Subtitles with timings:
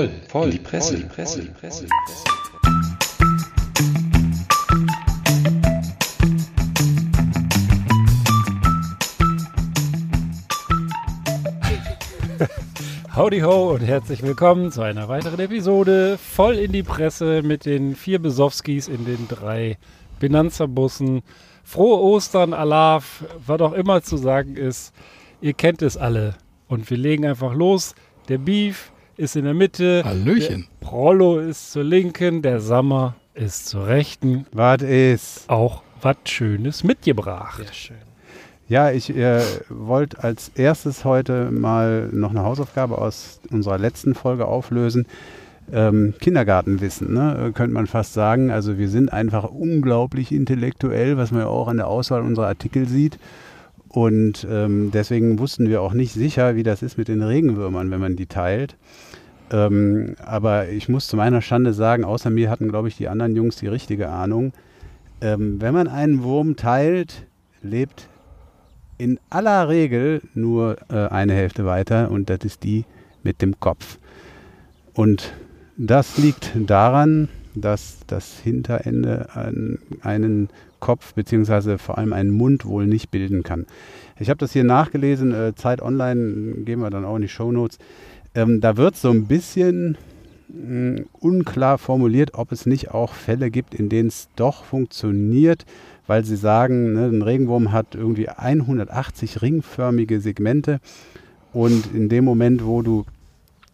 [0.00, 1.86] voll, voll, die Presse, die Presse, die Presse.
[13.14, 17.94] Howdy ho und herzlich willkommen zu einer weiteren Episode voll in die Presse mit den
[17.94, 19.76] vier Besowskis in den drei
[20.18, 21.20] Benanza-Bussen.
[21.62, 24.94] Frohe Ostern, Alaf, was auch immer zu sagen ist.
[25.42, 26.36] Ihr kennt es alle.
[26.68, 27.94] Und wir legen einfach los.
[28.28, 30.02] Der Beef ist in der Mitte.
[30.02, 30.66] Hallöchen.
[30.80, 32.40] Der Prollo ist zur Linken.
[32.40, 34.46] Der Sammer ist zur Rechten.
[34.52, 35.44] Was ist?
[35.48, 37.58] Auch was Schönes mitgebracht.
[37.58, 37.96] Sehr schön.
[38.66, 44.46] Ja, ich äh, wollte als erstes heute mal noch eine Hausaufgabe aus unserer letzten Folge
[44.46, 45.06] auflösen.
[45.70, 48.50] Ähm, Kindergartenwissen, ne, könnte man fast sagen.
[48.50, 52.88] Also wir sind einfach unglaublich intellektuell, was man ja auch an der Auswahl unserer Artikel
[52.88, 53.18] sieht.
[53.88, 58.00] Und ähm, deswegen wussten wir auch nicht sicher, wie das ist mit den Regenwürmern, wenn
[58.00, 58.76] man die teilt.
[59.50, 63.34] Ähm, aber ich muss zu meiner Schande sagen, außer mir hatten, glaube ich, die anderen
[63.34, 64.52] Jungs die richtige Ahnung.
[65.20, 67.26] Ähm, wenn man einen Wurm teilt,
[67.62, 68.08] lebt
[68.98, 72.84] in aller Regel nur äh, eine Hälfte weiter und das ist die
[73.22, 73.98] mit dem Kopf.
[74.94, 75.32] Und
[75.76, 79.28] das liegt daran, dass das Hinterende
[80.02, 80.48] einen,
[80.78, 83.66] Kopf beziehungsweise vor allem einen Mund wohl nicht bilden kann.
[84.18, 87.78] Ich habe das hier nachgelesen, äh, Zeit Online, geben wir dann auch in die Shownotes.
[88.34, 89.96] Ähm, da wird so ein bisschen
[90.48, 95.64] mh, unklar formuliert, ob es nicht auch Fälle gibt, in denen es doch funktioniert,
[96.06, 100.80] weil sie sagen, ne, ein Regenwurm hat irgendwie 180 ringförmige Segmente
[101.52, 103.04] und in dem Moment, wo du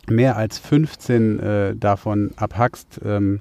[0.08, 3.40] mehr als 15 äh, davon abhackst, ähm,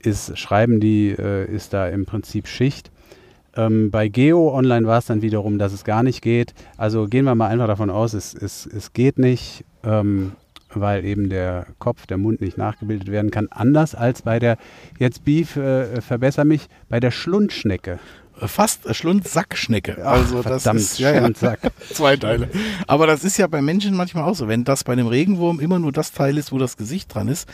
[0.00, 2.90] ist Schreiben die, äh, ist da im Prinzip Schicht.
[3.56, 6.54] Ähm, bei Geo Online war es dann wiederum, dass es gar nicht geht.
[6.76, 10.32] Also gehen wir mal einfach davon aus, es, es, es geht nicht, ähm,
[10.74, 13.48] weil eben der Kopf, der Mund nicht nachgebildet werden kann.
[13.50, 14.58] Anders als bei der,
[14.98, 17.98] jetzt Beef, äh, verbessere mich, bei der Schlundschnecke.
[18.46, 19.98] Fast Schlundsackschnecke.
[20.04, 21.60] Ach, also das verdammt, ist ja, ja, Schlundsack.
[21.92, 22.48] zwei Teile.
[22.86, 24.48] Aber das ist ja bei Menschen manchmal auch so.
[24.48, 27.48] Wenn das bei einem Regenwurm immer nur das Teil ist, wo das Gesicht dran ist,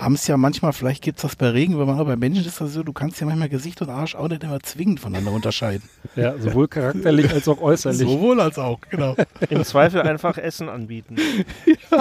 [0.00, 2.72] haben es ja manchmal, vielleicht gibt es das bei Regenwürmern, aber bei Menschen ist das
[2.72, 5.88] so, du kannst ja manchmal Gesicht und Arsch auch nicht immer zwingend voneinander unterscheiden.
[6.16, 7.98] Ja, sowohl charakterlich als auch äußerlich.
[7.98, 9.14] Sowohl als auch, genau.
[9.50, 11.16] Im Zweifel einfach Essen anbieten.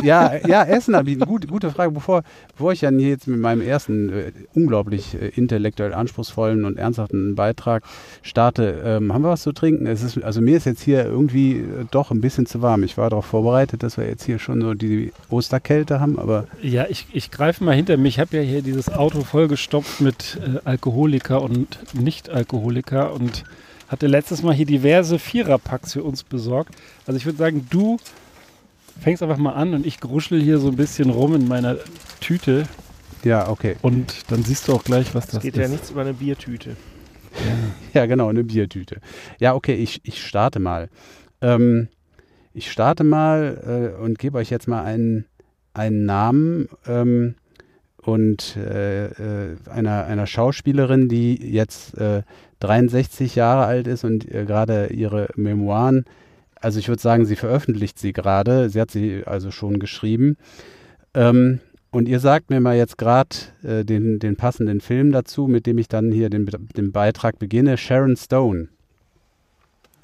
[0.02, 1.26] ja, ja, Essen anbieten.
[1.26, 1.92] Gut, gute Frage.
[1.92, 2.24] Bevor,
[2.54, 7.36] bevor ich dann hier jetzt mit meinem ersten äh, unglaublich äh, intellektuell anspruchsvollen und ernsthaften
[7.36, 7.84] Beitrag
[8.30, 9.86] starte, ähm, haben wir was zu trinken?
[9.88, 12.84] Es ist, also mir ist jetzt hier irgendwie äh, doch ein bisschen zu warm.
[12.84, 16.86] Ich war darauf vorbereitet, dass wir jetzt hier schon so die Osterkälte haben, aber Ja,
[16.90, 18.16] ich, ich greife mal hinter mich.
[18.16, 23.44] Ich habe ja hier dieses Auto vollgestopft mit äh, Alkoholiker und Nicht-Alkoholiker und
[23.88, 26.76] hatte letztes Mal hier diverse Viererpacks für uns besorgt.
[27.06, 27.98] Also ich würde sagen, du
[29.02, 31.78] fängst einfach mal an und ich gruschel hier so ein bisschen rum in meiner
[32.20, 32.66] Tüte
[33.24, 33.76] ja, okay.
[33.82, 35.62] und dann siehst du auch gleich, was Es das geht ist.
[35.62, 36.76] ja nichts über eine Biertüte.
[37.94, 39.00] Ja, genau, eine Biertüte.
[39.40, 40.90] Ja, okay, ich, ich starte mal.
[41.42, 41.88] Ähm,
[42.54, 45.26] ich starte mal äh, und gebe euch jetzt mal einen,
[45.74, 47.36] einen Namen ähm,
[47.98, 52.22] und äh, äh, einer, einer Schauspielerin, die jetzt äh,
[52.60, 56.06] 63 Jahre alt ist und äh, gerade ihre Memoiren,
[56.62, 58.70] also ich würde sagen, sie veröffentlicht sie gerade.
[58.70, 60.38] Sie hat sie also schon geschrieben.
[61.14, 61.60] Ähm,
[61.92, 65.78] und ihr sagt mir mal jetzt gerade äh, den, den passenden Film dazu, mit dem
[65.78, 66.46] ich dann hier den,
[66.76, 67.78] den Beitrag beginne.
[67.78, 68.70] Sharon Stone.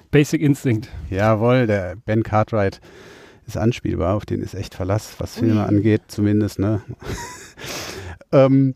[0.10, 0.90] Basic Instinct.
[1.10, 2.80] Jawohl, der Ben Cartwright
[3.46, 6.82] ist anspielbar, auf den ist echt Verlass, was Filme angeht, zumindest, ne?
[8.32, 8.76] ähm,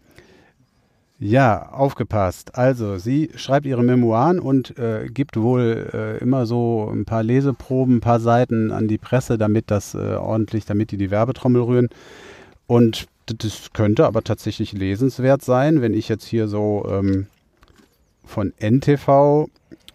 [1.17, 2.55] ja, aufgepasst.
[2.55, 7.97] Also, sie schreibt ihre Memoiren und äh, gibt wohl äh, immer so ein paar Leseproben,
[7.97, 11.89] ein paar Seiten an die Presse, damit das äh, ordentlich, damit die die Werbetrommel rühren.
[12.69, 17.25] Und das könnte aber tatsächlich lesenswert sein, wenn ich jetzt hier so ähm,
[18.23, 19.47] von NTV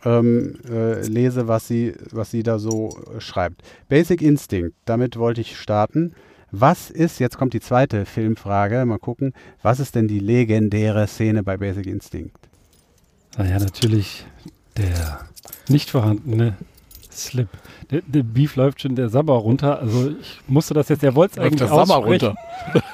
[0.04, 3.62] ähm, äh, lese, was sie, was sie da so äh, schreibt.
[3.88, 6.14] Basic Instinct, damit wollte ich starten.
[6.50, 11.44] Was ist, jetzt kommt die zweite Filmfrage, mal gucken, was ist denn die legendäre Szene
[11.44, 12.36] bei Basic Instinct?
[13.38, 14.26] Naja, natürlich
[14.76, 15.20] der
[15.68, 16.56] nicht vorhandene
[17.14, 17.48] Slip.
[17.90, 19.78] Der, der Beef läuft schon der Sabber runter.
[19.80, 22.04] Also ich musste das jetzt, er wollte es eigentlich der aussprechen.
[22.28, 22.34] runter.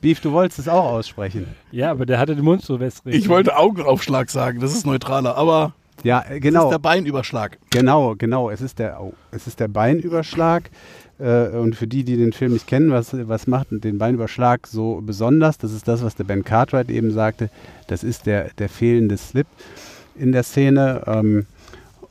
[0.00, 1.46] Beef, du wolltest es auch aussprechen.
[1.70, 3.14] Ja, aber der hatte den Mund so wässrig.
[3.14, 6.64] Ich wollte Augenaufschlag sagen, das ist neutraler, aber Ja, äh, genau.
[6.64, 7.58] ist der Beinüberschlag.
[7.70, 8.50] Genau, genau.
[8.50, 10.70] Es ist der, oh, es ist der Beinüberschlag.
[11.20, 15.00] Äh, und für die, die den Film nicht kennen, was, was macht den Beinüberschlag so
[15.04, 15.58] besonders?
[15.58, 17.48] Das ist das, was der Ben Cartwright eben sagte.
[17.86, 19.46] Das ist der, der fehlende Slip
[20.16, 21.04] in der Szene.
[21.06, 21.46] Ähm,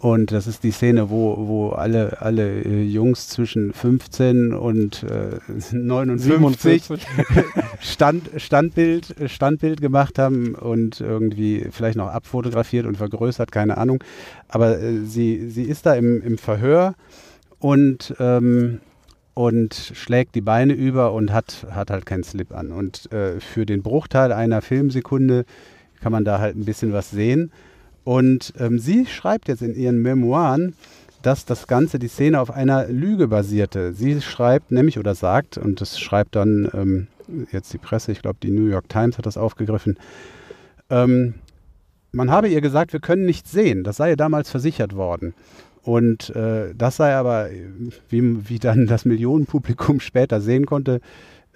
[0.02, 5.38] Und das ist die Szene, wo, wo alle, alle äh, Jungs zwischen 15 und äh,
[5.76, 6.84] 59
[7.82, 14.04] Stand, Standbild, Standbild gemacht haben und irgendwie vielleicht noch abfotografiert und vergrößert, keine Ahnung.
[14.48, 16.96] Aber äh, sie, sie ist da im, im Verhör
[17.60, 18.80] und, ähm,
[19.36, 22.72] und schlägt die Beine über und hat, hat halt keinen Slip an.
[22.72, 25.46] Und äh, für den Bruchteil einer Filmsekunde
[26.02, 27.52] kann man da halt ein bisschen was sehen.
[28.04, 30.76] Und ähm, sie schreibt jetzt in ihren Memoiren,
[31.22, 33.94] dass das Ganze, die Szene auf einer Lüge basierte.
[33.94, 37.08] Sie schreibt nämlich oder sagt, und das schreibt dann ähm,
[37.52, 39.98] jetzt die Presse, ich glaube die New York Times hat das aufgegriffen,
[40.90, 41.36] ähm,
[42.12, 43.84] man habe ihr gesagt, wir können nichts sehen.
[43.84, 45.34] Das sei ihr damals versichert worden.
[45.84, 47.50] Und äh, das sei aber,
[48.10, 51.02] wie, wie dann das Millionenpublikum später sehen konnte,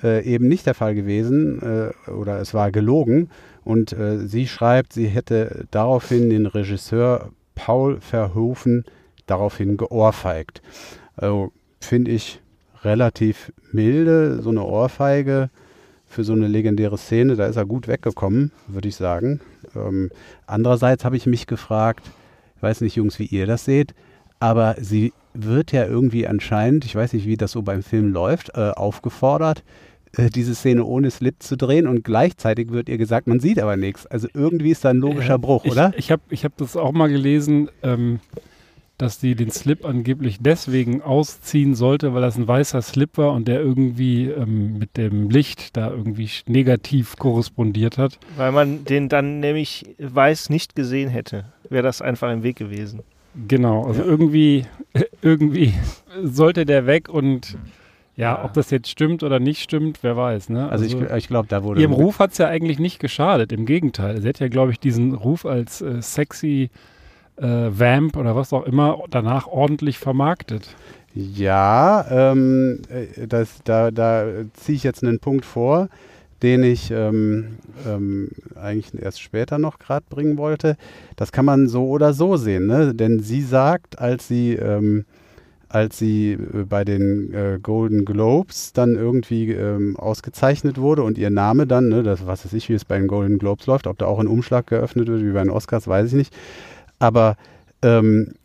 [0.05, 3.29] äh, eben nicht der Fall gewesen äh, oder es war gelogen.
[3.63, 8.85] Und äh, sie schreibt, sie hätte daraufhin den Regisseur Paul Verhoeven
[9.25, 10.61] daraufhin geohrfeigt.
[11.15, 12.41] Also finde ich
[12.83, 15.49] relativ milde, so eine Ohrfeige
[16.05, 19.41] für so eine legendäre Szene, da ist er gut weggekommen, würde ich sagen.
[19.75, 20.11] Ähm,
[20.45, 22.05] andererseits habe ich mich gefragt,
[22.55, 23.95] ich weiß nicht, Jungs, wie ihr das seht,
[24.39, 28.51] aber sie wird ja irgendwie anscheinend, ich weiß nicht, wie das so beim Film läuft,
[28.55, 29.63] äh, aufgefordert,
[30.17, 33.77] äh, diese Szene ohne Slip zu drehen und gleichzeitig wird ihr gesagt, man sieht aber
[33.77, 34.05] nichts.
[34.05, 35.93] Also irgendwie ist da ein logischer Bruch, ich, oder?
[35.97, 38.19] Ich habe ich hab das auch mal gelesen, ähm,
[38.97, 43.47] dass die den Slip angeblich deswegen ausziehen sollte, weil das ein weißer Slip war und
[43.47, 48.19] der irgendwie ähm, mit dem Licht da irgendwie negativ korrespondiert hat.
[48.37, 53.01] Weil man den dann nämlich weiß nicht gesehen hätte, wäre das einfach im Weg gewesen.
[53.47, 54.07] Genau, also ja.
[54.07, 54.65] irgendwie,
[55.21, 55.73] irgendwie
[56.23, 57.57] sollte der weg und
[58.17, 60.49] ja, ob das jetzt stimmt oder nicht stimmt, wer weiß.
[60.49, 60.69] Ne?
[60.69, 61.81] Also, also ich, ich glaube, da wurde.
[61.81, 64.21] Ihrem Ruf hat es ja eigentlich nicht geschadet, im Gegenteil.
[64.21, 66.69] Sie hat ja, glaube ich, diesen Ruf als äh, sexy
[67.37, 70.75] äh, Vamp oder was auch immer danach ordentlich vermarktet.
[71.13, 75.89] Ja, ähm, äh, das, da, da ziehe ich jetzt einen Punkt vor,
[76.41, 77.57] den ich ähm,
[77.87, 80.77] ähm, eigentlich erst später noch gerade bringen wollte.
[81.17, 82.93] Das kann man so oder so sehen, ne?
[82.93, 85.05] denn sie sagt, als sie ähm,
[85.75, 91.29] als sie äh, bei den äh, Golden Globes dann irgendwie ähm, ausgezeichnet wurde und ihr
[91.29, 93.97] Name dann, ne, das was weiß ich, wie es bei den Golden Globes läuft, ob
[93.97, 96.33] da auch ein Umschlag geöffnet wird wie bei den Oscars, weiß ich nicht.
[96.97, 97.35] Aber
[97.81, 98.35] ähm,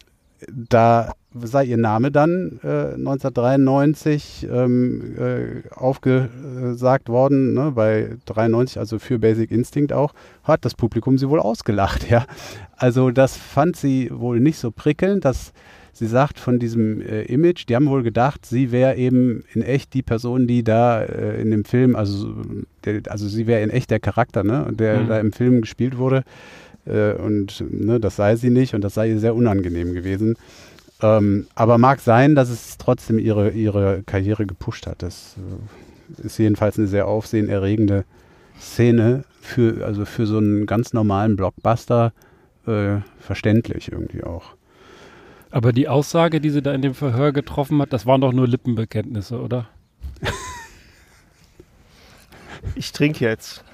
[0.49, 8.99] da sei ihr Name dann äh, 1993 ähm, äh, aufgesagt worden, ne, bei 93, also
[8.99, 12.26] für Basic Instinct auch, hat das Publikum sie wohl ausgelacht, ja.
[12.76, 15.53] Also das fand sie wohl nicht so prickelnd, dass
[16.00, 19.93] sie sagt von diesem äh, Image, die haben wohl gedacht, sie wäre eben in echt
[19.93, 22.35] die Person, die da äh, in dem Film, also,
[22.87, 25.08] der, also sie wäre in echt der Charakter, ne, der mhm.
[25.08, 26.25] da im Film gespielt wurde.
[26.87, 30.37] Äh, und ne, das sei sie nicht und das sei ihr sehr unangenehm gewesen.
[31.02, 35.02] Ähm, aber mag sein, dass es trotzdem ihre, ihre Karriere gepusht hat.
[35.02, 38.05] Das äh, ist jedenfalls eine sehr aufsehenerregende
[38.58, 42.14] Szene für, also für so einen ganz normalen Blockbuster
[42.67, 44.55] äh, verständlich irgendwie auch.
[45.50, 48.47] Aber die Aussage, die sie da in dem Verhör getroffen hat, das waren doch nur
[48.47, 49.69] Lippenbekenntnisse, oder?
[52.75, 53.64] Ich trinke jetzt.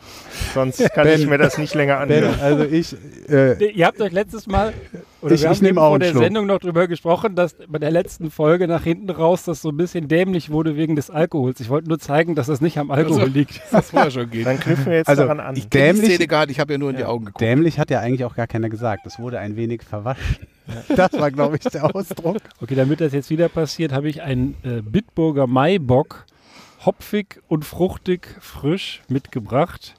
[0.55, 2.35] Sonst kann ben, ich mir das nicht länger anhören.
[2.35, 2.97] Ben, also ich.
[3.28, 4.73] Äh, Ihr habt euch letztes Mal
[5.21, 6.23] oder ich, wir ich haben auch vor der Schluck.
[6.23, 9.76] Sendung noch drüber gesprochen, dass bei der letzten Folge nach hinten raus das so ein
[9.76, 11.61] bisschen dämlich wurde wegen des Alkohols.
[11.61, 13.61] Ich wollte nur zeigen, dass das nicht am Alkohol also, liegt.
[13.73, 14.47] Das vorher schon geht.
[14.47, 15.57] Dann knüpfen wir jetzt also, daran an.
[15.57, 17.02] Ich dämlich, die Szene ich habe ja nur in ja.
[17.02, 17.40] die Augen geguckt.
[17.40, 19.05] Dämlich hat ja eigentlich auch gar keiner gesagt.
[19.05, 20.47] Das wurde ein wenig verwaschen.
[20.88, 22.38] Das war, glaube ich, der Ausdruck.
[22.61, 26.26] Okay, damit das jetzt wieder passiert, habe ich einen äh, Bitburger Maibock
[26.85, 29.95] hopfig und fruchtig frisch mitgebracht.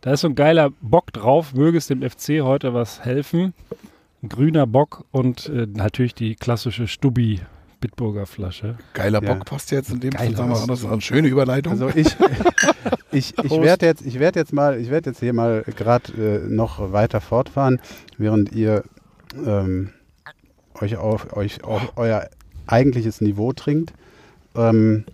[0.00, 3.52] Da ist so ein geiler Bock drauf, möge es dem FC heute was helfen.
[4.22, 7.40] Ein grüner Bock und äh, natürlich die klassische Stubbi
[7.80, 8.76] Bitburger Flasche.
[8.92, 9.44] Geiler Bock ja.
[9.44, 10.66] passt jetzt in dem Zusammenhang.
[10.66, 11.72] Das ist eine schöne Überleitung.
[11.72, 12.08] Also ich,
[13.12, 16.48] ich, ich werde jetzt, ich werde jetzt mal, ich werde jetzt hier mal gerade äh,
[16.48, 17.80] noch weiter fortfahren,
[18.16, 18.82] während ihr
[19.44, 19.92] ähm,
[20.80, 22.28] euch auf euch auf euer
[22.66, 23.92] eigentliches Niveau trinkt.
[24.56, 25.04] Ähm,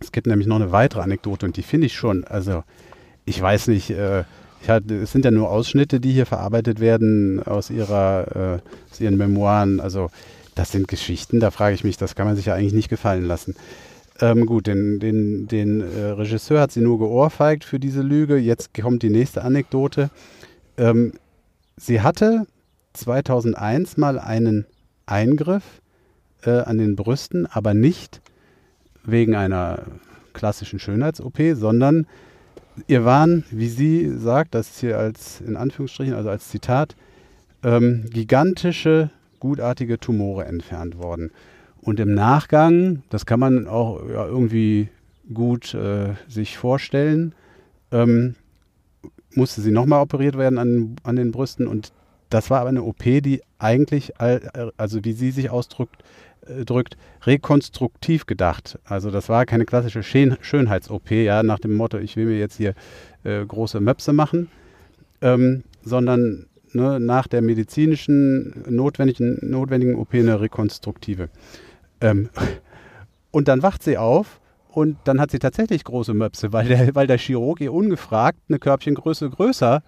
[0.00, 2.62] es gibt nämlich noch eine weitere Anekdote und die finde ich schon, also
[3.26, 4.24] ich weiß nicht, äh,
[4.68, 9.16] hatte, es sind ja nur Ausschnitte, die hier verarbeitet werden aus, ihrer, äh, aus ihren
[9.16, 9.80] Memoiren.
[9.80, 10.10] Also
[10.54, 13.26] das sind Geschichten, da frage ich mich, das kann man sich ja eigentlich nicht gefallen
[13.26, 13.54] lassen.
[14.20, 18.38] Ähm, gut, den, den, den äh, Regisseur hat sie nur geohrfeigt für diese Lüge.
[18.38, 20.08] Jetzt kommt die nächste Anekdote.
[20.78, 21.12] Ähm,
[21.76, 22.46] sie hatte
[22.94, 24.64] 2001 mal einen
[25.04, 25.64] Eingriff
[26.44, 28.22] äh, an den Brüsten, aber nicht
[29.04, 29.82] wegen einer
[30.32, 32.06] klassischen Schönheits-OP, sondern
[32.86, 36.96] ihr waren, wie sie sagt, das ist hier als in Anführungsstrichen, also als Zitat,
[37.62, 41.30] ähm, gigantische gutartige Tumore entfernt worden.
[41.80, 44.88] Und im Nachgang, das kann man auch ja, irgendwie
[45.32, 47.34] gut äh, sich vorstellen,
[47.92, 48.34] ähm,
[49.34, 51.66] musste sie nochmal operiert werden an, an den Brüsten.
[51.66, 51.92] Und
[52.30, 56.04] das war aber eine OP, die eigentlich, all, also wie sie sich ausdrückt, äh,
[56.64, 58.78] drückt, rekonstruktiv gedacht.
[58.84, 62.74] Also das war keine klassische Schönheits-OP, ja, nach dem Motto, ich will mir jetzt hier
[63.24, 64.48] äh, große Möpse machen,
[65.20, 71.28] ähm, sondern ne, nach der medizinischen notwendigen, notwendigen OP eine rekonstruktive.
[72.00, 72.28] Ähm,
[73.30, 77.06] und dann wacht sie auf und dann hat sie tatsächlich große Möpse, weil der, weil
[77.06, 79.82] der Chirurg ihr ungefragt eine Körbchengröße größer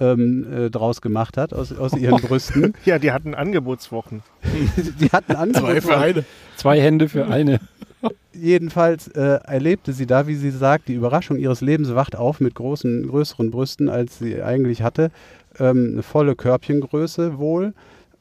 [0.00, 2.74] ähm, äh, draus gemacht hat aus, aus ihren Brüsten.
[2.84, 4.22] Ja, die hatten Angebotswochen.
[5.00, 5.82] die hatten Angebotswochen.
[5.82, 6.24] Zwei für eine.
[6.56, 7.60] Zwei Hände für eine.
[8.32, 12.54] Jedenfalls äh, erlebte sie da, wie sie sagt, die Überraschung ihres Lebens wacht auf mit
[12.54, 15.10] großen, größeren Brüsten, als sie eigentlich hatte.
[15.58, 17.74] Ähm, eine volle Körbchengröße wohl.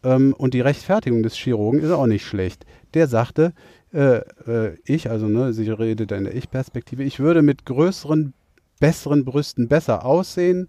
[0.03, 2.65] Ähm, und die Rechtfertigung des Chirurgen ist auch nicht schlecht.
[2.93, 3.53] Der sagte,
[3.93, 4.17] äh,
[4.47, 8.33] äh, ich, also ne, sie redet in der Ich-Perspektive, ich würde mit größeren,
[8.79, 10.67] besseren Brüsten besser aussehen.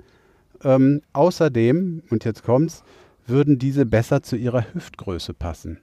[0.64, 2.82] Ähm, außerdem, und jetzt kommt's,
[3.26, 5.78] würden diese besser zu ihrer Hüftgröße passen.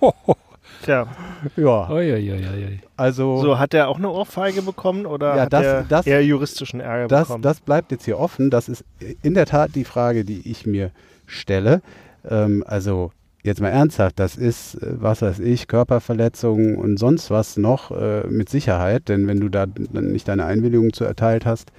[0.84, 1.06] Tja,
[1.56, 2.80] Ja, Uiuiuiui.
[2.96, 6.24] also so hat er auch eine Ohrfeige bekommen oder Ja, hat das- er das- eher
[6.24, 7.42] juristischen Ärger das, bekommen?
[7.42, 8.50] das bleibt jetzt hier offen.
[8.50, 8.84] Das ist
[9.22, 10.90] in der Tat die Frage, die ich mir
[11.26, 11.80] stelle.
[12.28, 13.10] Ähm, also
[13.42, 18.26] jetzt mal ernsthaft, das ist, äh, was weiß ich, Körperverletzungen und sonst was noch äh,
[18.28, 21.72] mit Sicherheit, denn wenn du da nicht deine Einwilligung zu erteilt hast,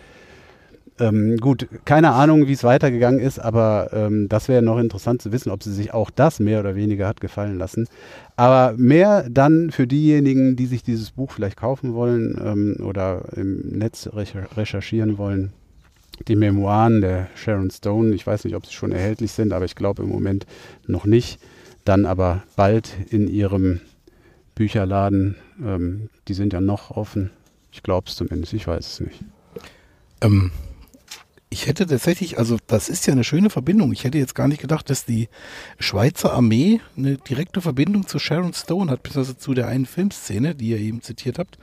[1.00, 5.32] ähm, gut, keine Ahnung, wie es weitergegangen ist, aber ähm, das wäre noch interessant zu
[5.32, 7.88] wissen, ob sie sich auch das mehr oder weniger hat gefallen lassen.
[8.36, 13.60] Aber mehr dann für diejenigen, die sich dieses Buch vielleicht kaufen wollen ähm, oder im
[13.77, 15.53] Netz recher- recherchieren wollen.
[16.27, 19.75] Die Memoiren der Sharon Stone, ich weiß nicht, ob sie schon erhältlich sind, aber ich
[19.75, 20.46] glaube im Moment
[20.86, 21.39] noch nicht.
[21.86, 23.79] Dann aber bald in ihrem
[24.53, 25.36] Bücherladen.
[25.65, 27.32] Ähm, die sind ja noch offen.
[27.72, 29.24] Ich glaube es zumindest, ich weiß es nicht.
[30.22, 30.51] Ähm,
[31.51, 33.91] ich hätte tatsächlich, also das ist ja eine schöne Verbindung.
[33.91, 35.29] Ich hätte jetzt gar nicht gedacht, dass die
[35.79, 40.70] Schweizer Armee eine direkte Verbindung zu Sharon Stone hat, beziehungsweise zu der einen Filmszene, die
[40.70, 41.58] ihr eben zitiert habt.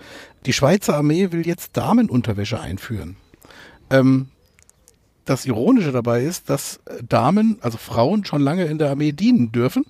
[0.45, 3.17] Die Schweizer Armee will jetzt Damenunterwäsche einführen.
[3.91, 4.31] Ähm,
[5.25, 9.85] das Ironische dabei ist, dass Damen, also Frauen, schon lange in der Armee dienen dürfen.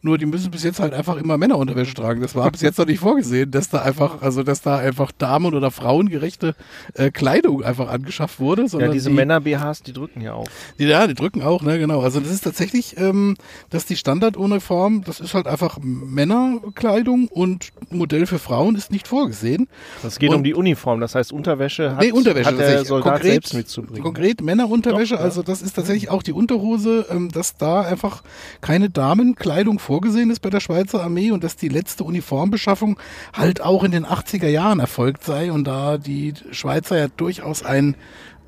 [0.00, 2.20] Nur die müssen bis jetzt halt einfach immer Männerunterwäsche tragen.
[2.20, 5.54] Das war bis jetzt noch nicht vorgesehen, dass da einfach, also dass da einfach Damen-
[5.54, 6.54] oder frauengerechte
[6.94, 8.66] äh, Kleidung einfach angeschafft wurde.
[8.78, 10.46] ja, diese die, Männer-BHs, die drücken ja auf.
[10.78, 12.00] Die, ja, die drücken auch, ne, genau.
[12.00, 13.36] Also das ist tatsächlich, ähm,
[13.70, 19.68] dass die Standarduniform, das ist halt einfach Männerkleidung und Modell für Frauen ist nicht vorgesehen.
[20.06, 22.84] Es geht Und- um die Uniform, das heißt Unterwäsche hat, Nee, Unterwäsche hat der.
[22.84, 24.02] Soldat Konkret- selbst mitzubringen.
[24.02, 25.24] Konkret Männerunterwäsche, Doch, ja.
[25.24, 28.22] also das ist tatsächlich auch die Unterhose, ähm, dass da einfach
[28.60, 32.98] keine Damenkleidung vorgesehen ist bei der Schweizer Armee und dass die letzte Uniformbeschaffung
[33.32, 37.96] halt auch in den 80er Jahren erfolgt sei und da die Schweizer ja durchaus ein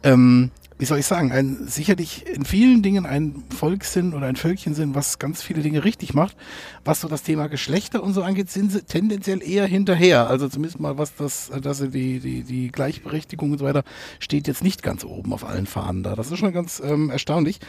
[0.03, 4.37] ähm, wie soll ich sagen, ein sicherlich in vielen Dingen ein Volk sind oder ein
[4.37, 6.37] Völkchen sind, was ganz viele Dinge richtig macht.
[6.85, 10.29] Was so das Thema Geschlechter und so angeht, sind sie tendenziell eher hinterher.
[10.29, 13.83] Also zumindest mal was das, dass sie die, die, die Gleichberechtigung und so weiter
[14.19, 16.15] steht jetzt nicht ganz oben auf allen Fahnen da.
[16.17, 17.61] Das ist schon ganz ähm, erstaunlich.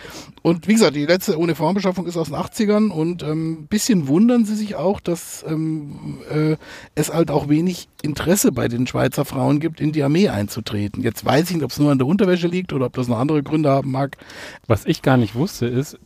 [0.42, 4.56] Und wie gesagt, die letzte Uniformbeschaffung ist aus den 80ern und ähm, bisschen wundern sie
[4.56, 6.56] sich auch, dass ähm, äh,
[6.96, 11.04] es halt auch wenig Interesse bei den Schweizer Frauen gibt, in die Armee einzutreten.
[11.04, 13.20] Jetzt weiß ich nicht, ob es nur an der Unterwäsche liegt oder ob das noch
[13.20, 14.18] andere Gründe haben mag.
[14.68, 15.98] Was ich gar nicht wusste, ist,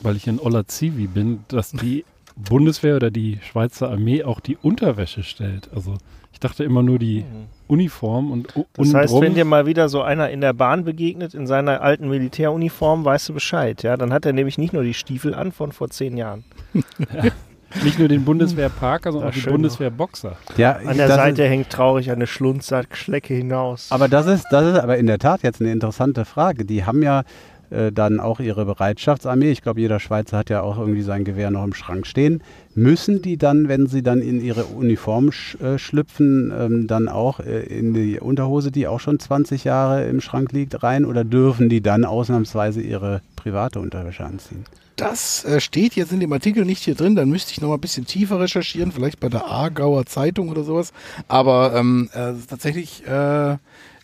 [0.00, 2.04] weil ich in Olla Zivi bin, dass die
[2.36, 5.70] Bundeswehr oder die Schweizer Armee auch die Unterwäsche stellt.
[5.74, 5.94] Also
[6.32, 7.24] ich dachte immer nur die
[7.66, 11.32] Uniform und Das heißt, untenrum- wenn dir mal wieder so einer in der Bahn begegnet,
[11.34, 13.82] in seiner alten Militäruniform, weißt du Bescheid.
[13.82, 16.44] Ja, dann hat er nämlich nicht nur die Stiefel an von vor zehn Jahren.
[17.82, 20.36] nicht nur den Bundeswehrparker, sondern Ja, auch die schön Bundeswehrboxer.
[20.56, 23.90] Ja, An der Seite Ist, hängt traurig eine Schlundsackschlecke hinaus.
[23.90, 26.64] aber das ist, das ist aber in der Tat jetzt eine interessante Frage.
[26.64, 27.24] Die haben ja
[27.70, 29.50] äh, dann auch ihre Bereitschaftsarmee.
[29.50, 32.42] Ich glaube, jeder Schweizer hat ja auch irgendwie sein Gewehr noch im Schrank stehen.
[32.74, 37.40] Müssen die dann, wenn sie dann in ihre Uniform sch äh, schlüpfen, ähm, dann auch
[37.40, 41.04] äh, in die Unterhose, die auch schon 20 Jahre im Schrank liegt, rein?
[41.04, 44.64] Oder dürfen die dann ausnahmsweise ihre private Unterwäsche anziehen?
[44.96, 47.74] Das äh, steht jetzt in dem Artikel nicht hier drin, dann müsste ich noch mal
[47.74, 50.92] ein bisschen tiefer recherchieren, vielleicht bei der Aargauer Zeitung oder sowas.
[51.28, 53.56] Aber ähm, äh, tatsächlich, äh,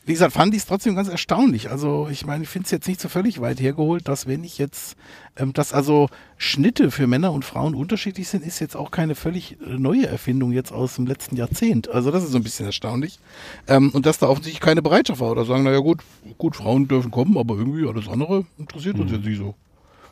[0.05, 1.71] wie gesagt, fand ich es trotzdem ganz erstaunlich.
[1.71, 4.59] Also ich meine, ich finde es jetzt nicht so völlig weit hergeholt, dass wenn ich
[4.59, 4.97] jetzt,
[5.37, 9.59] ähm, dass also Schnitte für Männer und Frauen unterschiedlich sind, ist jetzt auch keine völlig
[9.61, 11.89] äh, neue Erfindung jetzt aus dem letzten Jahrzehnt.
[11.89, 13.21] Also das ist so ein bisschen erstaunlich.
[13.69, 16.01] Ähm, und dass da offensichtlich keine Bereitschaft war oder sagen, naja gut,
[16.37, 19.55] gut, Frauen dürfen kommen, aber irgendwie alles andere interessiert uns jetzt nicht so.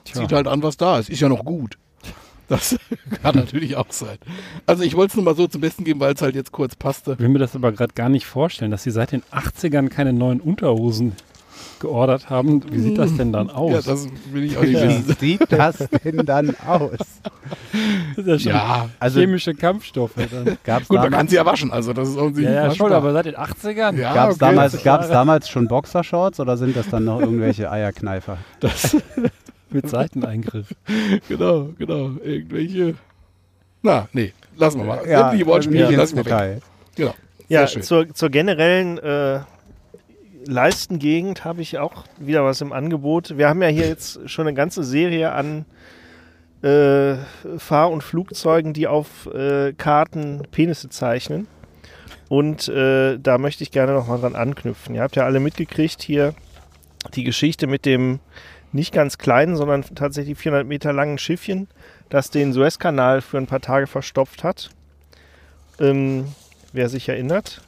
[0.04, 1.10] Zieht halt an, was da ist.
[1.10, 1.78] Ist ja noch gut.
[2.50, 2.76] Das
[3.22, 4.18] kann natürlich auch sein.
[4.66, 6.74] Also ich wollte es nur mal so zum Besten geben, weil es halt jetzt kurz
[6.74, 7.12] passte.
[7.12, 10.12] Ich will mir das aber gerade gar nicht vorstellen, dass sie seit den 80ern keine
[10.12, 11.12] neuen Unterhosen
[11.78, 12.62] geordert haben.
[12.70, 13.72] Wie sieht das denn dann aus?
[13.72, 15.16] Ja, das will ich auch nicht wissen.
[15.20, 16.90] Wie sieht das denn dann aus?
[18.16, 20.12] Das ist ja schon Ja, Also chemische Kampfstoffe.
[20.16, 20.58] Dann.
[20.64, 23.12] gab's gut, man kann sie ja waschen, also das ist irgendwie Ja, ja, schon, aber
[23.12, 23.96] seit den 80ern?
[23.96, 24.38] Ja, gab's okay.
[24.40, 25.12] damals, 40 gab's Jahre.
[25.14, 28.38] damals schon Boxershorts oder sind das dann noch irgendwelche Eierkneifer?
[28.60, 28.96] Das,
[29.70, 30.74] Mit Seiteneingriff.
[31.28, 32.94] genau, genau, irgendwelche.
[33.82, 35.08] Na, nee, lassen wir mal.
[35.08, 36.32] Ja, Sämtliche Wortspiele nicht ins lassen wir weg.
[36.32, 36.60] Detail.
[36.96, 37.14] Genau.
[37.48, 39.40] Ja, zur, zur generellen äh,
[40.46, 43.36] Leistengegend habe ich auch wieder was im Angebot.
[43.36, 45.64] Wir haben ja hier jetzt schon eine ganze Serie an
[46.62, 47.16] äh,
[47.58, 51.46] Fahr- und Flugzeugen, die auf äh, Karten Penisse zeichnen.
[52.28, 54.94] Und äh, da möchte ich gerne nochmal dran anknüpfen.
[54.94, 56.34] Ihr habt ja alle mitgekriegt hier
[57.14, 58.20] die Geschichte mit dem
[58.72, 61.68] nicht ganz kleinen, sondern tatsächlich 400 Meter langen Schiffchen,
[62.08, 64.70] das den Suezkanal für ein paar Tage verstopft hat.
[65.78, 66.26] Ähm,
[66.72, 67.62] wer sich erinnert.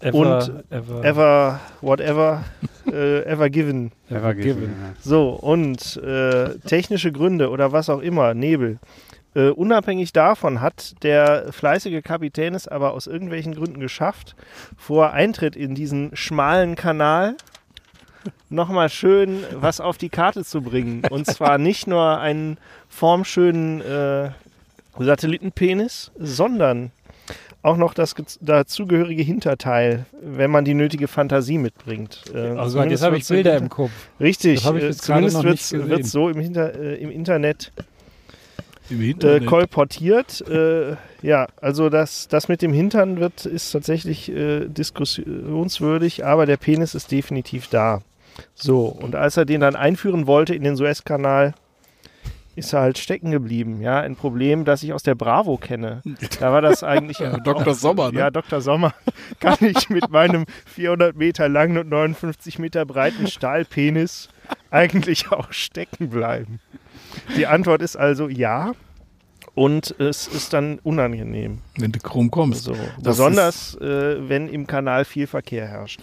[0.00, 2.44] Ever, Und ever, Ever, whatever,
[2.86, 3.92] äh, ever given.
[4.08, 4.74] ever given.
[5.00, 8.78] So, und äh, technische Gründe oder was auch immer, Nebel.
[9.34, 14.36] Äh, unabhängig davon hat der fleißige Kapitän es aber aus irgendwelchen Gründen geschafft,
[14.76, 17.36] vor Eintritt in diesen schmalen Kanal
[18.50, 21.02] nochmal schön was auf die Karte zu bringen.
[21.10, 22.58] Und zwar nicht nur einen
[22.88, 24.30] formschönen äh,
[24.98, 26.90] Satellitenpenis, sondern
[27.62, 32.24] auch noch das dazugehörige Hinterteil, wenn man die nötige Fantasie mitbringt.
[32.32, 33.90] Äh, Also jetzt habe ich Bilder im Kopf.
[34.20, 37.72] Richtig, Das habe ich äh, zumindest wird es so im, Hinter, äh, im Internet
[38.90, 40.40] Im äh, kolportiert.
[40.48, 46.56] Äh, ja, also das, das mit dem Hintern wird, ist tatsächlich äh, diskussionswürdig, aber der
[46.58, 48.02] Penis ist definitiv da.
[48.54, 51.54] So, und als er den dann einführen wollte in den Suezkanal,
[52.58, 53.80] ist er halt stecken geblieben.
[53.80, 56.02] Ja, ein Problem, das ich aus der Bravo kenne.
[56.40, 57.74] Da war das eigentlich ja, Dr.
[57.74, 58.18] Sommer, ne?
[58.18, 58.60] ja, Dr.
[58.60, 58.92] Sommer,
[59.40, 64.28] kann ich mit meinem 400 Meter langen und 59 Meter breiten Stahlpenis
[64.70, 66.60] eigentlich auch stecken bleiben?
[67.36, 68.72] Die Antwort ist also ja.
[69.54, 71.58] Und es ist dann unangenehm.
[71.76, 72.62] Wenn du krumm kommst.
[72.62, 76.00] So, besonders, äh, wenn im Kanal viel Verkehr herrscht.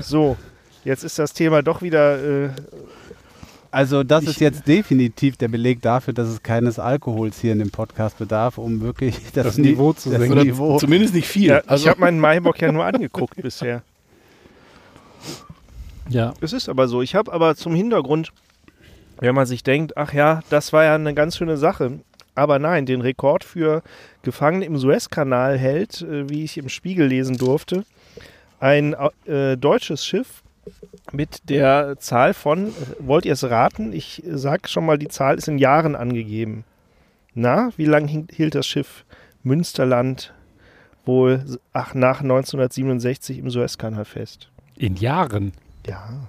[0.00, 0.36] So,
[0.84, 2.44] jetzt ist das Thema doch wieder.
[2.46, 2.50] Äh,
[3.70, 7.58] Also das Ich- ist jetzt definitiv der Beleg dafür, dass es keines Alkohols hier in
[7.58, 10.32] dem Podcast bedarf, um wirklich das, Das Niveau zu das senken.
[10.38, 10.78] Oder Niveau.
[10.78, 11.48] zumindest nicht viel.
[11.50, 13.82] ja, also, ich habe meinen Maibock ja nur angeguckt bisher.
[16.08, 17.02] Ja, Es ist aber so.
[17.02, 18.30] Ich habe aber zum Hintergrund,
[19.20, 21.98] wenn man sich denkt, ach ja, das war ja eine ganz schöne Sache.
[22.36, 23.82] Aber nein, den Rekord für
[24.22, 27.84] Gefangene im Suezkanal hält, äh, wie ich im Spiegel lesen durfte,
[28.60, 28.94] ein
[29.26, 30.42] äh, deutsches Schiff
[31.12, 33.92] mit der Zahl von, wollt ihr es raten?
[33.92, 36.64] Ich sag schon mal, die Zahl ist in Jahren angegeben.
[37.34, 39.04] Na, wie lange hielt das Schiff
[39.42, 40.32] Münsterland
[41.04, 44.50] wohl ach, nach 1967 im Suezkanal fest?
[44.76, 45.52] in Jahren.
[45.86, 46.28] Ja,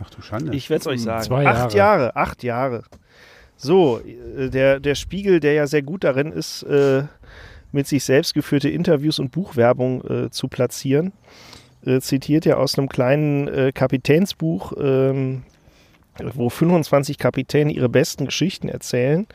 [0.00, 0.54] Ach du Schande.
[0.54, 1.22] ich werde es euch sagen.
[1.24, 2.04] Zwei acht Jahre.
[2.04, 2.82] Jahre, acht Jahre.
[3.56, 7.04] So, äh, der, der Spiegel, der ja sehr gut darin ist, äh,
[7.72, 11.12] mit sich selbst geführte Interviews und Buchwerbung äh, zu platzieren,
[11.84, 15.42] äh, zitiert ja aus einem kleinen äh, Kapitänsbuch, ähm,
[16.34, 19.26] wo 25 Kapitäne ihre besten Geschichten erzählen.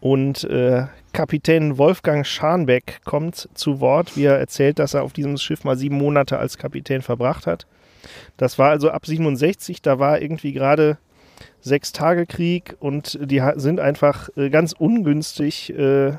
[0.00, 5.36] Und äh, Kapitän Wolfgang Scharnbeck kommt zu Wort, wie er erzählt, dass er auf diesem
[5.36, 7.66] Schiff mal sieben Monate als Kapitän verbracht hat.
[8.36, 10.96] Das war also ab 67, da war irgendwie gerade
[11.60, 16.12] Sechstagekrieg und die sind einfach äh, ganz ungünstig äh,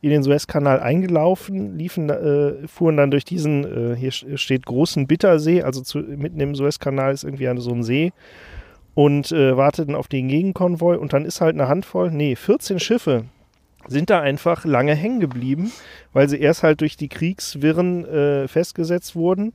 [0.00, 5.62] in den Suezkanal eingelaufen, liefen, äh, fuhren dann durch diesen, äh, hier steht großen Bittersee,
[5.62, 8.12] also zu, mitten im Suezkanal ist irgendwie so ein See
[8.94, 13.24] und äh, warteten auf den Gegenkonvoi und dann ist halt eine Handvoll, nee, 14 Schiffe
[13.86, 15.72] sind da einfach lange hängen geblieben,
[16.12, 19.52] weil sie erst halt durch die Kriegswirren äh, festgesetzt wurden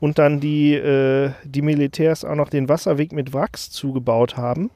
[0.00, 4.70] und dann die, äh, die Militärs auch noch den Wasserweg mit Wracks zugebaut haben.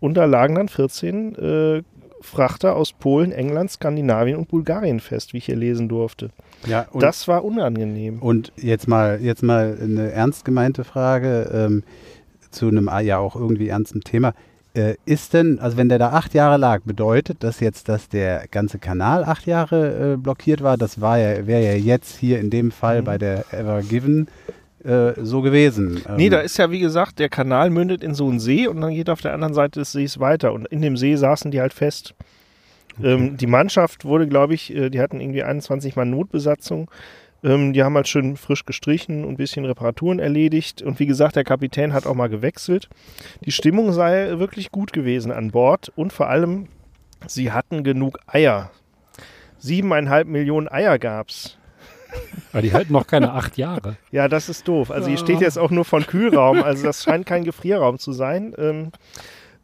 [0.00, 1.82] Und da lagen dann 14 äh,
[2.22, 6.30] Frachter aus Polen, England, Skandinavien und Bulgarien fest, wie ich hier lesen durfte.
[6.66, 8.18] ja, das war unangenehm.
[8.20, 11.82] und jetzt mal, jetzt mal eine ernst gemeinte Frage ähm,
[12.50, 14.34] zu einem ah, ja auch irgendwie ernsten Thema.
[14.74, 18.44] Äh, ist denn, also wenn der da acht Jahre lag, bedeutet das jetzt, dass der
[18.50, 20.78] ganze Kanal acht Jahre äh, blockiert war?
[20.78, 23.04] Das war ja, wäre ja jetzt hier in dem Fall Mhm.
[23.04, 24.28] bei der Ever Given
[24.84, 26.02] äh, so gewesen.
[26.16, 28.80] Nee, Ähm, da ist ja wie gesagt, der Kanal mündet in so einen See und
[28.80, 30.52] dann geht auf der anderen Seite des Sees weiter.
[30.52, 32.14] Und in dem See saßen die halt fest.
[33.02, 36.90] Ähm, die Mannschaft wurde, glaube ich, äh, die hatten irgendwie 21 Mann Notbesatzung.
[37.44, 40.82] Ähm, die haben halt schön frisch gestrichen und ein bisschen Reparaturen erledigt.
[40.82, 42.88] Und wie gesagt, der Kapitän hat auch mal gewechselt.
[43.44, 46.68] Die Stimmung sei wirklich gut gewesen an Bord und vor allem
[47.26, 48.70] sie hatten genug Eier.
[49.58, 51.56] Siebeneinhalb Millionen Eier gab's.
[52.52, 53.96] Aber die halten noch keine acht Jahre.
[54.10, 54.90] Ja, das ist doof.
[54.90, 58.54] Also hier steht jetzt auch nur von Kühlraum, also das scheint kein Gefrierraum zu sein.
[58.58, 58.92] Ähm,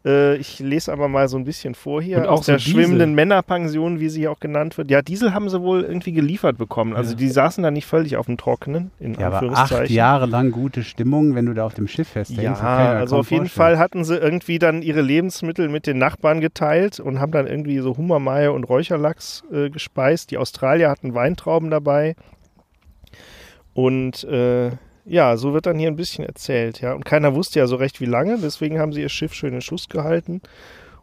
[0.07, 2.19] äh, ich lese aber mal so ein bisschen vor hier.
[2.19, 2.81] Und auch aus der so Diesel.
[2.85, 4.91] schwimmenden Männerpension, wie sie hier auch genannt wird.
[4.91, 6.95] Ja, Diesel haben sie wohl irgendwie geliefert bekommen.
[6.95, 7.17] Also Ja.
[7.17, 9.91] die saßen da nicht völlig auf dem Trockenen, in Ja, aber acht.
[9.91, 12.43] Jahre lang gute Stimmung, wenn du da auf dem Schiff festhängst.
[12.43, 13.77] Ja, also auf jeden vorstellen.
[13.77, 17.81] Fall hatten sie irgendwie dann ihre Lebensmittel mit den Nachbarn geteilt und haben dann irgendwie
[17.81, 20.31] so Hummermeier und Räucherlachs äh, gespeist.
[20.31, 22.15] Die Australier hatten Weintrauben dabei.
[23.79, 24.73] Und äh,
[25.05, 26.95] ja, so wird dann hier ein bisschen erzählt, ja.
[26.95, 29.61] Und keiner wusste ja so recht, wie lange, deswegen haben sie ihr Schiff schön in
[29.61, 30.41] Schuss gehalten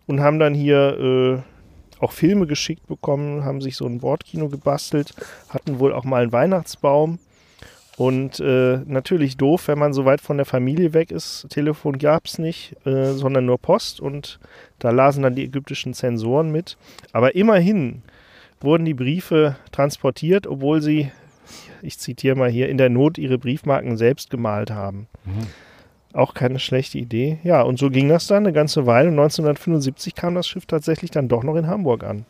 [0.08, 1.00] und haben dann hier
[1.40, 5.14] äh, auch Filme geschickt bekommen, haben sich so ein Bordkino gebastelt,
[5.48, 7.20] hatten wohl auch mal einen Weihnachtsbaum.
[7.96, 11.48] Und äh, natürlich doof, wenn man so weit von der Familie weg ist.
[11.50, 14.02] Telefon gab es nicht, äh, sondern nur Post.
[14.02, 14.38] Und
[14.80, 16.76] da lasen dann die ägyptischen Zensoren mit.
[17.14, 18.02] Aber immerhin
[18.60, 21.10] wurden die Briefe transportiert, obwohl sie,
[21.86, 25.08] ich zitiere mal hier, in der Not ihre Briefmarken selbst gemalt haben.
[26.14, 27.40] Auch keine schlechte Idee.
[27.44, 29.08] Ja, und so ging das dann eine ganze Weile.
[29.10, 32.26] Und 1975 kam das Schiff tatsächlich dann doch noch in Hamburg an.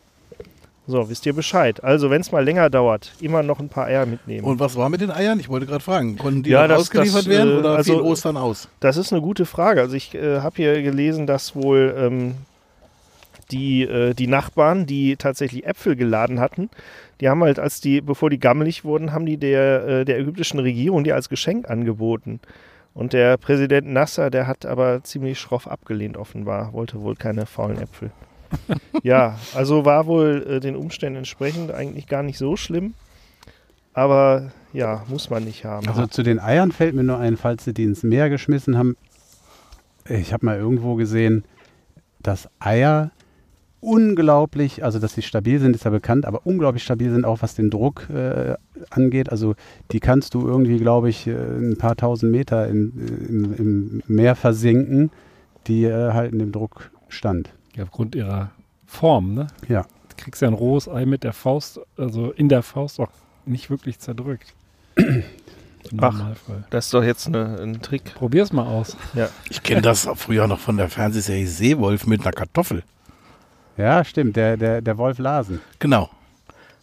[0.88, 1.82] So, wisst ihr Bescheid.
[1.82, 4.44] Also, wenn es mal länger dauert, immer noch ein paar Eier mitnehmen.
[4.46, 5.40] Und was war mit den Eiern?
[5.40, 6.16] Ich wollte gerade fragen.
[6.16, 8.68] Konnten die Ja, das- ausgeliefert das, werden äh, oder also- fiel Ostern aus?
[8.80, 9.80] Das ist eine gute Frage.
[9.80, 12.34] Also ich äh, habe hier gelesen, dass wohl ähm,
[13.50, 16.70] die, äh, die Nachbarn, die tatsächlich Äpfel geladen hatten,
[17.20, 20.60] die haben halt, als die, bevor die gammelig wurden, haben die der, äh, der ägyptischen
[20.60, 22.40] Regierung die als Geschenk angeboten.
[22.94, 27.78] Und der Präsident Nasser, der hat aber ziemlich schroff abgelehnt, offenbar, wollte wohl keine faulen
[27.78, 28.10] Äpfel.
[29.02, 32.94] ja, also war wohl äh, den Umständen entsprechend eigentlich gar nicht so schlimm.
[33.92, 35.88] Aber ja, muss man nicht haben.
[35.88, 38.96] Also zu den Eiern fällt mir nur ein, falls sie die ins Meer geschmissen haben.
[40.08, 41.44] Ich habe mal irgendwo gesehen,
[42.20, 43.10] dass Eier
[43.80, 47.54] unglaublich, also dass sie stabil sind, ist ja bekannt, aber unglaublich stabil sind auch was
[47.54, 48.54] den Druck äh,
[48.90, 49.30] angeht.
[49.30, 49.54] Also
[49.92, 52.92] die kannst du irgendwie, glaube ich, äh, ein paar tausend Meter in,
[53.28, 55.10] im, im Meer versinken,
[55.66, 57.50] die äh, halten dem Druck stand.
[57.74, 58.50] Ja, aufgrund ihrer
[58.86, 59.46] Form, ne?
[59.68, 59.82] Ja.
[59.82, 63.10] Du kriegst ja ein rohes Ei mit der Faust, also in der Faust auch
[63.44, 64.54] nicht wirklich zerdrückt.
[64.96, 66.20] Im Ach.
[66.70, 68.14] Das ist doch jetzt eine, ein Trick.
[68.14, 68.96] Probier's mal aus.
[69.50, 72.82] Ich kenne das früher noch von der Fernsehserie Seewolf mit einer Kartoffel.
[73.76, 75.60] Ja, stimmt, der, der, der Wolf Lasen.
[75.78, 76.08] Genau.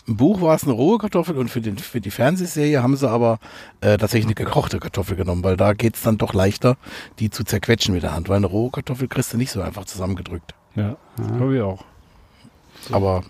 [0.06, 3.10] Im Buch war es eine rohe Kartoffel und für, den, für die Fernsehserie haben sie
[3.10, 3.40] aber
[3.80, 6.76] äh, tatsächlich eine gekochte Kartoffel genommen, weil da geht es dann doch leichter,
[7.20, 9.86] die zu zerquetschen mit der Hand, weil eine rohe Kartoffel kriegst du nicht so einfach
[9.86, 10.54] zusammengedrückt.
[10.76, 11.28] Ja, Ja.
[11.38, 11.84] glaube ich auch.
[12.92, 13.24] Aber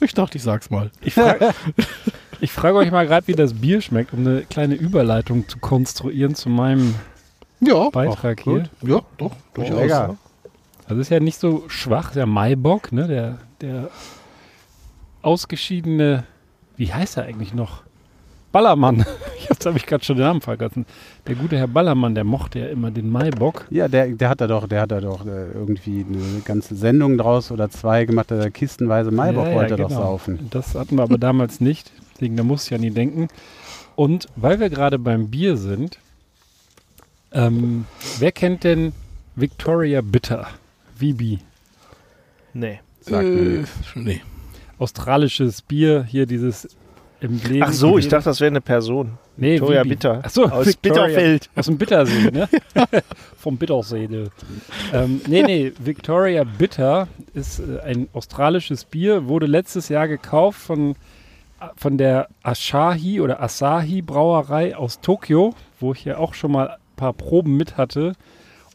[0.00, 0.92] ich dachte, ich sag's mal.
[1.00, 1.52] Ich frage
[2.46, 6.48] frag euch mal gerade, wie das Bier schmeckt, um eine kleine Überleitung zu konstruieren zu
[6.48, 6.94] meinem
[7.58, 8.70] Ja, Beitrag Ach, hier.
[8.82, 9.76] ja, doch, durchaus.
[9.76, 10.16] lecker.
[10.88, 13.06] Also ist ja nicht so schwach, ja Maibock, ne?
[13.06, 13.90] Der, der
[15.22, 16.24] ausgeschiedene,
[16.76, 17.82] wie heißt er eigentlich noch?
[18.52, 19.04] Ballermann.
[19.48, 20.86] Jetzt habe ich gerade schon den Namen vergessen.
[21.26, 23.66] Der gute Herr Ballermann, der mochte ja immer den Maibock.
[23.68, 27.18] Ja, der, der hat da doch, der hat da doch äh, irgendwie eine ganze Sendung
[27.18, 30.00] draus oder zwei gemacht, der kistenweise Maibock Ja, ja, wollte doch genau.
[30.00, 30.48] saufen.
[30.50, 31.92] Das hatten wir aber damals nicht.
[32.14, 33.28] Deswegen, da muss ich an ihn denken.
[33.96, 35.98] Und weil wir gerade beim Bier sind,
[37.32, 37.84] ähm,
[38.18, 38.92] wer kennt denn
[39.36, 40.46] Victoria Bitter?
[40.98, 41.38] VB.
[42.54, 42.80] Nee.
[43.00, 43.70] Sagt mir Äh, nix.
[43.94, 44.20] nee.
[44.78, 46.68] Australisches Bier, hier dieses
[47.20, 47.62] Emblem.
[47.64, 49.18] Ach so, ich dachte, das wäre eine Person.
[49.36, 49.88] nee, Victoria VB.
[49.88, 50.20] Bitter.
[50.22, 51.06] Ach so, Aus Victoria.
[51.06, 51.50] Bitterfeld.
[51.56, 52.48] Aus dem Bittersee, ne?
[53.36, 54.06] Vom Bittersee.
[54.06, 54.30] Ne?
[54.92, 60.94] Ähm, nee, nee, Victoria Bitter ist äh, ein australisches Bier, wurde letztes Jahr gekauft von,
[61.76, 66.76] von der Asahi oder Asahi Brauerei aus Tokio, wo ich ja auch schon mal ein
[66.96, 68.12] paar Proben mit hatte.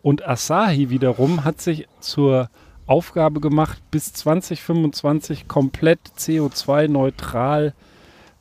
[0.03, 2.49] Und Asahi wiederum hat sich zur
[2.85, 7.73] Aufgabe gemacht, bis 2025 komplett CO2-neutral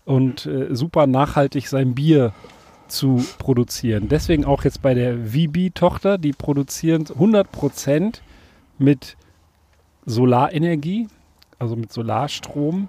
[0.05, 2.35] und äh, super nachhaltig sein Bier
[2.89, 4.09] zu produzieren.
[4.09, 8.21] Deswegen auch jetzt bei der VB-Tochter, die produzieren 100%
[8.79, 9.17] mit
[10.05, 11.07] Solarenergie,
[11.61, 12.89] also mit Solarstrom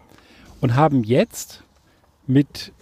[0.61, 1.63] und haben jetzt
[2.25, 2.73] mit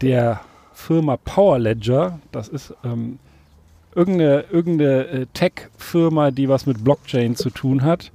[0.00, 0.40] der
[0.72, 3.18] Firma Power Ledger, das ist ähm,
[3.94, 8.10] irgendeine, irgendeine äh, Tech-Firma, die was mit Blockchain zu tun hat,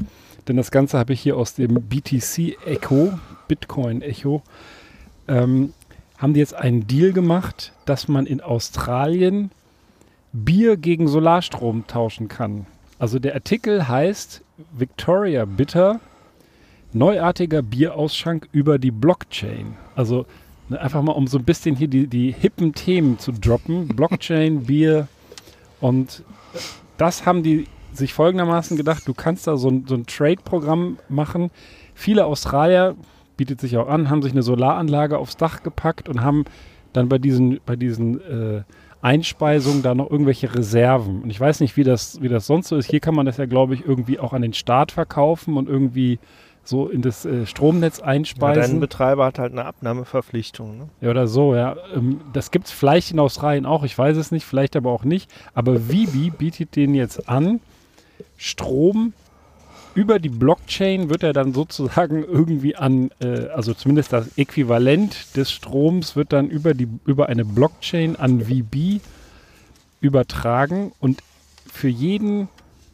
[0.48, 4.42] denn das Ganze habe ich hier aus dem BTC-Echo, Bitcoin-Echo,
[5.28, 5.74] ähm,
[6.18, 9.52] haben die jetzt einen Deal gemacht, dass man in Australien
[10.34, 12.66] Bier gegen Solarstrom tauschen kann.
[13.00, 14.42] Also der Artikel heißt
[14.78, 16.00] Victoria Bitter,
[16.94, 19.76] neuartiger Bierausschank über die Blockchain.
[19.96, 20.26] Also
[20.68, 23.88] ne, einfach mal um so ein bisschen hier die, die hippen Themen zu droppen.
[23.88, 25.08] Blockchain, Bier
[25.82, 26.24] und
[26.98, 31.50] das haben die sich folgendermaßen gedacht, du kannst da so ein, so ein Trade-Programm machen.
[31.96, 32.96] Viele Australier,
[33.40, 36.44] bietet sich auch an, haben sich eine Solaranlage aufs Dach gepackt und haben
[36.92, 38.64] dann bei diesen, bei diesen äh,
[39.02, 41.22] Einspeisungen da noch irgendwelche Reserven.
[41.22, 42.90] Und ich weiß nicht, wie das, wie das sonst so ist.
[42.90, 46.20] Hier kann man das ja, glaube ich, irgendwie auch an den Staat verkaufen und irgendwie
[46.70, 48.62] so in das äh, Stromnetz Ja, einspeisen.
[48.62, 50.78] dein Betreiber hat halt eine Abnahmeverpflichtung.
[50.78, 50.90] Ne?
[51.02, 51.76] Ja, oder so, ja.
[51.96, 55.04] Ähm, das gibt es vielleicht in Australien auch, ich weiß es nicht, vielleicht aber auch
[55.04, 55.30] nicht.
[55.54, 57.60] Aber Vibi bietet denen jetzt an,
[58.38, 59.14] Strom
[59.96, 65.52] über die Blockchain wird er dann sozusagen irgendwie an, äh, also zumindest das Äquivalent des
[65.52, 69.02] Stroms wird dann über, die, über eine Blockchain an VB
[70.00, 71.22] übertragen und
[71.72, 72.48] für jeden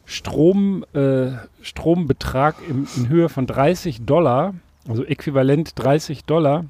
[0.06, 4.54] Strom, äh, Strombetrag im, in Höhe von 30 Dollar,
[4.88, 6.64] also äquivalent 30 Dollar,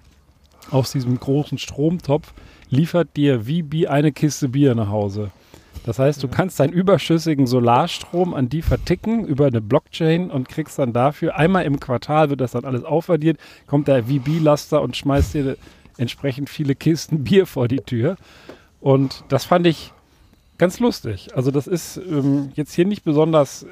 [0.71, 2.33] aus diesem großen Stromtopf
[2.71, 5.31] liefert dir VB eine Kiste Bier nach Hause.
[5.85, 10.81] Das heißt, du kannst deinen überschüssigen Solarstrom an die verticken über eine Blockchain und kriegst
[10.81, 15.35] dann dafür, einmal im Quartal wird das dann alles aufaddiert, kommt der VB-Laster und schmeißt
[15.35, 15.57] dir
[15.97, 18.17] entsprechend viele Kisten Bier vor die Tür.
[18.81, 19.93] Und das fand ich
[20.59, 21.29] ganz lustig.
[21.35, 23.67] Also das ist ähm, jetzt hier nicht besonders,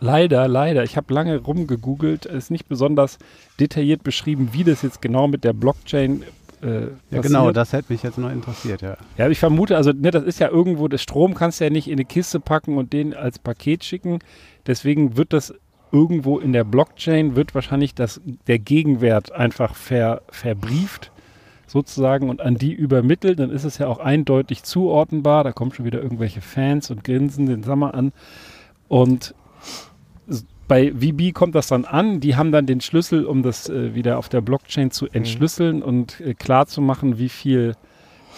[0.00, 3.18] leider, leider, ich habe lange rumgegoogelt, es ist nicht besonders
[3.60, 6.24] detailliert beschrieben, wie das jetzt genau mit der Blockchain
[6.62, 8.96] äh, Ja, genau, das hätte mich jetzt noch interessiert, ja.
[9.16, 11.88] Ja, ich vermute, also ne, das ist ja irgendwo, das Strom kannst du ja nicht
[11.88, 14.18] in eine Kiste packen und den als Paket schicken.
[14.66, 15.54] Deswegen wird das
[15.92, 21.11] irgendwo in der Blockchain, wird wahrscheinlich das, der Gegenwert einfach ver, verbrieft
[21.72, 23.38] sozusagen und an die übermittelt.
[23.40, 25.42] Dann ist es ja auch eindeutig zuordnenbar.
[25.42, 28.12] Da kommen schon wieder irgendwelche Fans und grinsen den Sommer an.
[28.88, 29.34] Und
[30.68, 32.20] bei VB kommt das dann an.
[32.20, 36.20] Die haben dann den Schlüssel, um das äh, wieder auf der Blockchain zu entschlüsseln und
[36.20, 37.74] äh, klar zu machen, wie viel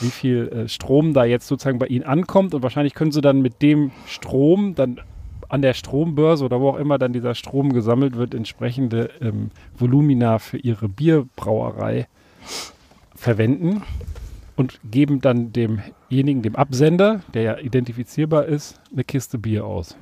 [0.00, 2.54] wie viel äh, Strom da jetzt sozusagen bei Ihnen ankommt.
[2.54, 5.00] Und wahrscheinlich können Sie dann mit dem Strom dann
[5.48, 10.38] an der Strombörse oder wo auch immer dann dieser Strom gesammelt wird, entsprechende ähm, Volumina
[10.38, 12.08] für Ihre Bierbrauerei
[13.24, 13.82] verwenden
[14.56, 19.96] und geben dann demjenigen, dem Absender, der ja identifizierbar ist, eine Kiste Bier aus.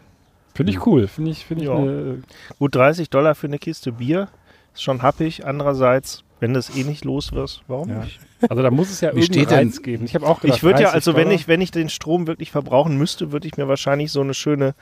[0.54, 1.06] Finde ich cool.
[1.06, 1.76] Finde ich, finde ich Ja.
[1.76, 2.22] eine,
[2.58, 4.28] Gut, 30 Dollar für eine Kiste Bier
[4.74, 5.46] ist schon happig.
[5.46, 8.00] Andererseits, wenn du es eh nicht los wirst, warum Ja.
[8.04, 8.18] nicht?
[8.50, 10.04] also da muss es ja Reiz geben.
[10.04, 12.26] Ich habe auch gedacht, Ich würde ja, 30 also wenn ich, wenn ich den Strom
[12.26, 14.74] wirklich verbrauchen müsste, würde ich mir wahrscheinlich so eine schöne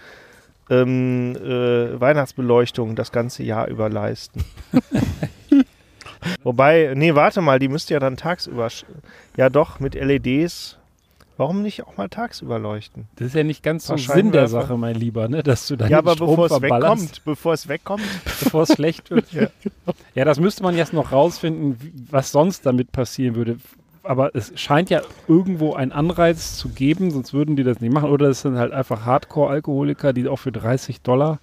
[0.70, 4.42] ähm, äh, Weihnachtsbeleuchtung das ganze Jahr über leisten.
[6.50, 8.66] Wobei, nee, warte mal, die müsste ja dann tagsüber,
[9.36, 10.78] ja doch, mit LEDs.
[11.36, 13.06] Warum nicht auch mal tagsüber leuchten?
[13.14, 14.48] Das ist ja nicht ganz so Sinn der.
[14.48, 15.44] Sache, mein Lieber, ne?
[15.44, 19.12] dass du dann ja, aber Strom bevor es wegkommt, bevor es wegkommt, bevor es schlecht
[19.12, 19.32] wird.
[19.32, 19.46] Ja.
[20.16, 21.78] ja, das müsste man jetzt noch rausfinden,
[22.10, 23.58] was sonst damit passieren würde.
[24.02, 28.10] Aber es scheint ja irgendwo einen Anreiz zu geben, sonst würden die das nicht machen.
[28.10, 31.38] Oder es sind halt einfach Hardcore-Alkoholiker, die auch für 30 Dollar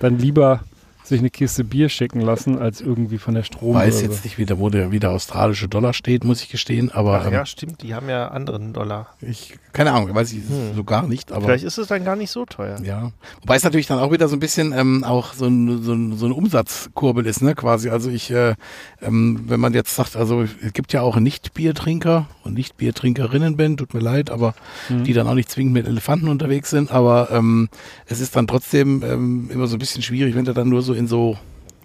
[0.00, 0.64] dann lieber
[1.02, 4.02] sich eine Kiste Bier schicken lassen, als irgendwie von der Weiß Strombörse.
[4.04, 7.26] jetzt nicht wieder, wo der, wie der australische Dollar steht, muss ich gestehen, aber Ach
[7.26, 9.08] ähm, ja, stimmt, die haben ja anderen Dollar.
[9.20, 10.74] ich, keine Ahnung, weiß ich Hm.
[10.76, 11.46] so gar nicht, aber.
[11.46, 12.78] Vielleicht ist es dann gar nicht so teuer.
[12.82, 15.92] Ja, wobei es natürlich dann auch wieder so ein bisschen ähm, auch so, ein, so,
[15.92, 17.88] ein, so eine Umsatzkurbel ist, ne, quasi.
[17.90, 18.54] Also ich, äh,
[19.02, 23.94] ähm, wenn man jetzt sagt, also es gibt ja auch Nicht-Biertrinker und Nicht-Biertrinkerinnen, Ben, tut
[23.94, 24.54] mir leid, aber
[24.88, 25.04] Mhm.
[25.04, 27.68] die dann auch nicht zwingend mit Elefanten unterwegs sind, aber ähm,
[28.06, 30.89] es ist dann trotzdem ähm, immer so ein bisschen schwierig, wenn du dann nur so
[30.94, 31.36] in so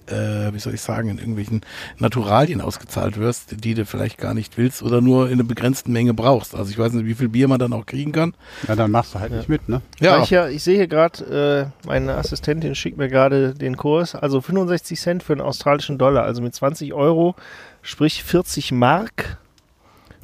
[0.07, 1.61] äh, wie soll ich sagen, in irgendwelchen
[1.97, 6.13] Naturalien ausgezahlt wirst, die du vielleicht gar nicht willst oder nur in einer begrenzten Menge
[6.13, 6.53] brauchst.
[6.53, 8.35] Also ich weiß nicht, wie viel Bier man dann auch kriegen kann.
[8.67, 9.37] Ja, dann machst du halt Ja.
[9.37, 9.81] nicht mit, ne?
[9.99, 10.21] Ja.
[10.21, 14.41] Ich, ja, ich sehe hier gerade, äh, meine Assistentin schickt mir gerade den Kurs, also
[14.41, 17.33] 65 Cent für einen australischen Dollar, also mit 20 Euro,
[17.81, 19.39] sprich 40 Mark,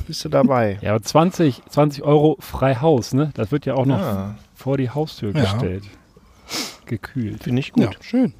[0.05, 0.77] bist du dabei.
[0.83, 3.31] Ja, aber 20, 20 Euro frei Haus, ne?
[3.33, 5.41] Das wird ja auch noch Ah, vor die Haustür Ja.
[5.41, 5.85] gestellt.
[6.85, 7.43] Gekühlt.
[7.43, 7.83] Finde ich gut.
[7.83, 8.33] Ja, schön.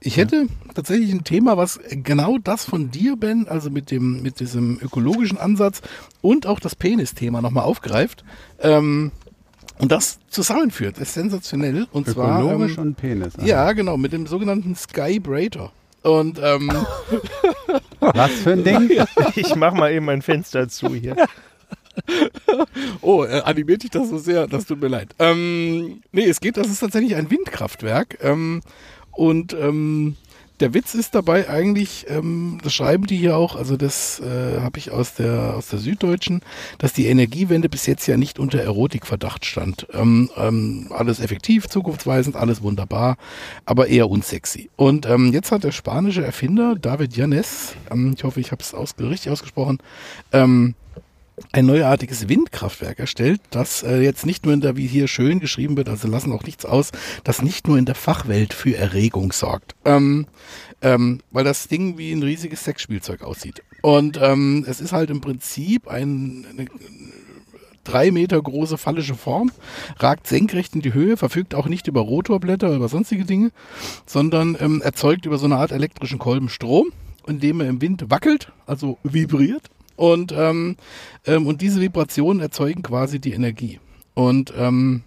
[0.00, 4.40] Ich hätte tatsächlich ein Thema, was genau das von dir, Ben, also mit dem, mit
[4.40, 5.80] diesem ökologischen Ansatz
[6.20, 8.24] und auch das Penis-Thema nochmal aufgreift.
[8.60, 9.12] Ähm,
[9.78, 10.96] und das zusammenführt.
[10.96, 11.86] Das ist sensationell.
[11.92, 12.84] Und Ökologisch zwar.
[12.84, 13.34] Ähm, und Penis.
[13.44, 15.72] ja, genau, mit dem sogenannten Skybrator.
[16.02, 16.70] Und ähm,
[18.00, 18.90] Was für ein Ding?
[19.36, 21.16] Ich mach mal eben mein Fenster zu hier.
[23.02, 25.14] Oh, äh, animiert dich das so sehr, das tut mir leid.
[25.18, 28.18] Ähm, nee, es geht, das ist tatsächlich ein Windkraftwerk.
[28.22, 28.62] Ähm,
[29.12, 30.16] und ähm,
[30.62, 34.78] der Witz ist dabei eigentlich, ähm, das schreiben die hier auch, also das äh, habe
[34.78, 36.40] ich aus der, aus der Süddeutschen,
[36.78, 39.88] dass die Energiewende bis jetzt ja nicht unter Erotikverdacht stand.
[39.92, 43.16] Ähm, ähm, alles effektiv, zukunftsweisend, alles wunderbar,
[43.66, 44.70] aber eher unsexy.
[44.76, 48.72] Und ähm, jetzt hat der spanische Erfinder David Yanes, ähm, ich hoffe, ich habe es
[48.72, 49.78] aus, richtig ausgesprochen,
[50.32, 50.76] ähm,
[51.52, 55.76] ein neuartiges Windkraftwerk erstellt, das äh, jetzt nicht nur in der, wie hier schön geschrieben
[55.76, 56.92] wird, also lassen auch nichts aus,
[57.24, 59.74] das nicht nur in der Fachwelt für Erregung sorgt.
[59.84, 60.26] Ähm,
[60.82, 63.62] ähm, weil das Ding wie ein riesiges Sexspielzeug aussieht.
[63.82, 66.66] Und ähm, es ist halt im Prinzip ein, eine
[67.84, 69.50] drei Meter große phallische Form,
[69.98, 73.50] ragt senkrecht in die Höhe, verfügt auch nicht über Rotorblätter oder über sonstige Dinge,
[74.06, 76.92] sondern ähm, erzeugt über so eine Art elektrischen Kolben Strom,
[77.26, 79.62] indem er im Wind wackelt, also vibriert.
[79.96, 80.76] Und, ähm,
[81.26, 83.80] ähm, und diese Vibrationen erzeugen quasi die Energie.
[84.14, 85.02] Und ähm,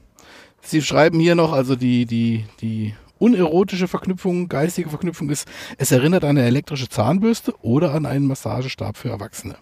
[0.62, 6.24] Sie schreiben hier noch, also die, die, die unerotische Verknüpfung, geistige Verknüpfung ist, es erinnert
[6.24, 9.56] an eine elektrische Zahnbürste oder an einen Massagestab für Erwachsene.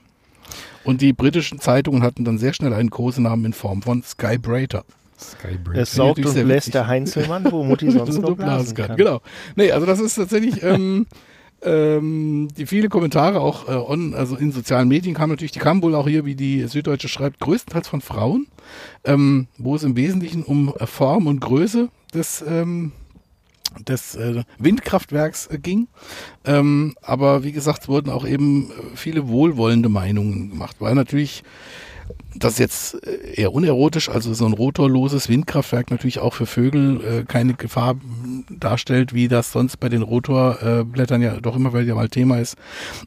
[0.86, 4.86] Und die britischen Zeitungen hatten dann sehr schnell einen Kosenamen in Form von Skybrater.
[5.18, 5.78] Skybreak.
[5.78, 6.74] Es saugt und bläst witzig.
[6.74, 8.98] der Heinzelmann, wo Mutti sonst So nur blasen kann.
[8.98, 9.22] Genau.
[9.56, 11.06] Nee, also das ist tatsächlich ähm,
[11.66, 15.82] ähm, die viele Kommentare auch äh, on, also in sozialen Medien kamen natürlich, die kamen
[15.82, 18.48] wohl auch hier, wie die Süddeutsche schreibt, größtenteils von Frauen,
[19.04, 22.92] ähm, wo es im Wesentlichen um äh, Form und Größe des ähm,
[23.88, 25.88] des äh, Windkraftwerks äh, ging.
[26.46, 31.44] Ähm, aber wie gesagt, es wurden auch eben äh, viele wohlwollende Meinungen gemacht, weil natürlich
[32.36, 37.02] das ist jetzt äh, eher unerotisch, also so ein rotorloses Windkraftwerk natürlich auch für Vögel
[37.02, 37.96] äh, keine Gefahr
[38.50, 42.58] darstellt, wie das sonst bei den Rotorblättern ja doch immer wieder mal Thema ist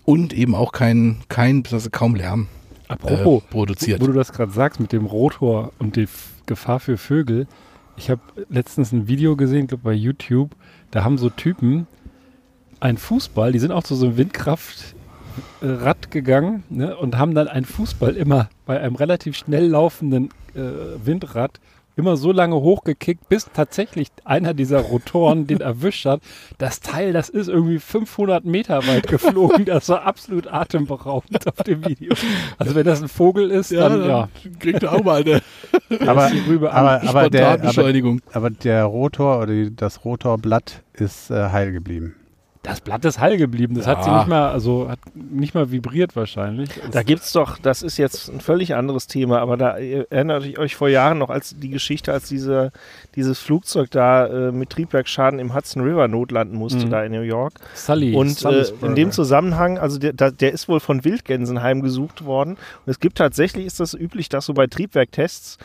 [0.04, 2.48] und eben auch kein, kein also kaum Lärm
[2.88, 4.00] Apropos, äh, produziert.
[4.00, 7.46] Wo du das gerade sagst mit dem Rotor und die F Gefahr für Vögel.
[7.96, 10.54] Ich habe letztens ein Video gesehen, glaube bei YouTube.
[10.92, 11.86] Da haben so Typen
[12.78, 14.16] einen Fußball, die sind auch zu so einem
[15.60, 20.60] Windkraftrad gegangen ne, und haben dann einen Fußball immer bei einem relativ schnell laufenden äh,
[21.04, 21.60] Windrad
[21.98, 26.20] immer so lange hochgekickt, bis tatsächlich einer dieser Rotoren den erwischt hat.
[26.58, 29.64] Das Teil, das ist irgendwie 500 Meter weit geflogen.
[29.76, 32.12] Das war absolut atemberaubend auf dem Video.
[32.58, 34.28] Also wenn das ein Vogel ist, dann ja.
[34.60, 35.40] kriegt er auch mal eine
[36.06, 41.72] Aber, Rübe aber, aber, der, aber, aber der Rotor oder das Rotorblatt ist äh, heil
[41.72, 42.14] geblieben.
[42.66, 43.74] Das Blatt ist heil geblieben.
[43.76, 44.18] Das hat sie Ja.
[44.18, 46.68] nicht mal, also hat nicht mal vibriert wahrscheinlich.
[46.90, 50.74] Da gibt's doch, das ist jetzt ein völlig anderes Thema, aber da erinnert ich euch
[50.74, 52.72] vor Jahren noch als die Geschichte, als diese,
[53.14, 56.90] dieses Flugzeug da äh, mit Triebwerksschaden im Hudson River notlanden musste, Mhm.
[56.90, 57.54] da in New York.
[57.74, 58.14] Sully.
[58.14, 62.52] Und äh, in dem Zusammenhang, also der, der, der ist wohl von Wildgänsen heimgesucht worden.
[62.54, 65.58] Und es gibt tatsächlich, ist das üblich, dass so bei Triebwerktests,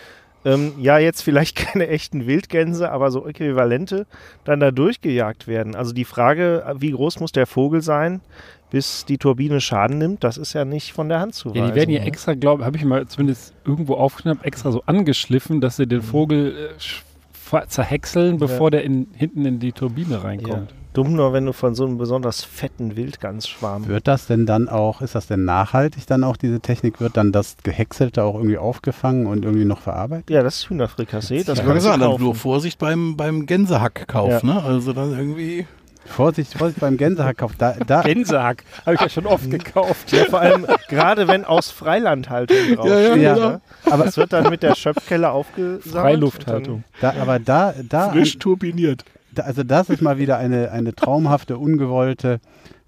[0.45, 4.05] ähm, ja jetzt vielleicht keine echten Wildgänse, aber so Äquivalente
[4.43, 5.75] dann da durchgejagt werden.
[5.75, 8.21] Also die Frage, wie groß muss der Vogel sein,
[8.69, 11.59] bis die Turbine Schaden nimmt, das ist ja nicht von der Hand zu weisen.
[11.59, 12.07] ja, die werden ja ne?
[12.07, 16.71] extra, glaube habe ich mal zumindest irgendwo aufgeschnappt, extra so angeschliffen, dass sie den Vogel
[16.71, 20.67] äh, zerhäckseln, bevor der in, hinten in die Turbine ja.
[20.93, 25.01] Dumm nur, wenn du von so einem besonders fetten Wildgansschwarm Wird das denn dann auch,
[25.01, 26.99] ist das denn nachhaltig dann auch diese Technik?
[26.99, 30.29] Wird dann das Gehäckselte auch irgendwie aufgefangen und irgendwie noch verarbeitet?
[30.29, 31.43] Ja, das ist Hühnerfrikassee.
[31.43, 34.53] Das wollte du sagen, dann nur Vorsicht beim, beim Gänsehackkauf, Ja.
[34.53, 34.63] ne?
[34.63, 35.65] Also dann irgendwie.
[36.03, 37.53] Vorsicht, Vorsicht beim Gänsehackkauf.
[37.57, 40.11] Da, da, Gänsehack habe ich ja schon oft gekauft.
[40.11, 42.99] Ja, vor allem gerade wenn aus Freilandhaltung Ja, draufsteht.
[42.99, 43.33] ja, Ja.
[43.35, 43.49] genau.
[43.49, 43.61] ne?
[43.89, 45.83] aber, Das wird dann mit der Schöpfkelle aufgesammelt.
[45.93, 46.83] Freilufthaltung.
[46.99, 49.05] da, aber da, da, Frisch turbiniert.
[49.37, 52.39] Also das ist mal wieder eine, eine traumhafte, ungewollte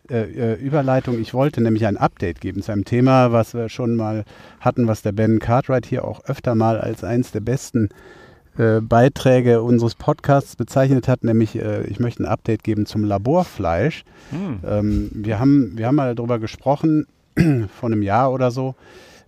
[0.10, 1.20] äh, äh, Überleitung.
[1.22, 4.26] Ich wollte nämlich ein Update geben zu einem Thema, was wir schon mal
[4.60, 7.90] hatten, was der Ben Cartwright hier auch öfter mal als eins der besten
[8.58, 14.04] äh, Beiträge unseres Podcasts bezeichnet hat, nämlich äh, ich möchte ein Update geben zum Laborfleisch.
[14.30, 14.60] Hm.
[14.64, 17.08] Ähm, wir, haben, wir haben mal darüber gesprochen,
[17.80, 18.76] vor einem Jahr oder so,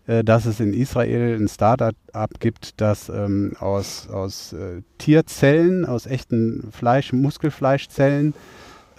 [0.05, 1.95] dass es in Israel ein Startup
[2.39, 8.33] gibt, das ähm, aus, aus äh, Tierzellen, aus echten Fleisch, Muskelfleischzellen,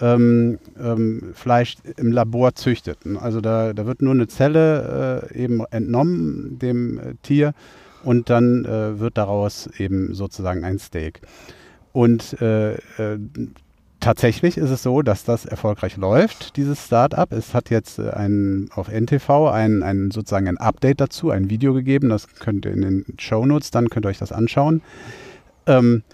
[0.00, 2.98] ähm, ähm, Fleisch im Labor züchtet.
[3.20, 7.54] Also da, da wird nur eine Zelle äh, eben entnommen dem äh, Tier
[8.02, 11.20] und dann äh, wird daraus eben sozusagen ein Steak.
[11.92, 13.18] Und äh, äh,
[14.06, 17.30] tatsächlich ist es so, dass das erfolgreich läuft, dieses Startup.
[17.32, 21.74] Es hat jetzt äh, ein, auf NTV ein, ein, sozusagen ein Update dazu, ein Video
[21.74, 22.10] gegeben.
[22.10, 24.80] Das könnt ihr in den Shownotes, dann könnt ihr euch das anschauen.
[25.66, 26.04] Ähm,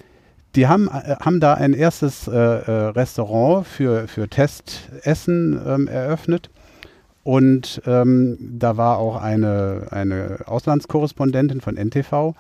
[0.54, 6.48] die haben, äh, haben da ein erstes äh, äh, Restaurant für, für Testessen ähm, eröffnet.
[7.24, 12.34] Und ähm, da war auch eine, eine Auslandskorrespondentin von NTV.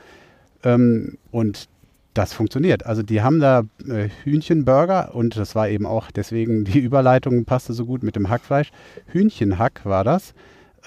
[0.64, 1.68] Ähm, und
[2.14, 2.86] das funktioniert.
[2.86, 7.72] Also die haben da äh, Hühnchenburger und das war eben auch deswegen die Überleitung passte
[7.72, 8.70] so gut mit dem Hackfleisch.
[9.06, 10.34] Hühnchenhack war das.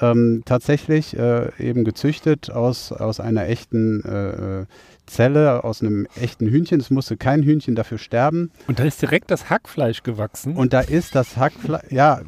[0.01, 4.65] Ähm, tatsächlich äh, eben gezüchtet aus, aus einer echten äh, äh,
[5.05, 6.79] Zelle aus einem echten Hühnchen.
[6.79, 8.51] Es musste kein Hühnchen dafür sterben.
[8.67, 10.55] Und da ist direkt das Hackfleisch gewachsen.
[10.55, 12.21] Und da ist das Hackfleisch, ja,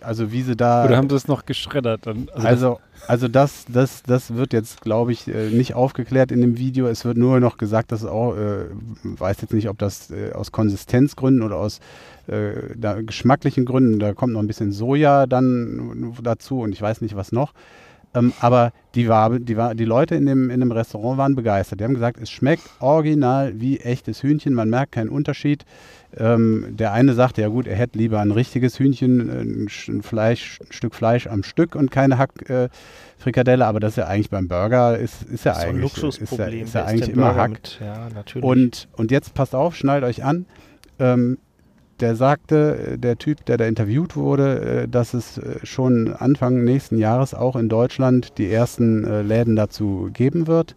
[0.00, 0.84] also wie sie da.
[0.84, 2.06] Oder haben sie es noch geschreddert?
[2.06, 2.28] Dann?
[2.34, 6.58] Also, also, also das, das, das wird jetzt, glaube ich, äh, nicht aufgeklärt in dem
[6.58, 6.86] Video.
[6.86, 8.66] Es wird nur noch gesagt, dass auch, äh,
[9.02, 11.80] weiß jetzt nicht, ob das äh, aus Konsistenzgründen oder aus
[12.26, 17.00] äh, da, geschmacklichen Gründen, da kommt noch ein bisschen Soja dann dazu und ich weiß
[17.00, 17.52] nicht was noch.
[18.12, 21.80] Ähm, aber die, war, die, war, die Leute in dem, in dem Restaurant waren begeistert.
[21.80, 24.52] Die haben gesagt, es schmeckt original wie echtes Hühnchen.
[24.52, 25.64] Man merkt keinen Unterschied.
[26.16, 30.72] Ähm, der eine sagte, ja gut, er hätte lieber ein richtiges Hühnchen, ein, Fleisch, ein
[30.72, 33.62] Stück Fleisch am Stück und keine Hackfrikadelle.
[33.62, 36.46] Äh, aber das ist ja eigentlich beim Burger, ist, ist ja das eigentlich, ist, ja,
[36.46, 37.50] ist ja eigentlich immer Hack.
[37.50, 38.08] Mit, ja,
[38.40, 40.46] und, und jetzt passt auf, schnallt euch an.
[40.98, 41.38] Ähm,
[42.00, 46.98] der sagte, der Typ, der da interviewt wurde, äh, dass es äh, schon Anfang nächsten
[46.98, 50.76] Jahres auch in Deutschland die ersten äh, Läden dazu geben wird.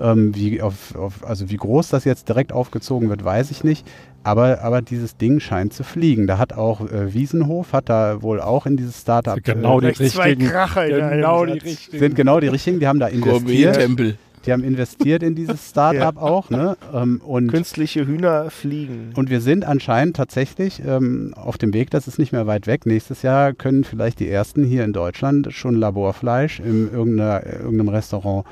[0.00, 3.86] Ähm, wie, auf, auf, also wie groß das jetzt direkt aufgezogen wird, weiß ich nicht.
[4.22, 6.26] Aber, aber dieses Ding scheint zu fliegen.
[6.26, 9.42] Da hat auch äh, Wiesenhof, hat da wohl auch in dieses Startup.
[9.42, 10.46] Genau die richtigen.
[10.46, 11.98] Kracher genau die richtigen.
[11.98, 13.76] Sind genau die richtigen, die haben da investiert.
[13.76, 14.18] Tempel.
[14.46, 16.22] Die haben investiert in dieses Startup ja.
[16.22, 16.50] auch.
[16.50, 16.76] Ne?
[16.92, 19.12] Ähm, und Künstliche Hühner fliegen.
[19.16, 22.86] Und wir sind anscheinend tatsächlich ähm, auf dem Weg, das ist nicht mehr weit weg.
[22.86, 28.46] Nächstes Jahr können vielleicht die ersten hier in Deutschland schon Laborfleisch in irgendeinem Restaurant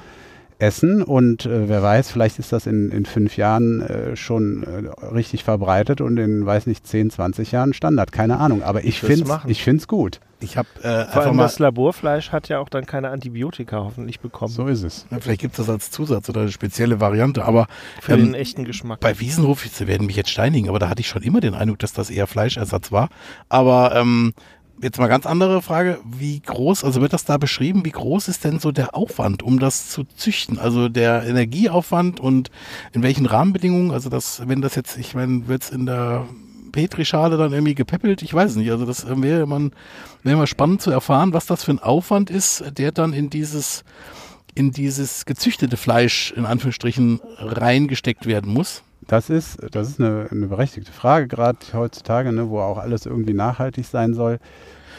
[0.59, 5.07] essen und äh, wer weiß, vielleicht ist das in, in fünf Jahren äh, schon äh,
[5.07, 8.13] richtig verbreitet und in, weiß nicht, 10, 20 Jahren Standard.
[8.13, 10.21] Keine Ahnung, aber ich, ich finde es gut.
[10.39, 14.53] Ich habe äh, Vor allem das Laborfleisch hat ja auch dann keine Antibiotika hoffentlich bekommen.
[14.53, 15.07] So ist es.
[15.11, 17.69] Ja, vielleicht gibt es das als Zusatz oder eine spezielle Variante, aber
[18.03, 19.01] für ähm, den echten Geschmack.
[19.01, 21.79] Bei Wiesenhof, sie werden mich jetzt steinigen, aber da hatte ich schon immer den Eindruck,
[21.79, 23.09] dass das eher Fleischersatz war.
[23.49, 24.35] Aber ähm,
[24.83, 25.99] Jetzt mal ganz andere Frage.
[26.05, 29.59] Wie groß, also wird das da beschrieben, wie groß ist denn so der Aufwand, um
[29.59, 30.59] das zu züchten?
[30.59, 32.51] Also der Energieaufwand und
[32.93, 33.91] in welchen Rahmenbedingungen?
[33.91, 36.27] Also das, wenn das jetzt, ich meine, wird es in der
[36.73, 38.21] Petrischale dann irgendwie gepäppelt?
[38.21, 38.71] Ich weiß nicht.
[38.71, 39.73] Also das wäre man,
[40.23, 43.83] wäre mal spannend zu erfahren, was das für ein Aufwand ist, der dann in dieses,
[44.55, 48.83] in dieses gezüchtete Fleisch in Anführungsstrichen reingesteckt werden muss.
[49.07, 53.35] Das ist, das ist eine, eine berechtigte Frage, gerade heutzutage, ne, wo auch alles irgendwie
[53.35, 54.39] nachhaltig sein soll.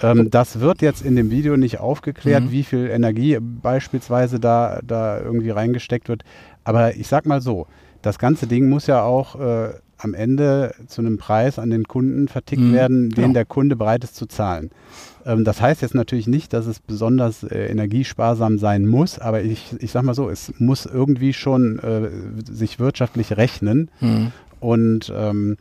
[0.01, 2.51] Ähm, das wird jetzt in dem Video nicht aufgeklärt, mhm.
[2.51, 6.23] wie viel Energie beispielsweise da, da irgendwie reingesteckt wird.
[6.63, 7.67] Aber ich sag mal so,
[8.01, 12.27] das ganze Ding muss ja auch äh, am Ende zu einem Preis an den Kunden
[12.27, 12.73] vertickt mhm.
[12.73, 13.33] werden, den genau.
[13.33, 14.69] der Kunde bereit ist zu zahlen.
[15.27, 19.75] Ähm, das heißt jetzt natürlich nicht, dass es besonders äh, energiesparsam sein muss, aber ich,
[19.79, 22.09] ich sag mal so, es muss irgendwie schon äh,
[22.51, 23.91] sich wirtschaftlich rechnen.
[23.99, 24.31] Mhm.
[24.59, 25.57] Und ähm,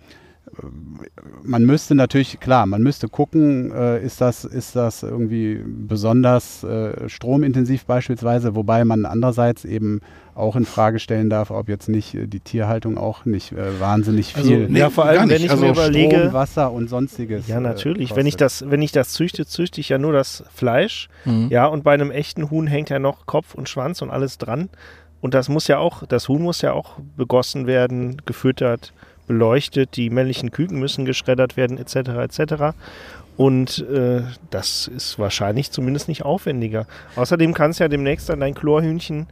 [1.43, 7.09] man müsste natürlich, klar, man müsste gucken, äh, ist, das, ist das irgendwie besonders äh,
[7.09, 10.01] stromintensiv beispielsweise, wobei man andererseits eben
[10.35, 14.37] auch in Frage stellen darf, ob jetzt nicht äh, die Tierhaltung auch nicht äh, wahnsinnig
[14.37, 14.61] also, viel.
[14.63, 16.17] Also, nee, ja, vor allem, wenn ich also mir überlege.
[16.17, 17.49] Strom, Wasser und sonstiges.
[17.49, 18.13] Ja, natürlich.
[18.13, 21.09] Äh, wenn ich das, wenn ich das züchte, züchte ich ja nur das Fleisch.
[21.25, 21.49] Mhm.
[21.51, 24.69] Ja, und bei einem echten Huhn hängt ja noch Kopf und Schwanz und alles dran.
[25.21, 28.93] Und das muss ja auch, das Huhn muss ja auch begossen werden, gefüttert,
[29.27, 31.97] beleuchtet, die männlichen Küken müssen geschreddert werden, etc.
[31.97, 32.55] etc.
[33.37, 36.87] Und äh, das ist wahrscheinlich zumindest nicht aufwendiger.
[37.17, 39.27] Außerdem kannst du ja demnächst dann dein Chlorhühnchen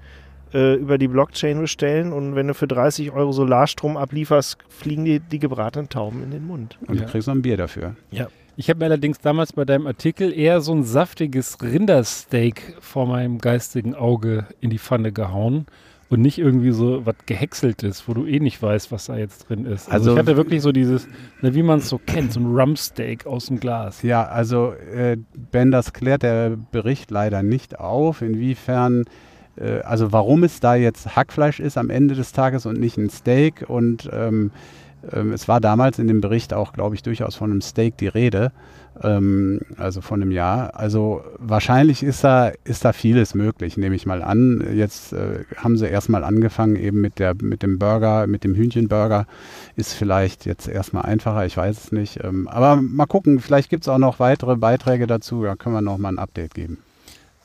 [0.53, 5.21] äh, über die Blockchain bestellen und wenn du für 30 Euro Solarstrom ablieferst, fliegen die,
[5.21, 6.79] die gebratenen Tauben in den Mund.
[6.87, 7.05] Und ja.
[7.05, 7.97] du kriegst noch ein Bier dafür.
[8.11, 8.29] Ja.
[8.57, 13.39] Ich habe mir allerdings damals bei deinem Artikel eher so ein saftiges Rindersteak vor meinem
[13.39, 15.67] geistigen Auge in die Pfanne gehauen
[16.15, 19.67] und nicht irgendwie so was gehäckseltes, wo du eh nicht weißt, was da jetzt drin
[19.67, 19.91] ist.
[19.91, 21.09] Also, also ich hatte wirklich so dieses,
[21.43, 24.03] ne, wie man es so kennt, so ein Rumpsteak aus dem Glas.
[24.03, 25.17] Ja, also äh,
[25.51, 29.07] Ben, das klärt der Bericht leider nicht auf, inwiefern
[29.57, 33.11] äh, also warum es da jetzt Hackfleisch ist am Ende des Tages und nicht ein
[33.11, 34.53] Steak und ähm,
[35.13, 38.09] ähm, es war damals in dem Bericht auch, glaube ich, durchaus von einem Steak die
[38.09, 38.53] Rede
[39.03, 40.79] ähm, also von einem Jahr.
[40.79, 44.65] Also wahrscheinlich ist da, ist da vieles möglich, nehme ich mal an.
[44.75, 49.27] Jetzt äh, haben sie erstmal angefangen eben mit, der, mit dem Burger, mit dem Hühnchenburger.
[49.77, 52.23] Ist vielleicht jetzt erstmal einfacher, ich weiß es nicht.
[52.23, 55.83] Ähm, aber mal gucken, vielleicht gibt es auch noch weitere Beiträge dazu, da können wir
[55.83, 56.79] noch mal ein Update geben.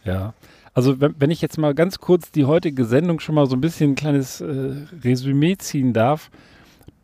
[0.03, 0.34] Ja,
[0.74, 3.62] also wenn, wenn ich jetzt mal ganz kurz die heutige Sendung schon mal so ein
[3.62, 4.72] bisschen ein kleines äh,
[5.03, 6.30] Resümee ziehen darf,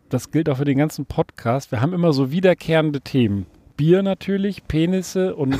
[0.10, 1.72] das gilt auch für den ganzen Podcast.
[1.72, 3.45] Wir haben immer so wiederkehrende Themen.
[3.78, 5.58] Bier natürlich, Penisse und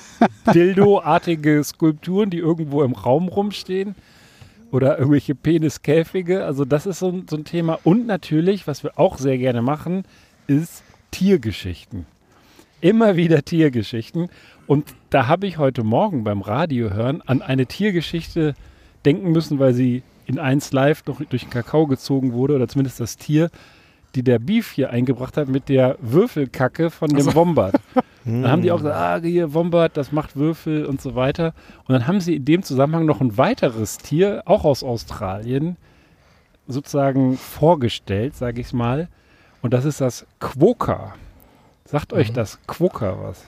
[0.54, 3.94] Dildo-artige Skulpturen, die irgendwo im Raum rumstehen.
[4.70, 6.44] Oder irgendwelche Peniskäfige.
[6.44, 7.78] Also das ist so ein, so ein Thema.
[7.84, 10.02] Und natürlich, was wir auch sehr gerne machen,
[10.48, 10.82] ist
[11.12, 12.06] Tiergeschichten.
[12.80, 14.28] Immer wieder Tiergeschichten.
[14.66, 18.54] Und da habe ich heute Morgen beim Radio hören an eine Tiergeschichte
[19.04, 22.98] denken müssen, weil sie in 1 Live noch durch den Kakao gezogen wurde, oder zumindest
[22.98, 23.50] das Tier,
[24.14, 27.74] die der Beef hier eingebracht hat mit der Würfelkacke von dem Wombat.
[28.24, 31.52] Dann haben die auch gesagt, ah, hier Wombat, das macht Würfel und so weiter.
[31.86, 35.76] Und dann haben sie in dem Zusammenhang noch ein weiteres Tier, auch aus Australien,
[36.66, 39.08] sozusagen vorgestellt, sage ich mal.
[39.60, 41.14] Und das ist das Quokka.
[41.84, 43.44] Sagt euch das Quokka was?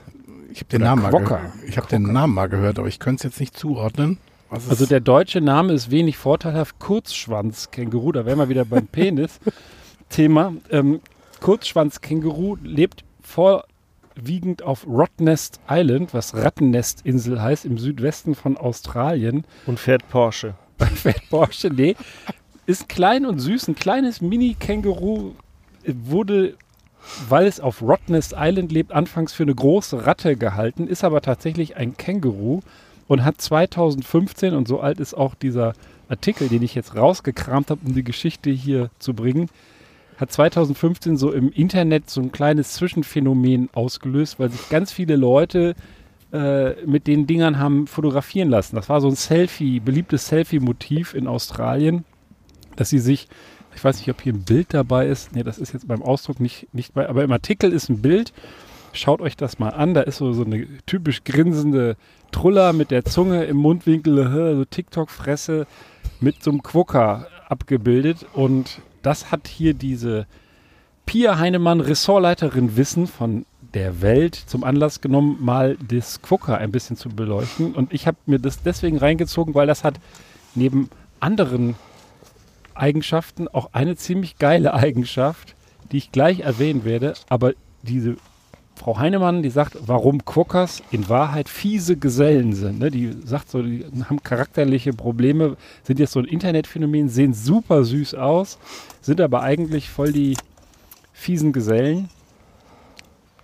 [0.51, 1.37] Ich habe den, Oder Namen mal Quokka.
[1.37, 1.53] gehört.
[1.67, 4.19] Ich hab den Namen mal gehört, aber ich könnte es jetzt nicht zuordnen.
[4.49, 6.79] Also der deutsche Name ist wenig vorteilhaft.
[6.79, 8.87] Kurzschwanzkänguru, da wären wir wieder beim
[10.07, 10.53] Penis-Thema.
[10.71, 11.01] Ähm,
[11.41, 19.45] Kurzschwanzkänguru lebt vorwiegend auf Rottnest Island, was Rattennestinsel heißt, im Südwesten von Australien.
[19.65, 20.55] Und fährt Porsche.
[20.77, 21.95] Fat Porsche, nee.
[22.65, 25.33] Ist klein und süß, ein kleines Mini-Känguru
[25.85, 26.55] wurde,
[27.29, 31.77] weil es auf Rottnest Island lebt, anfangs für eine große Ratte gehalten, ist aber tatsächlich
[31.77, 32.61] ein Känguru
[33.07, 35.73] und hat 2015, und so alt ist auch dieser
[36.09, 39.49] Artikel, den ich jetzt rausgekramt habe, um die Geschichte hier zu bringen,
[40.17, 45.75] hat 2015 so im Internet so ein kleines Zwischenphänomen ausgelöst, weil sich ganz viele Leute
[46.33, 48.75] äh, mit den Dingern haben fotografieren lassen.
[48.75, 52.03] Das war so ein Selfie, beliebtes Selfie-Motiv in Australien,
[52.75, 53.27] dass sie sich,
[53.75, 56.39] ich weiß nicht, ob hier ein Bild dabei ist, nee, das ist jetzt beim Ausdruck
[56.39, 58.33] nicht, nicht bei, aber im Artikel ist ein Bild.
[58.93, 61.95] Schaut euch das mal an, da ist so, so eine typisch grinsende
[62.31, 65.67] Truller mit der Zunge im Mundwinkel, so TikTok-Fresse
[66.19, 70.27] mit so einem Quokka abgebildet und das hat hier diese
[71.05, 76.97] Pia Heinemann, Ressortleiterin Wissen von der Welt, zum Anlass genommen, mal das Quokka ein bisschen
[76.97, 77.73] zu beleuchten.
[77.73, 80.01] Und ich habe mir das deswegen reingezogen, weil das hat
[80.55, 80.89] neben
[81.21, 81.75] anderen
[82.75, 85.55] Eigenschaften auch eine ziemlich geile Eigenschaft,
[85.93, 87.13] die ich gleich erwähnen werde.
[87.29, 87.53] Aber
[87.83, 88.17] diese
[88.77, 92.79] Frau Heinemann, die sagt, warum Quokkas in Wahrheit fiese Gesellen sind.
[92.79, 92.91] Ne?
[92.91, 98.13] Die sagt so, die haben charakterliche Probleme, sind jetzt so ein Internetphänomen, sehen super süß
[98.13, 98.59] aus,
[99.01, 100.37] sind aber eigentlich voll die
[101.11, 102.09] fiesen Gesellen.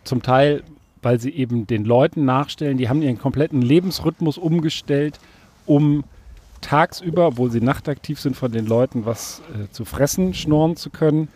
[0.04, 0.62] Zum Teil,
[1.02, 5.20] weil sie eben den Leuten nachstellen, die haben ihren kompletten Lebensrhythmus umgestellt,
[5.66, 6.04] um
[6.62, 11.28] tagsüber, obwohl sie nachtaktiv sind, von den Leuten was äh, zu fressen, schnorren zu können.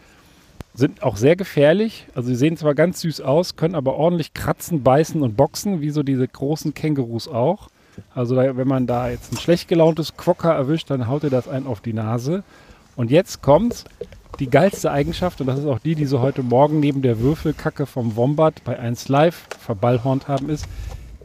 [0.77, 2.05] Sind auch sehr gefährlich.
[2.13, 5.89] Also sie sehen zwar ganz süß aus, können aber ordentlich kratzen, beißen und boxen, wie
[5.89, 7.69] so diese großen Kängurus auch.
[8.13, 11.47] Also da, wenn man da jetzt ein schlecht gelauntes Quokka erwischt, dann haut ihr das
[11.47, 12.43] einen auf die Nase.
[12.95, 13.85] Und jetzt kommt
[14.37, 17.87] die geilste Eigenschaft, und das ist auch die, die sie heute Morgen neben der Würfelkacke
[17.87, 20.67] vom Wombat bei 1 Live verballhornt haben, ist,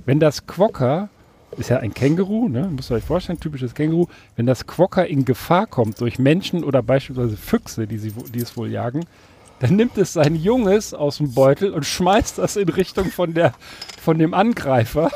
[0.07, 1.11] wenn das Quokka,
[1.59, 2.70] ist ja ein Känguru, ne?
[2.74, 6.82] müsst ihr euch vorstellen, typisches Känguru, wenn das Quokka in Gefahr kommt durch Menschen oder
[6.82, 9.05] beispielsweise Füchse, die, sie, die es wohl jagen,
[9.62, 13.52] dann nimmt es sein Junges aus dem Beutel und schmeißt das in Richtung von, der,
[14.00, 15.08] von dem Angreifer.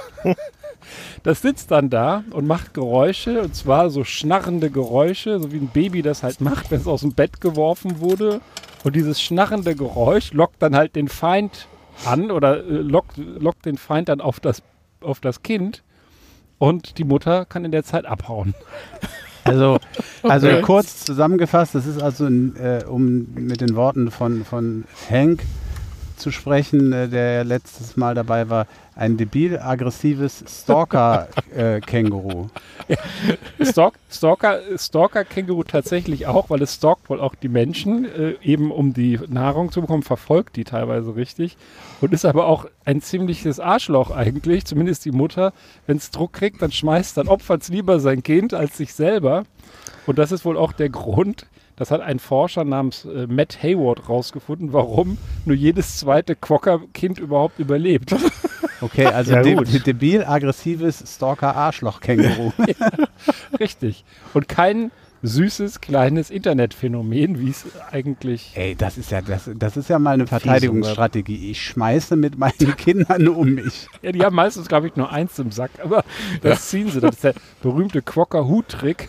[1.24, 5.66] Das sitzt dann da und macht Geräusche, und zwar so schnarrende Geräusche, so wie ein
[5.66, 8.40] Baby das halt macht, wenn es aus dem Bett geworfen wurde.
[8.84, 11.66] Und dieses schnarrende Geräusch lockt dann halt den Feind
[12.04, 14.62] an oder äh, lockt, lockt den Feind dann auf das,
[15.00, 15.82] auf das Kind.
[16.58, 18.54] Und die Mutter kann in der Zeit abhauen.
[19.46, 19.78] Also,
[20.22, 20.60] also Okay.
[20.62, 25.42] kurz zusammengefasst, das ist also, äh, um mit den Worten von, von Hank
[26.16, 32.48] zu sprechen, äh, der ja letztes Mal dabei war, ein debil aggressives Stalker-Känguru.
[33.62, 38.70] Stalk, Stalker, Stalker Känguru tatsächlich auch, weil es stalkt wohl auch die Menschen, äh, eben
[38.70, 41.56] um die Nahrung zu bekommen, verfolgt die teilweise richtig
[42.00, 45.52] und ist aber auch ein ziemliches Arschloch eigentlich, zumindest die Mutter.
[45.86, 49.44] Wenn es Druck kriegt, dann schmeißt, dann opfert es lieber sein Kind als sich selber.
[50.06, 51.46] Und das ist wohl auch der Grund,
[51.76, 57.58] das hat ein Forscher namens äh, Matt Hayward rausgefunden, warum nur jedes zweite Quokka-Kind überhaupt
[57.58, 58.14] überlebt.
[58.82, 59.86] Okay, also Ja, de gut.
[59.86, 62.52] debil aggressives Stalker-Arschloch-Känguru.
[63.58, 64.04] Richtig.
[64.34, 64.90] Und kein
[65.22, 70.12] süßes, kleines Internetphänomen, wie es eigentlich Ey, das ist ja, das, das ist ja mal
[70.12, 71.50] eine Verteidigungsstrategie.
[71.50, 73.88] Ich schmeiße mit meinen Kindern um mich.
[74.02, 76.04] Ja, die haben meistens, glaube ich, nur eins im Sack, aber
[76.42, 77.00] das ziehen sie.
[77.00, 79.08] Das ist der berühmte Quokka-Hut-Trick.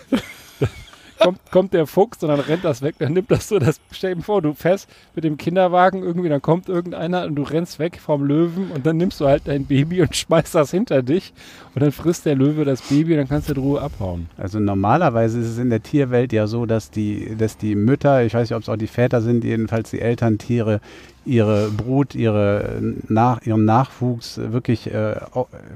[1.19, 4.15] Kommt, kommt der Fuchs und dann rennt das weg, dann nimmt das so, das stell
[4.21, 8.23] vor, du fährst mit dem Kinderwagen irgendwie, dann kommt irgendeiner und du rennst weg vom
[8.23, 11.33] Löwen und dann nimmst du halt dein Baby und schmeißt das hinter dich
[11.75, 14.27] und dann frisst der Löwe das Baby und dann kannst du in Ruhe abhauen.
[14.37, 18.33] Also normalerweise ist es in der Tierwelt ja so, dass die, dass die Mütter, ich
[18.33, 20.81] weiß nicht, ob es auch die Väter sind, jedenfalls die Elterntiere,
[21.27, 25.15] ihre Brut, ihre nach, ihren Nachwuchs wirklich äh,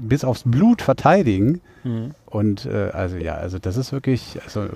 [0.00, 1.60] bis aufs Blut verteidigen.
[2.26, 4.68] Und äh, also ja, also das ist wirklich also, äh,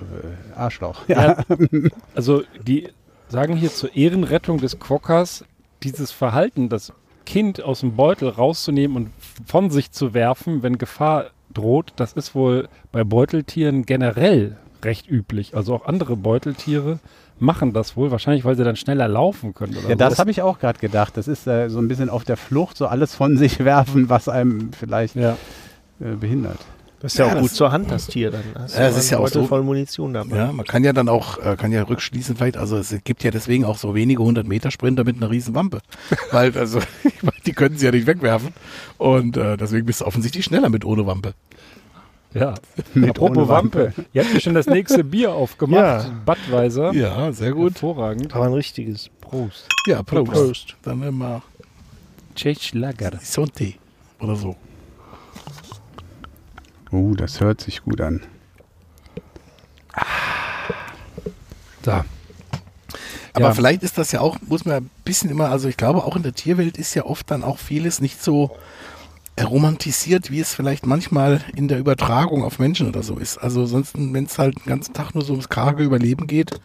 [0.55, 1.07] Arschloch.
[1.07, 1.37] Ja.
[2.15, 2.89] Also die
[3.29, 5.45] sagen hier zur Ehrenrettung des Quokkas,
[5.83, 6.93] dieses Verhalten, das
[7.25, 9.09] Kind aus dem Beutel rauszunehmen und
[9.45, 15.55] von sich zu werfen, wenn Gefahr droht, das ist wohl bei Beuteltieren generell recht üblich.
[15.55, 16.99] Also auch andere Beuteltiere
[17.39, 19.75] machen das wohl, wahrscheinlich weil sie dann schneller laufen können.
[19.77, 20.19] Oder Ja, das so.
[20.19, 21.17] habe ich auch gerade gedacht.
[21.17, 24.27] Das ist äh, so ein bisschen auf der Flucht, so alles von sich werfen, was
[24.29, 25.37] einem vielleicht Ja.
[26.01, 26.59] äh, behindert.
[26.99, 28.41] Das ist ja, Ja, auch das- gut zur Hand, das Tier dann.
[28.55, 30.35] Hast Ja, das ist ja auch so- voll Munition dabei.
[30.35, 33.29] Ja, man kann ja dann auch, äh, kann ja rückschließen vielleicht, also es gibt ja
[33.29, 35.79] deswegen auch so wenige 100 Meter Sprinter mit einer riesen Wampe.
[36.31, 38.49] Weil, also, ich meine, die können sie ja nicht wegwerfen.
[38.97, 41.33] Und äh, deswegen bist du offensichtlich schneller mit ohne Wampe.
[42.39, 42.53] Ja.
[42.93, 43.85] Mit Apropos ohne Wampe.
[43.85, 44.05] Wampe.
[44.13, 46.07] Ihr habt ja schon das nächste Bier aufgemacht.
[46.07, 46.11] Ja.
[46.25, 46.93] Budweiser.
[46.93, 47.73] Ja, sehr gut.
[47.73, 48.33] Hervorragend.
[48.35, 49.09] Aber ein richtiges.
[49.21, 49.67] Prost.
[49.87, 50.31] Ja, Prost.
[50.31, 50.75] Prost.
[50.83, 51.41] Dann immer
[52.35, 53.11] Tschech Lager.
[53.21, 53.73] Sonte
[54.19, 54.55] oder so.
[56.91, 58.21] Uh, das hört sich gut an.
[61.81, 62.05] Da.
[63.33, 63.53] Aber Ja.
[63.53, 66.23] vielleicht ist das ja auch, muss man ein bisschen immer, also ich glaube, auch in
[66.23, 68.55] der Tierwelt ist ja oft dann auch vieles nicht so
[69.45, 73.37] romantisiert, wie es vielleicht manchmal in der Übertragung auf Menschen oder so ist.
[73.37, 76.59] Also sonst, wenn es halt den ganzen Tag nur so ums karge Überleben geht,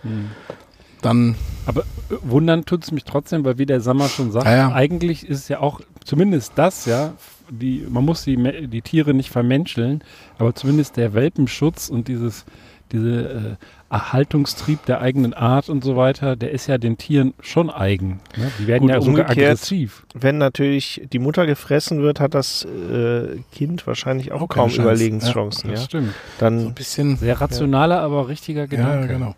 [1.02, 1.34] dann
[1.66, 4.72] Aber äh, wundern tut es mich trotzdem, weil wie der Sammer schon sagt, Ja, ja.
[4.72, 7.14] eigentlich ist es ja auch, zumindest das, ja,
[7.50, 10.02] die, man muss die, die Tiere nicht vermenscheln,
[10.38, 12.44] aber zumindest der Welpenschutz und dieses,
[12.92, 13.56] diese äh,
[13.92, 18.20] Erhaltungstrieb der eigenen Art und so weiter, der ist ja den Tieren schon eigen.
[18.36, 18.50] Ne?
[18.58, 20.06] Die werden Gut, ja sogar umgekehrt- aggressiv.
[20.14, 24.70] Wenn natürlich die Mutter gefressen wird, hat das äh, Kind wahrscheinlich auch, Auch keine kaum
[24.70, 24.82] Chance.
[24.82, 25.70] Überlebenschancen.
[25.70, 26.08] Das Ja, stimmt.
[26.08, 27.16] so Dann ein bisschen.
[27.16, 29.08] Sehr rationaler, aber richtiger Ja, Gedanke.
[29.08, 29.34] genau.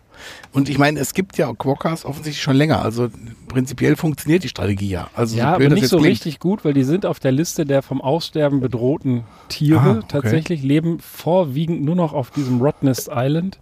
[0.53, 2.81] Und ich meine, es gibt ja Quokkas offensichtlich schon länger.
[2.81, 3.09] Also
[3.49, 5.09] prinzipiell funktioniert die Strategie ja.
[5.13, 6.11] Also Ja, blöd aber das nicht so klingt.
[6.11, 9.79] richtig gut, weil die sind auf der Liste der vom Aussterben bedrohten Tiere.
[9.81, 10.05] Ah, okay.
[10.07, 13.59] Tatsächlich leben vorwiegend nur noch auf diesem Rottnest Island.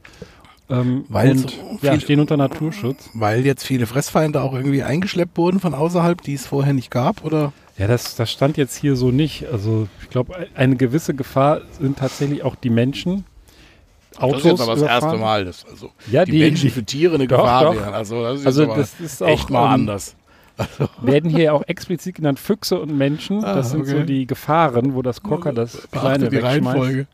[0.70, 3.10] Ähm, Weil und so ja, stehen unter Naturschutz.
[3.14, 7.26] Weil jetzt viele Fressfeinde auch irgendwie eingeschleppt wurden von außerhalb, die es vorher nicht gab,
[7.26, 7.52] oder?
[7.78, 9.48] Ja, das, das stand jetzt hier so nicht.
[9.52, 13.26] Also ich glaube, eine gewisse Gefahr sind tatsächlich auch die Menschen.
[14.18, 15.20] Autos überfahren.
[15.20, 17.76] Mal, dass also Ja, die, die, Menschen für Tiere eine Doch, Gefahr doch.
[17.76, 17.94] wären.
[17.94, 20.16] Also das ist, also jetzt aber das ist auch echt mal ähm, anders.
[21.02, 23.44] werden hier auch explizit genannt Füchse und Menschen.
[23.44, 24.06] Ah, das sind so okay.
[24.06, 26.66] die Gefahren, wo das Quokka das kleine Beachte die wegschmeißt.
[26.68, 27.08] Reihenfolge.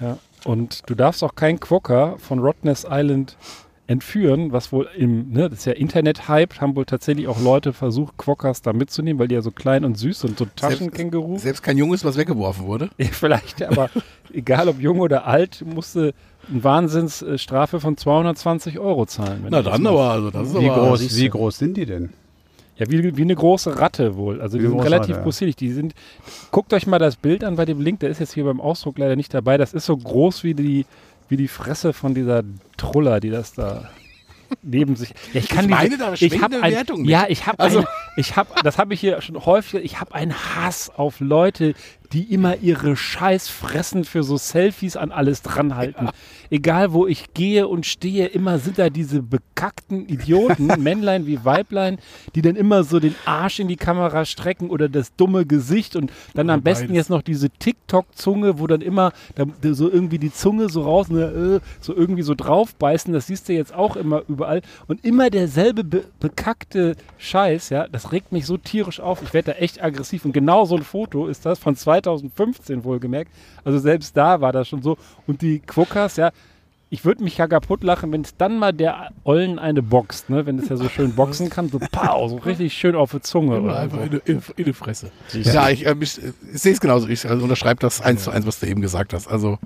[0.00, 0.18] Ja.
[0.44, 3.36] Und du darfst auch keinen Quokka von Rottnest Island
[3.86, 8.16] entführen, was wohl im, ne, das ist ja Internet-Hype, haben wohl tatsächlich auch Leute versucht,
[8.16, 11.38] Quokkas da mitzunehmen, weil die ja so klein und süß sind, so Taschenkänguru.
[11.38, 12.90] Selbst kein Junges, was weggeworfen wurde.
[12.98, 13.90] Ja, Vielleicht, aber
[14.32, 16.14] egal ob jung oder alt, musste
[16.50, 19.40] eine Wahnsinnsstrafe von 220 Euro zahlen.
[19.42, 22.10] wenn Na dann aber, also das ist Wie aber groß, wie groß sind die denn?
[22.76, 24.40] Ja, wie, wie eine große Ratte wohl.
[24.40, 25.56] Also Wie die sind relativ Ratte, possierlich.
[25.56, 25.94] Die sind,
[26.50, 28.98] guckt euch mal das Bild an bei dem Link, der ist jetzt hier beim Ausdruck
[28.98, 29.56] leider nicht dabei.
[29.58, 30.84] Das ist so groß wie die,
[31.28, 32.42] wie die Fresse von dieser
[32.76, 33.88] Truller, die das da
[34.62, 35.10] neben sich.
[35.32, 37.04] Ja, ich kann Ich diese- meine da ich hab schwingende ein.
[37.06, 40.14] Ja, ich habe Also- ein, ich habe, das habe ich hier schon häufig, ich habe
[40.14, 41.74] einen Hass auf Leute,
[42.14, 46.10] die immer ihre scheiß Fressen für so Selfies an alles dranhalten.
[46.48, 51.98] Egal wo ich gehe und stehe, immer sind da diese bekackten Idioten, Männlein wie Weiblein,
[52.36, 56.12] die dann immer so den Arsch in die Kamera strecken oder das dumme Gesicht und
[56.34, 59.44] dann am besten jetzt noch diese TikTok-Zunge, wo dann immer da,
[59.74, 63.12] so irgendwie die Zunge so raus, ne, äh, so irgendwie so draufbeißen.
[63.12, 64.62] Das siehst du jetzt auch immer überall.
[64.86, 69.20] Und immer derselbe be bekackte Scheiß, ja, das regt mich so tierisch auf.
[69.22, 70.24] Ich werde da echt aggressiv.
[70.24, 71.74] Und genau so ein Foto ist das von
[72.04, 73.30] 2015 wohlgemerkt.
[73.64, 74.96] Also selbst da war das schon so.
[75.26, 76.30] Und die Quokkas, ja,
[76.90, 80.46] ich würde mich ja kaputt lachen, wenn es dann mal der Ollen eine boxt, ne?
[80.46, 83.56] Wenn es ja so schön boxen kann, so pow, so richtig schön auf die Zunge.
[83.56, 84.04] Immer Oder einfach so.
[84.04, 85.10] in, die- in, in die Fresse.
[85.32, 86.20] Ja, ich, äh, ich,
[86.52, 87.08] ich sehe es genauso.
[87.08, 89.26] Ich also unterschreibe das eins zu eins, was du eben gesagt hast.
[89.26, 89.58] Also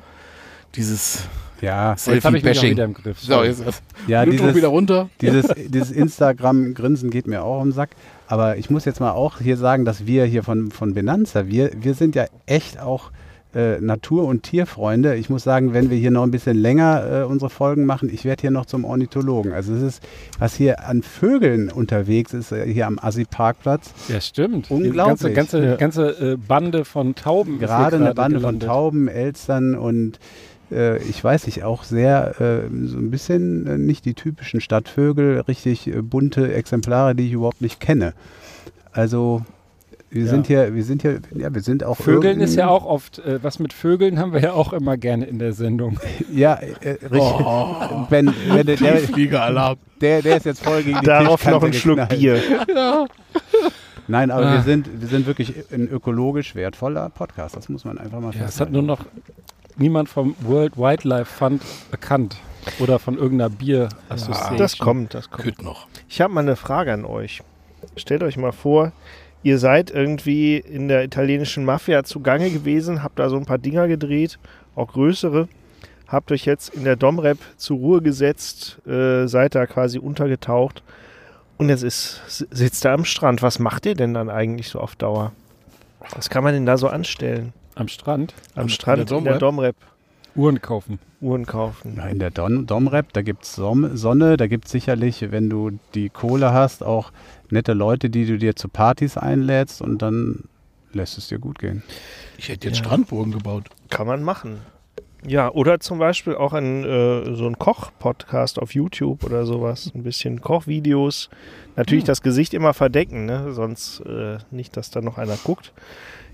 [0.74, 1.24] dieses
[1.61, 3.20] Ja, Jetzt habe ich mich auch wieder im Griff.
[3.20, 5.09] So, jetzt, jetzt ja dieses, wieder runter.
[5.20, 7.90] dieses, dieses Instagram-Grinsen geht mir auch am Sack.
[8.26, 11.70] Aber ich muss jetzt mal auch hier sagen, dass wir hier von, von Benanza, wir,
[11.80, 13.11] wir sind ja echt auch
[13.54, 15.16] äh, Natur- und Tierfreunde.
[15.16, 18.26] Ich muss sagen, wenn wir hier noch ein bisschen länger äh, unsere Folgen machen, ich
[18.26, 19.52] werde hier noch zum Ornithologen.
[19.52, 20.02] Also es ist,
[20.38, 24.70] was hier an Vögeln unterwegs ist, äh, hier am Assi-Parkplatz, Ja, stimmt.
[24.70, 25.20] Unglaublich.
[25.20, 27.54] Die ganze, ganze, ganze äh, Bande von Tauben.
[27.54, 28.64] ist hier gerade eine Bande gelandet.
[28.64, 30.18] von Tauben, Elstern und
[30.71, 35.41] äh, ich weiß nicht, auch sehr äh, so ein bisschen äh, nicht die typischen Stadtvögel,
[35.41, 38.12] richtig äh, bunte Exemplare, die ich überhaupt nicht kenne.
[38.93, 39.43] Also
[40.11, 40.31] wir Ja.
[40.31, 43.41] sind hier, wir sind hier, ja, wir sind auch Vögeln ist ja auch oft, äh,
[43.43, 46.01] was mit Vögeln haben wir ja auch immer gerne in der Sendung.
[46.33, 47.21] ja, äh, richtig.
[47.21, 51.75] Oh, Wenn, wenn der, der, der, der ist jetzt voll gegen die darauf noch einen
[51.75, 52.19] Schluck geknallt.
[52.21, 52.41] Bier.
[54.11, 54.55] Nein, aber Ah.
[54.55, 57.57] wir sind, wir sind wirklich ein ökologisch wertvoller Podcast.
[57.57, 58.73] Das muss man einfach mal Ja, es hat festhalten.
[58.73, 59.05] nur noch
[59.79, 62.37] niemand vom World Wildlife Fund bekannt.
[62.81, 64.59] Oder von irgendeiner Bier Association.
[64.59, 65.45] Das kommt, das kommt.
[65.45, 65.87] Küt noch.
[66.09, 67.43] Ich habe mal eine Frage an euch.
[67.97, 68.93] Stellt euch mal vor,
[69.43, 73.89] ihr seid irgendwie in der italienischen Mafia zugange gewesen, habt da so ein paar Dinger
[73.89, 74.39] gedreht,
[74.74, 75.49] auch größere,
[76.09, 80.83] habt euch jetzt in der Domrep zur Ruhe gesetzt, äh, seid da quasi untergetaucht
[81.57, 82.20] und jetzt ist,
[82.51, 83.43] sitzt er am Strand.
[83.43, 85.33] Was macht ihr denn dann eigentlich so auf Dauer?
[86.14, 87.53] Was kann man denn da so anstellen?
[87.79, 89.76] Am Strand Am An- Strand in der in der Domrep
[90.37, 90.99] Uhren kaufen.
[91.20, 91.95] Uhren kaufen.
[91.97, 95.72] Ja, in der Don Domrep, da gibt es Sonne, da gibt es sicherlich, wenn du
[95.95, 97.11] die Kohle hast, auch
[97.51, 100.45] nette Leute, die du dir zu Partys einlädst und dann
[100.93, 101.83] lässt es dir gut gehen.
[102.37, 102.85] Ich hätte jetzt Ja.
[102.85, 103.64] Strandburgen gebaut.
[103.91, 104.59] Kann man machen.
[105.26, 109.91] Ja, oder zum Beispiel auch ein, äh, so ein Koch-Podcast auf YouTube oder sowas.
[109.93, 111.29] Ein bisschen Kochvideos.
[111.74, 113.53] Natürlich das Gesicht immer verdecken, ne?
[113.53, 115.72] sonst äh, nicht, dass da noch einer guckt.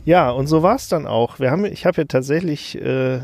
[0.05, 1.38] Ja, und so war es dann auch.
[1.38, 3.20] Wir haben, ich habe ja tatsächlich äh,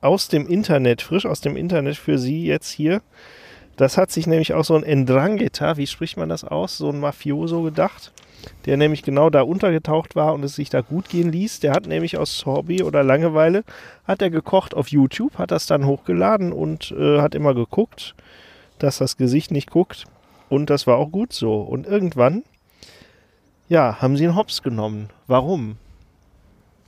[0.00, 3.02] aus dem Internet, frisch aus dem Internet für Sie jetzt hier,
[3.76, 7.00] das hat sich nämlich auch so ein Ndrangheta, wie spricht man das aus, so ein
[7.00, 8.12] Mafioso gedacht,
[8.66, 11.60] der nämlich genau da untergetaucht war und es sich da gut gehen ließ.
[11.60, 13.64] Der hat nämlich aus Hobby oder Langeweile,
[14.04, 18.14] hat er gekocht auf YouTube, hat das dann hochgeladen und äh, hat immer geguckt,
[18.78, 20.04] dass das Gesicht nicht guckt.
[20.48, 21.60] Und das war auch gut so.
[21.60, 22.44] Und irgendwann,
[23.68, 25.10] ja, haben sie ihn hops genommen.
[25.26, 25.78] Warum?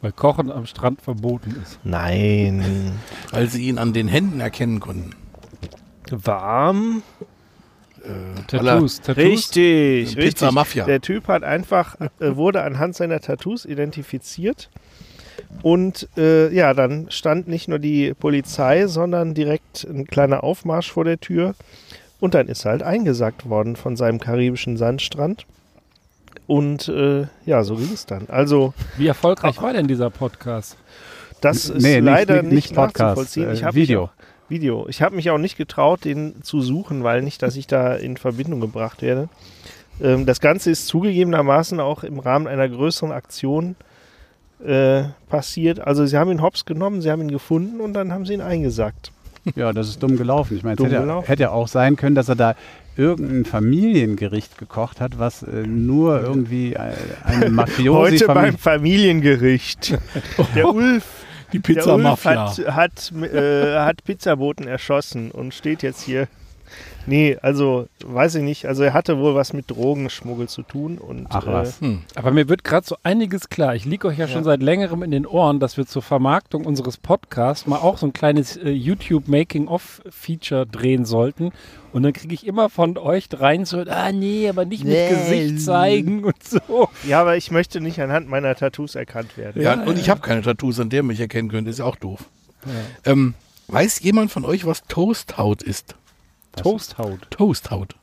[0.03, 1.79] Weil Kochen am Strand verboten ist.
[1.85, 2.93] Nein.
[3.31, 5.11] Weil sie ihn an den Händen erkennen konnten.
[6.11, 7.03] Warm.
[8.03, 9.25] Äh, Tattoos, Tattoos.
[9.25, 10.53] Richtig, Pizza richtig.
[10.53, 10.85] Mafia.
[10.85, 14.71] Der Typ hat einfach, äh, wurde anhand seiner Tattoos identifiziert.
[15.63, 21.05] Und äh, ja, dann stand nicht nur die Polizei, sondern direkt ein kleiner Aufmarsch vor
[21.05, 21.55] der Tür.
[22.21, 25.47] Und dann ist er halt eingesackt worden von seinem karibischen Sandstrand.
[26.47, 28.27] Und äh, ja, so ging es dann.
[28.29, 30.77] Also, Wie erfolgreich war denn dieser Podcast?
[31.41, 33.49] das ist Nee, leider nicht- nicht, nicht Podcast, nachzuvollziehen.
[33.49, 34.01] äh, ich Video.
[34.03, 34.87] Mich auch, Video.
[34.89, 38.17] Ich habe mich auch nicht getraut, den zu suchen, weil nicht, dass ich da in
[38.17, 39.29] Verbindung gebracht werde.
[40.01, 43.75] Ähm, das Ganze ist zugegebenermaßen auch im Rahmen einer größeren Aktion
[44.65, 45.81] äh, passiert.
[45.81, 48.41] Also sie haben ihn hops genommen, sie haben ihn gefunden und dann haben sie ihn
[48.41, 49.11] eingesackt.
[49.55, 50.57] Ja, das ist dumm gelaufen.
[50.57, 52.55] Ich meine, es hätte ja auch sein können, dass er da
[52.97, 56.93] irgendein Familiengericht gekocht hat, was äh, nur irgendwie äh,
[57.25, 59.99] eine Mafiosi Heute beim Familiengericht.
[60.55, 61.05] Der Ulf,
[61.53, 62.51] Die der Pizza Ulf Mafia.
[62.51, 66.29] hat, hat, äh, hat Pizzaboten erschossen und steht jetzt hier.
[67.07, 68.67] Nee, also weiß ich nicht.
[68.67, 71.81] Also er hatte wohl was mit Drogenschmuggel zu tun und Ach was.
[71.81, 72.03] Hm.
[72.15, 73.75] Aber mir wird gerade so einiges klar.
[73.75, 74.45] Ich liege euch ja, schon Ja.
[74.45, 78.13] seit längerem in den Ohren, dass wir zur Vermarktung unseres Podcasts mal auch so ein
[78.13, 81.53] kleines äh, YouTube Making-of-Feature drehen sollten.
[81.93, 85.61] Und dann kriege ich immer von euch dreien so, ah nee, aber nicht mit Gesicht
[85.63, 86.59] zeigen und so.
[87.05, 89.63] Äh, ja, aber ich möchte nicht anhand meiner Tattoos erkannt werden.
[89.63, 91.69] Ja, und ich habe keine Tattoos, an der ihr mich erkennen könnt.
[91.69, 92.25] Ist ja auch doof.
[93.05, 93.35] Ähm,
[93.69, 95.95] weiß jemand von euch, was Toasthaut ist?
[96.57, 97.21] Toasthaut.
[97.31, 97.95] Toasthaut.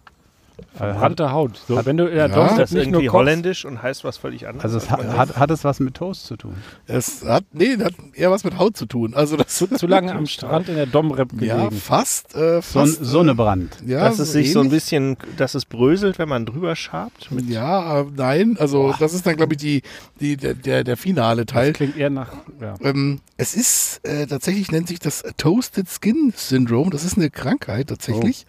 [0.75, 1.61] Äh, hat, Brannte Haut.
[1.67, 2.27] So, wenn du Ja.
[2.27, 4.63] Toast Ist das nicht nur irgendwie kochst, holländisch und heißt was völlig anderes?
[4.63, 6.55] also es hat, hat, hat es was mit Toast zu tun?
[6.87, 9.13] Es hat, nee, das hat eher was mit Haut zu tun.
[9.15, 11.75] Also das zu, zu lange am Strand in der Domrep Ja, gelegen.
[11.81, 12.35] fast.
[12.35, 13.77] Äh, Son fast Sonnebrand.
[13.85, 17.31] äh, ja, dass es sich so ein bisschen, dass es bröselt, wenn man drüber schabt.
[17.31, 19.81] Mit Ja, äh, nein, also das ist dann, glaube ich, die,
[20.19, 21.73] die, der- der, der finale Das Teil.
[21.73, 22.29] klingt eher nach,
[22.61, 22.75] ja.
[22.81, 26.91] Ähm, es ist äh, tatsächlich, nennt sich das Toasted Skin Syndrome.
[26.91, 28.45] Das ist eine Krankheit tatsächlich.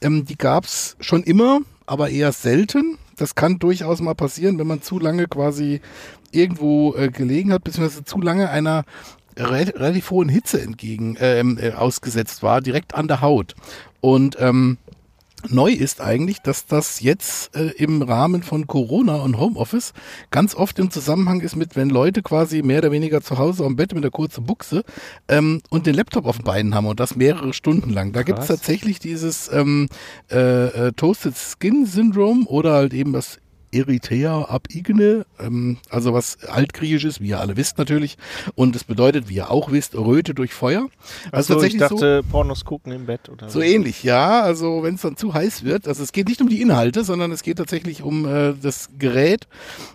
[0.00, 1.47] Ähm, die gab es schon immer,
[1.88, 2.98] aber eher selten.
[3.16, 5.80] Das kann durchaus mal passieren, wenn man zu lange quasi
[6.30, 8.84] irgendwo äh, gelegen hat, beziehungsweise zu lange einer
[9.36, 13.54] re relativ hohen Hitze entgegen ähm, äh, ausgesetzt war, direkt an der Haut.
[14.00, 14.78] Und ähm,
[15.48, 19.92] Neu ist eigentlich, dass das jetzt äh, im Rahmen von Corona und Homeoffice
[20.30, 23.76] ganz oft im Zusammenhang ist mit, wenn Leute quasi mehr oder weniger zu Hause am
[23.76, 24.82] Bett mit der kurzen Buchse
[25.28, 28.12] ähm, und den Laptop auf den Beinen haben und das mehrere Stunden lang.
[28.12, 29.88] Da gibt es tatsächlich dieses ähm,
[30.30, 33.38] äh, äh, Toasted Skin Syndrome oder halt eben das
[33.72, 38.16] Erythea ab Igne, ähm, also was altgriechisch wie ihr alle wisst natürlich.
[38.54, 40.88] Und es bedeutet, wie ihr auch wisst, Röte durch Feuer.
[41.32, 44.42] Also also ich tatsächlich so, dachte, Pornos gucken im Bett oder so ähnlich, ja.
[44.42, 47.32] Also wenn es dann zu heiß wird, also es geht nicht um die Inhalte, sondern
[47.32, 49.46] es geht tatsächlich um äh, das Gerät.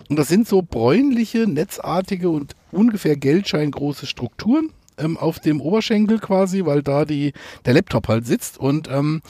[0.09, 6.66] Und das sind so bräunliche, netzartige und ungefähr geldscheingroße Strukturen ähm, auf dem Oberschenkel quasi,
[6.66, 7.34] weil da die,
[7.66, 8.58] der Laptop halt sitzt.
[8.58, 9.22] Und ähm,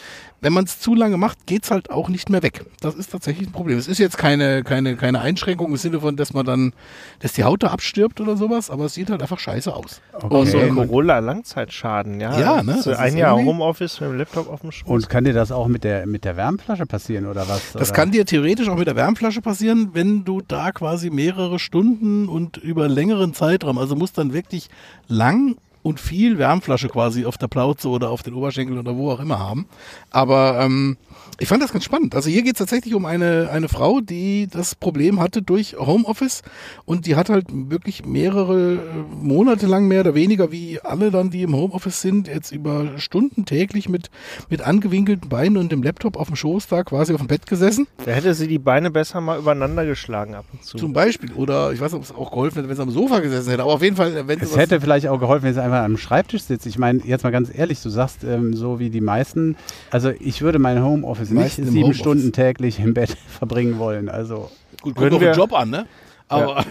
[0.41, 2.65] wenn man es zu lange macht, geht's halt auch nicht mehr weg.
[2.81, 3.77] Das ist tatsächlich ein Problem.
[3.77, 6.73] Es ist jetzt keine, keine, keine Einschränkung im Sinne von, dass man dann,
[7.19, 10.01] dass die Haut da abstirbt oder sowas, aber es sieht halt einfach scheiße aus.
[10.11, 12.37] Auch so ein Und- Corona-Langzeitschaden, ja.
[12.39, 14.89] Ja, ne, So das ein ist Jahr Homeoffice mit dem Laptop auf dem Schoß.
[14.89, 17.71] Und kann dir das auch mit der, mit der Wärmflasche passieren oder was?
[17.73, 17.95] Das oder?
[17.95, 22.57] kann dir theoretisch auch mit der Wärmflasche passieren, wenn du da quasi mehrere Stunden und
[22.57, 24.69] über längeren Zeitraum, also musst dann wirklich
[25.07, 25.52] lang
[25.83, 29.37] und viel Wärmflasche quasi auf der Plauze oder auf den Oberschenkel oder wo auch immer
[29.37, 29.67] haben.
[30.09, 30.97] Aber ähm,
[31.39, 32.15] Ich fand das ganz spannend.
[32.15, 36.41] Also hier geht es tatsächlich um eine, eine Frau, die das Problem hatte durch Homeoffice
[36.85, 38.79] und die hat halt wirklich mehrere äh,
[39.21, 43.45] Monate lang mehr oder weniger wie alle dann, die im Homeoffice sind, jetzt über Stunden
[43.45, 44.09] täglich mit,
[44.49, 47.87] mit angewinkelten Beinen und dem Laptop auf dem Schoß da quasi auf dem Bett gesessen.
[48.05, 50.77] Da hätte sie die Beine besser mal übereinander geschlagen ab und zu.
[50.77, 51.31] Zum Beispiel.
[51.33, 53.63] Oder ich weiß nicht, ob es auch geholfen hätte, wenn sie am Sofa gesessen hätte.
[53.63, 55.83] Aber auf jeden Fall, wenn sie Es was- hätte vielleicht auch geholfen, wenn sie einfach
[55.83, 56.65] am Schreibtisch sitzt.
[56.65, 59.55] Ich meine, jetzt mal ganz ehrlich, du sagst, ähm, so wie die meisten,
[59.89, 61.97] also ich würde mein Homeoffice nicht sieben Homeoffice.
[61.99, 63.09] Stunden täglich im Bett
[63.39, 64.09] verbringen wollen.
[64.09, 64.49] Also,
[64.81, 65.85] gut, kommt auf wir- den Job an, ne?
[66.27, 66.63] Aber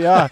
[0.00, 0.28] ja,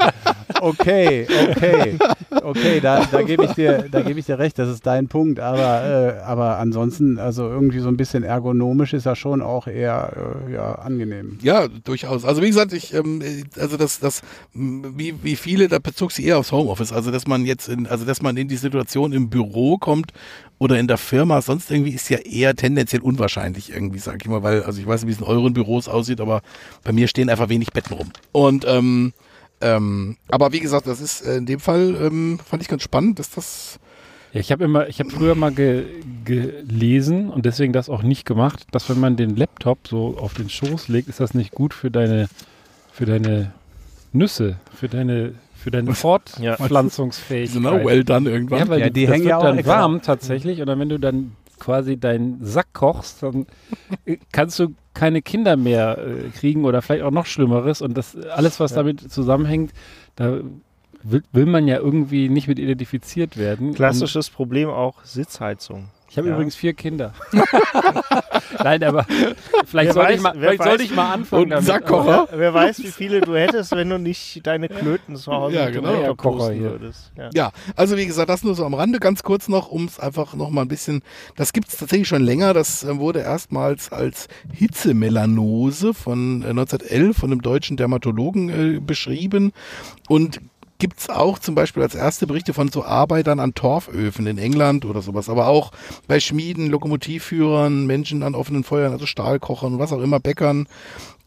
[0.60, 1.98] okay, okay,
[2.42, 5.38] okay, da, da gebe ich, dir- da geb ich dir recht, das ist dein Punkt,
[5.38, 10.12] aber, äh, aber ansonsten, also irgendwie so ein bisschen ergonomisch ist ja schon auch eher
[10.48, 11.38] äh, ja, angenehm.
[11.42, 12.24] Ja, durchaus.
[12.24, 13.22] Also wie gesagt, ich, ähm,
[13.58, 16.92] also das, das, wie, wie viele, da bezog sie eher aufs Homeoffice.
[16.92, 20.12] Also dass man jetzt, in, also dass man in die Situation im Büro kommt
[20.58, 24.44] oder in der Firma, sonst irgendwie ist ja eher tendenziell unwahrscheinlich irgendwie, sag ich mal,
[24.44, 26.40] weil, also ich weiß nicht, wie es in euren Büros aussieht, aber
[26.84, 28.10] bei mir stehen einfach wenig Betten rum.
[28.30, 29.12] Und ähm,
[29.60, 33.18] ähm, aber wie gesagt, das ist äh, in dem Fall ähm, fand ich ganz spannend,
[33.18, 33.78] dass das
[34.32, 35.84] Ja, ich habe immer, ich habe früher mal ge,
[36.24, 40.48] gelesen und deswegen das auch nicht gemacht, dass wenn man den Laptop so auf den
[40.48, 42.28] Schoß legt, ist das nicht gut für deine,
[42.92, 43.52] für deine
[44.12, 45.94] Nüsse, für deine, für deine Ja.
[45.94, 47.54] Fortpflanzungsfähigkeit.
[47.54, 48.58] genau well done irgendwann.
[48.58, 50.88] Ja, weil Ja, die, die hängen ja auch dann extra- warm tatsächlich und dann, wenn
[50.88, 51.32] du dann
[51.62, 53.46] quasi deinen Sack kochst, dann
[54.04, 58.16] äh, kannst du keine Kinder mehr äh, kriegen oder vielleicht auch noch Schlimmeres und das
[58.16, 58.78] alles, was Ja.
[58.78, 59.72] damit zusammenhängt,
[60.16, 60.40] da
[61.02, 63.68] will, will man ja irgendwie nicht mit identifiziert werden.
[63.68, 65.88] Und Klassisches Problem auch Sitzheizung.
[66.12, 66.34] Ich habe Ja.
[66.34, 67.14] übrigens vier Kinder.
[68.62, 69.06] Nein, aber
[69.64, 71.44] vielleicht sollte weiß- ich mal, vielleicht sollte ich mal anfangen.
[71.44, 72.28] Und einen Sackkocher.
[72.30, 75.70] Wer, wer weiß, wie viele du hättest, wenn du nicht deine Klöten zu Hause Ja,
[75.70, 75.90] genau.
[75.92, 76.70] Laptop Kocher hier.
[76.72, 77.12] würdest.
[77.16, 77.30] Ja.
[77.32, 80.34] Ja, also wie gesagt, das nur so am Rande, ganz kurz noch, um es einfach
[80.34, 81.00] noch mal ein bisschen,
[81.36, 87.16] das gibt es tatsächlich schon länger, das äh, wurde erstmals als Hitzemelanose von äh, 1911
[87.16, 89.52] von einem deutschen Dermatologen äh, beschrieben
[90.08, 90.40] und
[90.82, 94.84] gibt es auch zum Beispiel als erste Berichte von so Arbeitern an Torföfen in England
[94.84, 95.70] oder sowas, aber auch
[96.08, 100.66] bei Schmieden, Lokomotivführern, Menschen an offenen Feuern, also Stahlkochern, was auch immer, Bäckern,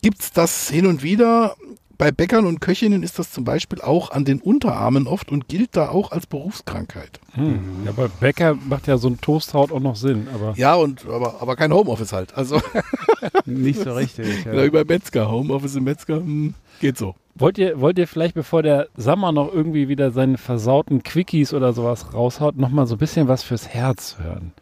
[0.02, 1.56] gibt es das hin und wieder.
[1.98, 5.76] Bei Bäckern und Köchinnen ist das zum Beispiel auch an den Unterarmen oft und gilt
[5.78, 7.20] da auch als Berufskrankheit.
[7.34, 7.60] Hm.
[7.86, 10.28] Ja, aber Bäcker macht ja so ein Toasthaut auch noch Sinn.
[10.34, 12.36] Aber Ja, und aber, aber kein Homeoffice halt.
[12.36, 12.60] Also
[13.46, 14.26] Nicht so richtig.
[14.46, 14.64] Ja.
[14.64, 15.32] wie bei Metzger.
[15.32, 17.16] Homeoffice im Metzger hm, geht so.
[17.36, 21.74] Wollt ihr, wollt ihr vielleicht, bevor der Sammer noch irgendwie wieder seine versauten Quickies oder
[21.74, 24.54] sowas raushaut, nochmal so ein bisschen was fürs Herz hören?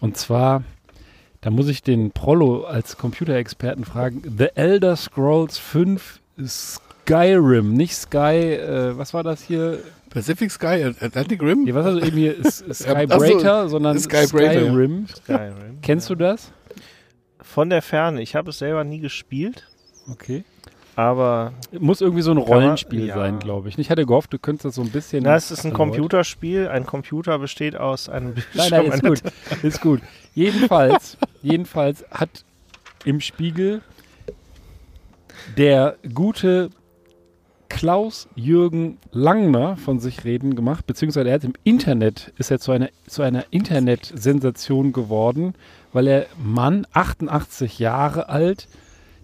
[0.00, 0.64] Und zwar,
[1.40, 8.54] da muss ich den Prollo als Computerexperten fragen, The Elder Scrolls 5 Skyrim, nicht Sky,
[8.56, 9.78] äh, was war das hier?
[10.10, 11.64] Pacific Sky, Atlantic Rim?
[11.64, 12.38] Nee, was hast du eben hier?
[12.38, 14.60] S- Ja, Skybrater, sondern Skybrater, ja.
[14.70, 15.06] Skyrim.
[15.08, 15.78] Skyrim.
[15.82, 16.52] Kennst du das?
[17.40, 18.20] Von der Ferne.
[18.22, 19.66] Ich habe es selber nie gespielt,
[20.10, 20.44] Okay.
[20.96, 23.14] aber Muss irgendwie so ein Rollenspiel ja.
[23.14, 23.78] sein, glaube ich.
[23.78, 25.22] Ich hatte gehofft, du könntest das so ein bisschen.
[25.24, 25.90] na, es ist ein erläutern.
[25.92, 26.68] Computerspiel.
[26.68, 29.30] Ein Computer besteht aus einem Nein, nein, ist Bildschirm.
[29.50, 29.62] gut.
[29.64, 30.00] Ist gut.
[30.34, 32.44] Jedenfalls, jedenfalls hat
[33.04, 33.80] im Spiegel
[35.56, 36.70] der gute
[37.68, 42.90] Klaus-Jürgen Langner von sich reden gemacht, beziehungsweise er hat im Internet, ist er zu einer,
[43.06, 45.54] zu einer Internet-Sensation geworden,
[45.92, 48.68] weil er Mann, 88 Jahre alt,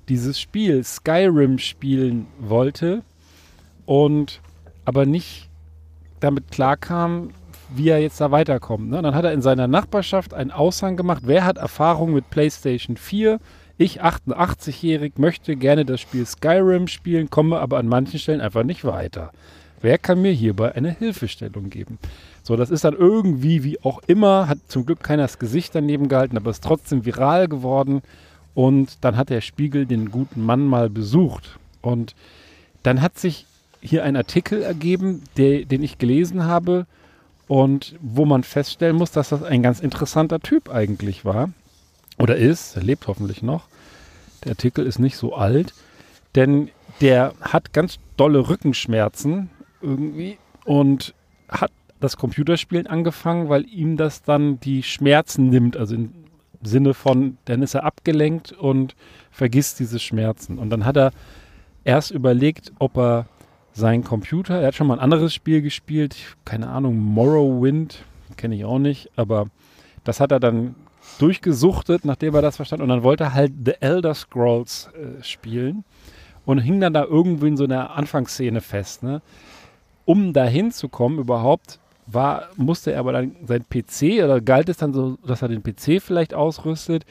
[0.09, 3.03] dieses Spiel Skyrim spielen wollte
[3.85, 4.41] und
[4.87, 5.49] aber nicht
[6.21, 7.31] damit klarkam,
[7.75, 8.89] wie er jetzt da weiterkommt.
[8.89, 9.03] Ne?
[9.03, 13.39] Dann hat er in seiner Nachbarschaft einen Aushang gemacht, wer hat Erfahrung mit PlayStation 4?
[13.81, 18.85] Ich, 88-jährig, möchte gerne das Spiel Skyrim spielen, komme aber an manchen Stellen einfach nicht
[18.85, 19.31] weiter.
[19.81, 21.99] Wer kann mir hierbei eine Hilfestellung geben?
[22.43, 26.09] So, das ist dann irgendwie, wie auch immer, hat zum Glück keiner das Gesicht daneben
[26.09, 28.03] gehalten, aber ist trotzdem viral geworden.
[28.55, 31.61] Und dann hat der Spiegel den guten Mann mal besucht.
[31.81, 32.17] Und
[32.83, 33.47] dann hat sich
[33.81, 36.87] hier ein Artikel ergeben, der, den ich gelesen habe
[37.47, 41.51] und wo man feststellen muss, dass das ein ganz interessanter Typ eigentlich war.
[42.19, 43.69] Oder ist, er lebt hoffentlich noch.
[44.45, 45.75] Der Artikel ist nicht so alt,
[46.35, 49.51] denn der hat ganz dolle Rückenschmerzen
[49.81, 51.15] irgendwie und
[51.49, 55.77] hat das Computerspielen angefangen, weil ihm das dann die Schmerzen nimmt.
[55.77, 56.13] Also im
[56.63, 58.95] Sinne von, dann ist er abgelenkt und
[59.31, 60.59] vergisst diese Schmerzen.
[60.59, 61.13] Und dann hat er
[61.85, 63.27] erst überlegt, ob er
[63.73, 68.05] seinen Computer, er hat schon mal ein anderes Spiel gespielt, keine Ahnung, Morrowind,
[68.37, 69.47] kenne ich auch nicht, aber
[70.05, 70.75] das hat er dann
[71.19, 75.85] durchgesuchtet, nachdem er das verstanden und dann wollte er halt The Elder Scrolls äh, spielen
[76.45, 79.03] und hing dann da irgendwie in so einer Anfangsszene fest.
[79.03, 79.21] Ne?
[80.05, 84.95] Um da hinzukommen überhaupt, war, musste er aber dann sein PC, oder galt es dann
[84.95, 87.05] so, dass er den PC vielleicht ausrüstet,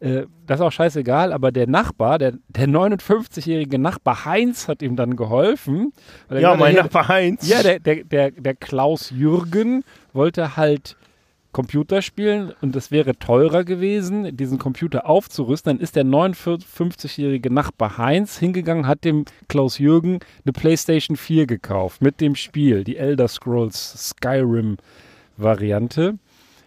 [0.00, 4.96] äh, das ist auch scheißegal, aber der Nachbar, der, der 59-jährige Nachbar Heinz hat ihm
[4.96, 5.92] dann geholfen.
[6.30, 7.48] Ja, mein Nachbar Heinz.
[7.48, 10.96] Ja, der, der, der, der Klaus Jürgen wollte halt
[11.52, 15.76] Computer spielen und es wäre teurer gewesen, diesen Computer aufzurüsten.
[15.76, 22.02] Dann ist der 59-jährige Nachbar Heinz hingegangen, hat dem Klaus Jürgen eine PlayStation 4 gekauft
[22.02, 24.76] mit dem Spiel, die Elder Scrolls Skyrim
[25.36, 26.18] Variante.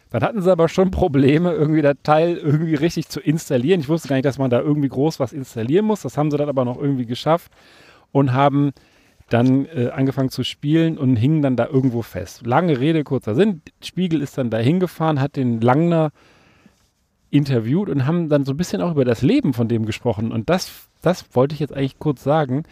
[0.10, 3.80] Dann hatten sie aber schon Probleme, irgendwie das Teil irgendwie richtig zu installieren.
[3.80, 6.02] Ich wusste gar nicht, dass man da irgendwie groß was installieren muss.
[6.02, 7.52] Das haben sie dann aber noch irgendwie geschafft
[8.12, 8.74] und haben
[9.30, 12.46] dann äh, angefangen zu spielen und hingen dann da irgendwo fest.
[12.46, 13.62] Lange Rede, kurzer Sinn.
[13.82, 16.12] Spiegel ist dann da hingefahren, hat den Langner
[17.30, 20.32] interviewt und haben dann so ein bisschen auch über das Leben von dem gesprochen.
[20.32, 22.64] Und das, das wollte ich jetzt eigentlich kurz sagen.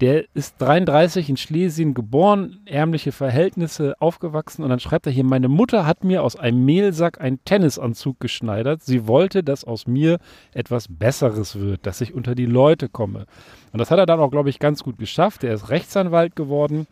[0.00, 5.48] Der ist 33 in Schlesien geboren, ärmliche Verhältnisse aufgewachsen und dann schreibt er hier, meine
[5.48, 8.82] Mutter hat mir aus einem Mehlsack einen Tennisanzug geschneidert.
[8.82, 10.18] Sie wollte, dass aus mir
[10.54, 13.26] etwas Besseres wird, dass ich unter die Leute komme.
[13.72, 15.42] Und das hat er dann auch, glaube ich, ganz gut geschafft.
[15.42, 16.86] Er ist Rechtsanwalt geworden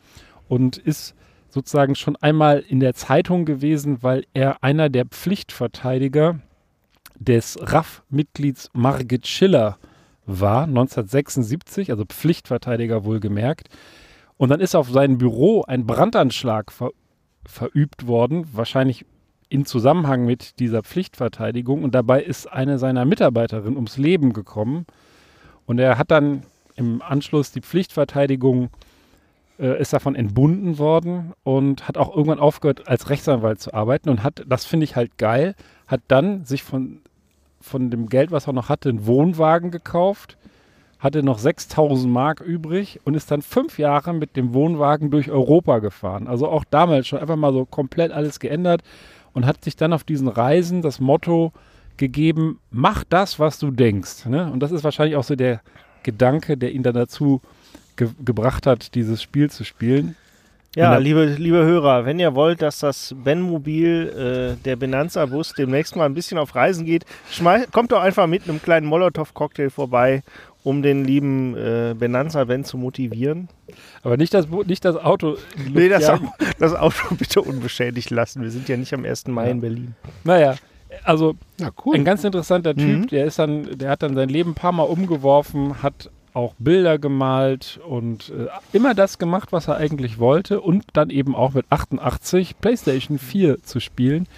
[0.48, 1.14] und ist
[1.48, 6.40] sozusagen schon einmal in der Zeitung gewesen, weil er einer der Pflichtverteidiger
[7.20, 9.95] des RAF-Mitglieds Margit Schiller war,
[10.28, 13.68] 1976, also Pflichtverteidiger wohlgemerkt.
[14.36, 16.90] Und dann ist auf sein Büro ein Brandanschlag ver
[17.48, 19.06] verübt worden, wahrscheinlich
[19.48, 21.84] in Zusammenhang mit dieser Pflichtverteidigung.
[21.84, 24.84] Und dabei ist eine seiner Mitarbeiterinnen ums Leben gekommen.
[25.64, 26.42] Und er hat dann
[26.74, 28.70] im Anschluss die Pflichtverteidigung,
[29.58, 34.22] äh, ist davon entbunden worden und hat auch irgendwann aufgehört, als Rechtsanwalt zu arbeiten und
[34.22, 35.54] hat, das finde ich halt geil,
[35.86, 37.00] hat dann sich von,
[37.66, 40.36] von dem Geld, was er noch hatte, einen Wohnwagen gekauft,
[40.98, 45.80] hatte noch 6000 Mark übrig und ist dann fünf Jahre mit dem Wohnwagen durch Europa
[45.80, 46.26] gefahren.
[46.26, 48.82] Also auch damals schon einfach mal so komplett alles geändert
[49.34, 51.52] und hat sich dann auf diesen Reisen das Motto
[51.96, 54.26] gegeben, mach das, was du denkst.
[54.26, 54.50] Ne?
[54.50, 55.60] Und das ist wahrscheinlich auch so der
[56.02, 57.40] Gedanke, der ihn dann dazu
[57.96, 60.16] ge gebracht hat, dieses Spiel zu spielen.
[60.76, 66.04] Ja, liebe, liebe Hörer, wenn ihr wollt, dass das Ben-Mobil, äh, der Benanza-Bus, demnächst mal
[66.04, 67.04] ein bisschen auf Reisen geht,
[67.72, 70.22] kommt doch einfach mit einem kleinen Molotow-Cocktail vorbei,
[70.64, 73.48] um den lieben äh, Benanza-Ben zu motivieren.
[74.02, 75.38] Aber nicht das, nicht das Auto.
[75.72, 76.08] Nee, das.
[76.10, 76.18] Au-
[76.58, 78.42] das Auto bitte unbeschädigt lassen.
[78.42, 79.28] Wir sind ja nicht am 1.
[79.28, 79.94] Mai in Berlin.
[80.24, 80.56] Naja,
[81.04, 81.94] also Ja, cool.
[81.96, 83.06] Ein ganz interessanter Typ, Mhm.
[83.06, 86.98] der ist dann, der hat dann sein Leben ein paar Mal umgeworfen, hat auch Bilder
[86.98, 91.64] gemalt und äh, immer das gemacht, was er eigentlich wollte und dann eben auch mit
[91.70, 94.28] 88 PlayStation 4 zu spielen.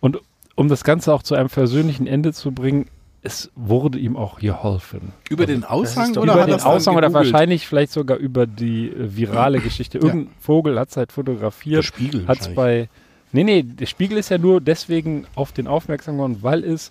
[0.00, 0.18] Und
[0.54, 2.86] um das Ganze auch zu einem versöhnlichen Ende zu bringen,
[3.22, 5.12] es wurde ihm auch geholfen.
[5.28, 9.16] Über den Aushang doch oder über den Aussang oder wahrscheinlich vielleicht sogar über die äh,
[9.16, 9.98] virale Geschichte.
[9.98, 12.26] Irgendein Vogel hat es halt Der fotografiert Spiegel.
[12.26, 12.88] hat es wahrscheinlich.
[12.88, 12.88] bei.
[13.32, 16.90] Nee, nee, der Spiegel ist ja nur deswegen auf den aufmerksam geworden, weil es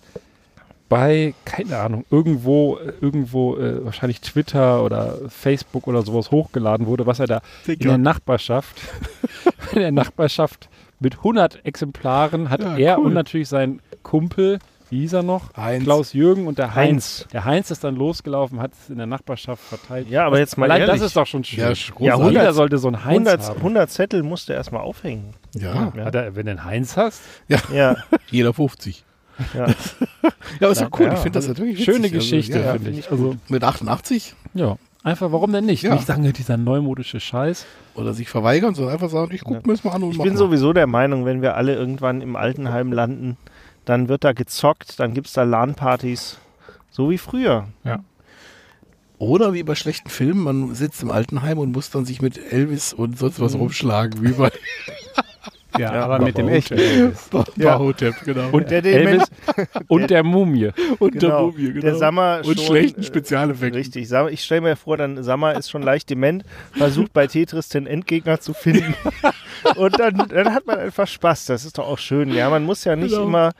[0.92, 7.18] bei, keine Ahnung, irgendwo, irgendwo, äh, wahrscheinlich Twitter oder Facebook oder sowas hochgeladen wurde, was
[7.18, 8.78] er da in der Nachbarschaft,
[9.72, 10.68] in der Nachbarschaft
[11.00, 13.06] mit 100 Exemplaren hat Ja, er cool.
[13.06, 14.58] und natürlich sein Kumpel,
[14.90, 15.56] wie hieß er noch?
[15.56, 15.84] Heinz.
[15.84, 17.20] Klaus Jürgen und der Heinz.
[17.20, 17.28] Heinz.
[17.32, 20.10] Der Heinz ist dann losgelaufen, hat es in der Nachbarschaft verteilt.
[20.10, 20.96] Ja, aber jetzt mal Allein ehrlich.
[21.00, 21.60] das ist doch schon schön.
[21.60, 22.12] Ja, Ja, ist Ja, großartig.
[22.20, 23.56] 100 Jeder sollte so einen Heinz 100, haben.
[23.56, 25.32] 100 Zettel musst du erstmal aufhängen.
[25.54, 26.04] Ja, Ja.
[26.04, 27.96] Hat er, wenn du einen Heinz hast, Ja,
[28.30, 29.02] jeder 50.
[29.54, 29.66] ja.
[29.66, 29.74] Ja,
[30.60, 31.06] aber ist ja cool.
[31.06, 31.84] Ja, ich finde das natürlich witzig.
[31.86, 33.10] schöne Also, Geschichte, ja, finde find ich.
[33.10, 35.82] Also, Mit 88 ja, einfach, warum denn nicht?
[35.82, 35.94] Ja.
[35.94, 37.66] Nicht sagen, dieser neumodische Scheiß.
[37.94, 40.24] oder sich verweigern, sondern einfach sagen, ich gucke mir das mal an und Ich mach
[40.24, 40.38] bin mal.
[40.38, 43.36] sowieso der Meinung, wenn wir alle irgendwann im Altenheim landen,
[43.84, 46.38] dann wird da gezockt, dann gibt es da LAN-Partys.
[46.90, 47.68] So wie früher.
[49.18, 52.92] Oder wie bei schlechten Filmen, man sitzt im Altenheim und muss dann sich mit Elvis
[52.92, 54.50] und sonst was rumschlagen, wie bei
[55.78, 57.28] Ja, Ja, aber mit dem echten Elvis.
[57.56, 57.76] Ja.
[57.78, 58.48] Bahotep, genau.
[58.52, 60.70] Und Der der Dement- Elvis und der Mumie.
[60.98, 61.28] und genau.
[61.28, 61.80] der Mumie, genau.
[61.80, 63.74] Der Sammer und schon, schlechten äh, Spezialeffekten.
[63.78, 64.10] Richtig.
[64.30, 68.40] Ich stelle mir vor, dann Sammer ist schon leicht dement, versucht bei Tetris den Endgegner
[68.40, 68.94] zu finden.
[69.76, 71.46] Und dann, dann hat man einfach Spaß.
[71.46, 72.34] Das ist doch auch schön.
[72.34, 73.24] Ja, man muss ja nicht Genau.
[73.26, 73.52] immer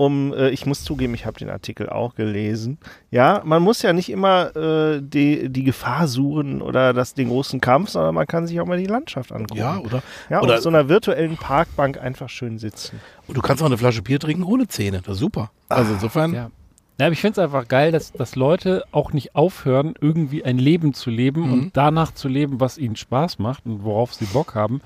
[0.00, 2.78] um, äh, ich muss zugeben, ich habe den Artikel auch gelesen.
[3.10, 7.60] Ja, man muss ja nicht immer äh, die, die Gefahr suchen oder das, den großen
[7.60, 9.58] Kampf, sondern man kann sich auch mal die Landschaft angucken.
[9.60, 12.98] Ja, oder, ja oder auf so einer virtuellen Parkbank einfach schön sitzen.
[13.28, 15.02] du kannst auch eine Flasche Bier trinken ohne Zähne.
[15.02, 15.50] Das ist super.
[15.68, 16.50] Also insofern, Ja.
[16.98, 20.58] Ja, aber ich finde es einfach geil, dass, dass Leute auch nicht aufhören, irgendwie ein
[20.58, 21.52] Leben zu leben Mhm.
[21.52, 24.82] und danach zu leben, was ihnen Spaß macht und worauf sie Bock haben.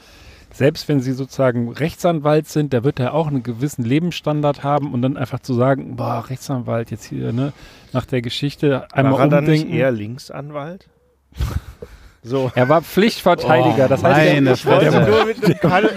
[0.54, 5.02] Selbst wenn sie sozusagen Rechtsanwalt sind, da wird er auch einen gewissen Lebensstandard haben und
[5.02, 7.52] dann einfach zu sagen, boah, Rechtsanwalt jetzt hier, ne,
[7.92, 10.88] nach der Geschichte einmal War er dann eher Linksanwalt?
[12.26, 12.50] So.
[12.54, 13.84] Er war Pflichtverteidiger.
[13.84, 15.90] Oh, das heißt, er, meine Ich wollte nur mit einem Karl.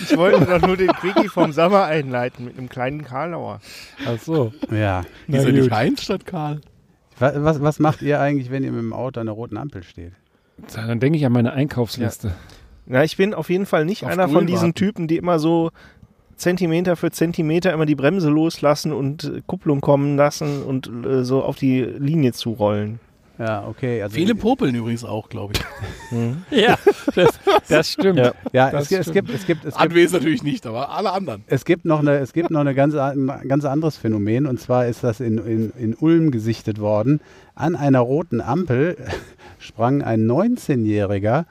[0.00, 3.60] Ich wollte doch nur den Quickie vom Sommer einleiten mit einem kleinen Karlauer.
[4.06, 4.54] ach so.
[4.70, 5.02] Ja.
[5.28, 6.62] Er nicht statt Karl?
[7.18, 9.82] Was, was, was macht ihr eigentlich, wenn ihr mit dem Auto an der roten Ampel
[9.82, 10.14] steht?
[10.74, 12.32] Dann denke ich an meine Einkaufsliste.
[12.86, 14.74] Na, ich bin auf jeden Fall nicht Auf einer Grün von diesen warten.
[14.74, 15.70] Typen, die immer so
[16.36, 21.42] Zentimeter für Zentimeter immer die Bremse loslassen und äh, Kupplung kommen lassen und äh, so
[21.42, 22.98] auf die Linie zurollen.
[23.38, 24.02] Ja, okay.
[24.02, 25.60] Also Viele popeln übrigens auch, glaube ich.
[26.50, 26.76] Ja,
[27.14, 28.18] das, das stimmt.
[28.18, 28.32] Ja.
[28.52, 29.14] Ja, Das es, gibt- es stimmt.
[29.28, 31.44] gibt, es gibt, es gibt, Anwesend natürlich nicht, aber alle anderen.
[31.46, 34.86] es gibt noch eine, es gibt noch eine ganz, ein ganz anderes Phänomen und zwar
[34.88, 37.20] ist das in, in, in Ulm gesichtet worden.
[37.54, 38.96] An einer roten Ampel
[39.60, 41.44] sprang ein 19-Jähriger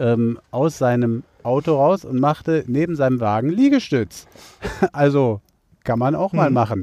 [0.00, 4.26] ähm, aus seinem Auto raus und machte neben seinem Wagen Liegestütz.
[4.92, 5.40] Also
[5.84, 6.54] kann man auch mal Hm.
[6.54, 6.82] machen.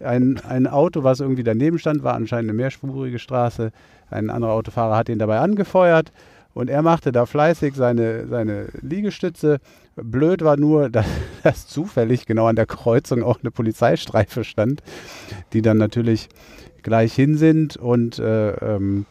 [0.00, 3.72] Ein, ein Auto, was irgendwie daneben stand, war anscheinend eine mehrspurige Straße.
[4.10, 6.12] Ein anderer Autofahrer hat ihn dabei angefeuert
[6.54, 9.58] und er machte da fleißig seine, seine Liegestütze.
[9.96, 11.06] Blöd war nur, dass,
[11.42, 14.82] dass zufällig genau an der Kreuzung auch eine Polizeistreife stand,
[15.52, 16.28] die dann natürlich
[16.82, 19.04] gleich hin sind und äh, ähm,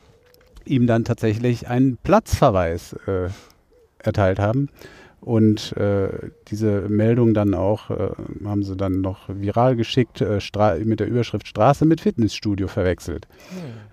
[0.66, 3.30] ihm dann tatsächlich einen Platzverweis äh,
[4.08, 4.70] erteilt haben.
[5.20, 6.10] Und äh,
[6.48, 8.10] diese Meldung dann auch, äh,
[8.46, 10.40] haben sie dann noch viral geschickt, äh,
[10.86, 13.28] mit der Überschrift Straße mit Fitnessstudio verwechselt.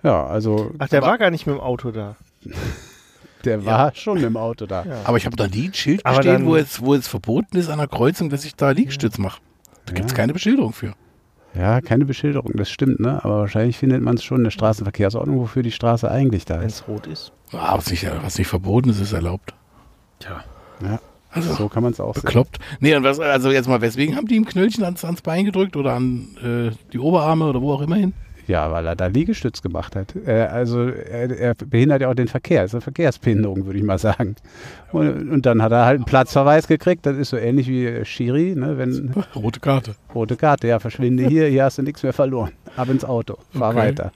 [0.03, 2.17] Ja, also Ach, der war gar nicht mit dem Auto da.
[3.45, 4.85] der war schon im Auto da.
[4.85, 5.01] Ja.
[5.05, 7.57] Aber ich habe da nie ein Schild Aber stehen, dann- wo es, wo es verboten
[7.57, 9.41] ist an der Kreuzung, dass ich da Liegestütz mache.
[9.87, 10.17] Da gibt es Ja.
[10.17, 10.93] keine Beschilderung für.
[11.55, 13.25] Ja, keine Beschilderung, das stimmt, ne?
[13.25, 16.67] Aber wahrscheinlich findet man es schon in der Straßenverkehrsordnung, wofür die Straße eigentlich da Wenn
[16.67, 16.81] ist.
[16.83, 17.33] es rot ist.
[17.53, 19.55] Ah, was, nicht, was nicht verboten ist, ist erlaubt.
[20.21, 20.43] Tja.
[20.83, 20.99] Ja,
[21.31, 22.23] Also so kann man es auch sehen.
[22.23, 22.59] bekloppt.
[22.81, 25.77] Nee, und was, also jetzt mal, weswegen haben die ihm Knöllchen ans, ans Bein gedrückt
[25.77, 28.12] oder an äh, die Oberarme oder wo auch immer hin?
[28.47, 30.15] Ja, weil er da Liegestütz gemacht hat.
[30.27, 32.61] Äh, also er, er behindert ja auch den Verkehr.
[32.61, 34.37] Das ist eine Verkehrsbehinderung, würde ich mal sagen.
[34.93, 37.07] Und, und dann hat er halt einen Platzverweis gekriegt.
[37.07, 38.77] Das ist so ähnlich wie äh, Schiri, ne?
[38.77, 39.95] wenn Rote Karte.
[40.15, 42.53] rote Karte, ja, verschwinde hier, hier hast du nichts mehr verloren.
[42.77, 43.79] Ab ins Auto, fahr Okay.
[43.79, 44.12] weiter.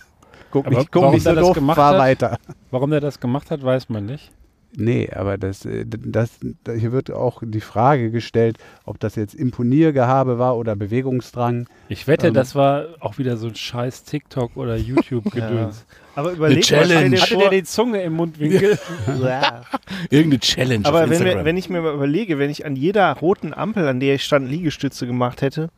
[0.51, 1.99] guck Aber nicht, guck warum nicht so der das doof, gemacht fahr hat?
[2.01, 2.37] weiter.
[2.71, 4.31] Warum der das gemacht hat, weiß man nicht.
[4.77, 9.35] Nee, aber das, äh, das, da- hier wird auch die Frage gestellt, ob das jetzt
[9.35, 11.67] Imponiergehabe war oder Bewegungsdrang.
[11.89, 12.35] Ich wette, Ähm.
[12.35, 15.85] das war auch wieder so ein scheiß TikTok oder YouTube-Gedöns.
[16.15, 17.11] Aber überleg mal, Challenge.
[17.17, 18.79] dir Hatte der die Zunge im Mundwinkel?
[19.23, 19.63] Ja.
[20.11, 23.13] Irgendeine Challenge Aber auf wenn, wir, wenn ich mir mal überlege, wenn ich an jeder
[23.17, 25.71] roten Ampel, an der ich stand, Liegestütze gemacht hätte,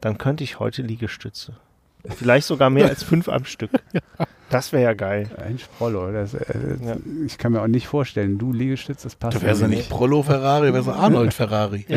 [0.00, 1.56] dann könnte ich heute Liegestütze.
[2.08, 3.70] Vielleicht sogar mehr als fünf am Stück.
[4.50, 5.30] Das wäre ja geil.
[5.44, 6.10] Ein Sprollo.
[6.12, 6.44] Das, äh,
[6.84, 6.96] Ja.
[7.24, 9.36] Ich kann mir auch nicht vorstellen, du Liegestütz, das passt.
[9.36, 11.86] da wäre ja nicht Prollo Ferrari, wäre Arnold Ferrari.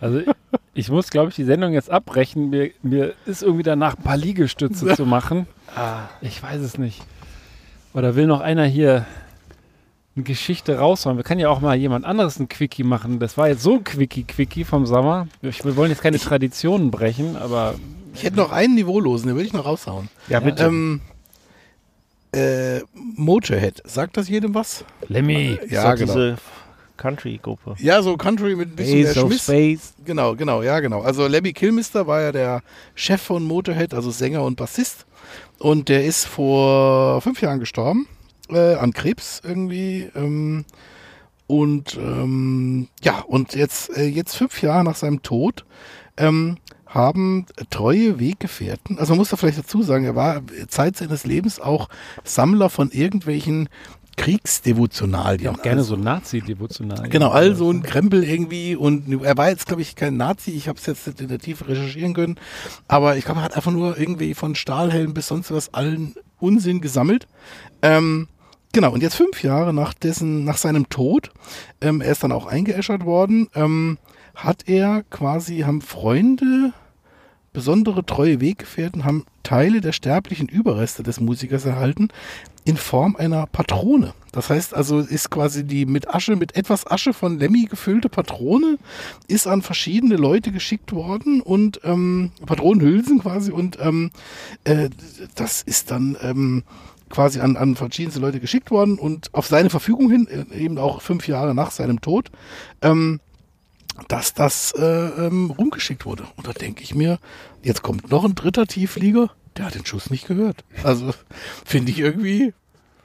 [0.00, 0.20] Also
[0.74, 2.50] ich muss, glaube ich, die Sendung jetzt abbrechen.
[2.50, 5.48] Mir, mir ist irgendwie danach ein paar Liegestütze zu machen.
[5.74, 7.02] Ah, Ich weiß es nicht.
[7.94, 9.06] Oder will noch einer hier
[10.18, 11.16] eine Geschichte raushauen?
[11.16, 13.18] Wir können ja auch mal jemand anderes ein Quickie machen.
[13.18, 15.28] Das war jetzt so ein Quickie-Quickie vom Sommer.
[15.42, 17.74] Ich, wir wollen jetzt keine Traditionen brechen, aber
[18.14, 20.08] Ich hätte noch einen Niveaulosen, den würde ich noch raushauen.
[20.28, 20.64] ja, bitte.
[20.64, 21.00] Ähm,
[22.32, 24.84] äh, Motorhead, sagt das jedem was?
[25.08, 25.58] Lemmy.
[25.70, 26.12] Ja, doch genau.
[26.12, 26.36] diese
[26.98, 27.76] Country-Gruppe.
[27.78, 29.42] Ja, so Country mit ein bisschen mehr of Schmiss.
[29.44, 29.94] Space.
[30.04, 31.00] Genau, genau, ja, genau.
[31.00, 32.62] Also Lemmy Kilmister war ja der
[32.94, 35.06] Chef von Motorhead, also Sänger und Bassist.
[35.58, 38.06] Und der ist vor fünf Jahren gestorben,
[38.50, 40.10] äh, an Krebs irgendwie.
[40.14, 40.64] Ähm,
[41.46, 45.64] und ähm, ja, und jetzt, äh, jetzt fünf Jahre nach seinem Tod
[46.18, 51.26] ähm, haben treue Weggefährten, also man muss da vielleicht dazu sagen, er war Zeit seines
[51.26, 51.88] Lebens auch
[52.24, 53.68] Sammler von irgendwelchen
[54.16, 55.54] Kriegsdevotionalien.
[55.54, 57.08] Auch gerne also, so Nazi-devotional.
[57.08, 60.68] Genau, all so ein Krempel irgendwie und er war jetzt, glaube ich, kein Nazi, ich
[60.68, 62.36] habe es jetzt nicht in der Tiefe recherchieren können,
[62.88, 66.80] aber ich glaube, er hat einfach nur irgendwie von Stahlhelm bis sonst was allen Unsinn
[66.80, 67.28] gesammelt.
[67.80, 68.28] Ähm,
[68.72, 71.30] genau, und jetzt fünf Jahre nach dessen, nach seinem Tod,
[71.80, 73.98] ähm, er ist dann auch eingeäschert worden, ähm,
[74.34, 76.72] hat er quasi, haben Freunde,
[77.52, 82.08] besondere treue Weggefährten, haben Teile der sterblichen Überreste des Musikers erhalten
[82.64, 84.12] in Form einer Patrone.
[84.30, 88.78] Das heißt also, ist quasi die mit Asche, mit etwas Asche von Lemmy gefüllte Patrone,
[89.26, 94.10] ist an verschiedene Leute geschickt worden und ähm, Patronenhülsen quasi und ähm,
[94.64, 94.90] äh,
[95.34, 96.62] das ist dann ähm,
[97.08, 101.02] quasi an, an verschiedenste Leute geschickt worden und auf seine Verfügung hin, äh, eben auch
[101.02, 102.30] fünf Jahre nach seinem Tod,
[102.82, 103.20] ähm,
[104.08, 106.24] dass das äh, ähm, rumgeschickt wurde.
[106.36, 107.18] Und da denke ich mir,
[107.62, 110.64] jetzt kommt noch ein dritter Tiefflieger, der hat den Schuss nicht gehört.
[110.84, 111.12] Also
[111.64, 112.52] finde ich irgendwie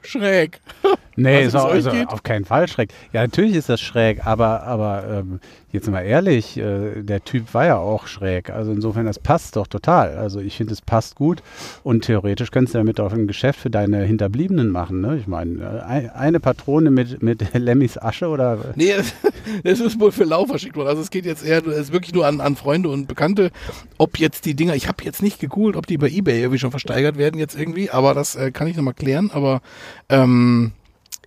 [0.02, 0.60] schräg.
[1.16, 2.08] Nee, Was ist auch, also geht?
[2.08, 2.90] auf keinen Fall schräg.
[3.12, 7.66] Ja, natürlich ist das schräg, aber, aber ähm, jetzt mal ehrlich, äh, der Typ war
[7.66, 8.50] ja auch schräg.
[8.50, 10.16] Also insofern, das passt doch total.
[10.16, 11.42] Also ich finde, es passt gut
[11.82, 15.00] und theoretisch könntest du damit auch ein Geschäft für deine Hinterbliebenen machen.
[15.00, 15.16] Ne?
[15.18, 18.94] Ich meine, äh, ein, eine Patrone mit, mit Lemmys Asche oder Nee,
[19.62, 20.88] es ist wohl für Lau verschickt worden.
[20.88, 23.50] Also es geht jetzt eher, es ist wirklich nur an, an Freunde und Bekannte,
[23.98, 26.70] ob jetzt die Dinger, ich habe jetzt nicht gegoogelt, ob die bei Ebay irgendwie schon
[26.70, 29.30] versteigert werden jetzt irgendwie, aber das äh, kann ich nochmal klären.
[29.32, 29.60] Aber
[30.08, 30.72] ähm,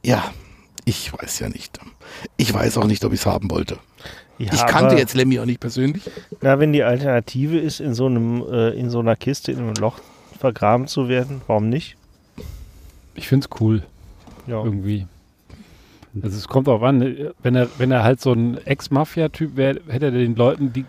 [0.03, 0.23] ja,
[0.85, 1.79] ich weiß ja nicht.
[2.37, 3.77] Ich weiß auch nicht, ob ich es haben wollte.
[4.39, 6.03] Ja, ich kannte aber- jetzt Lemmy auch nicht persönlich.
[6.41, 9.73] Na, wenn die Alternative ist, in so einem, äh, in so einer Kiste in einem
[9.75, 9.99] Loch
[10.39, 11.97] vergraben zu werden, warum nicht?
[13.15, 13.81] Ich finde es cool,
[14.45, 14.63] Ja.
[14.63, 15.07] irgendwie.
[16.21, 20.05] Also es kommt auch an, wenn er, wenn er halt so ein Ex-Mafia-Typ wäre, hätte
[20.05, 20.85] er den Leuten die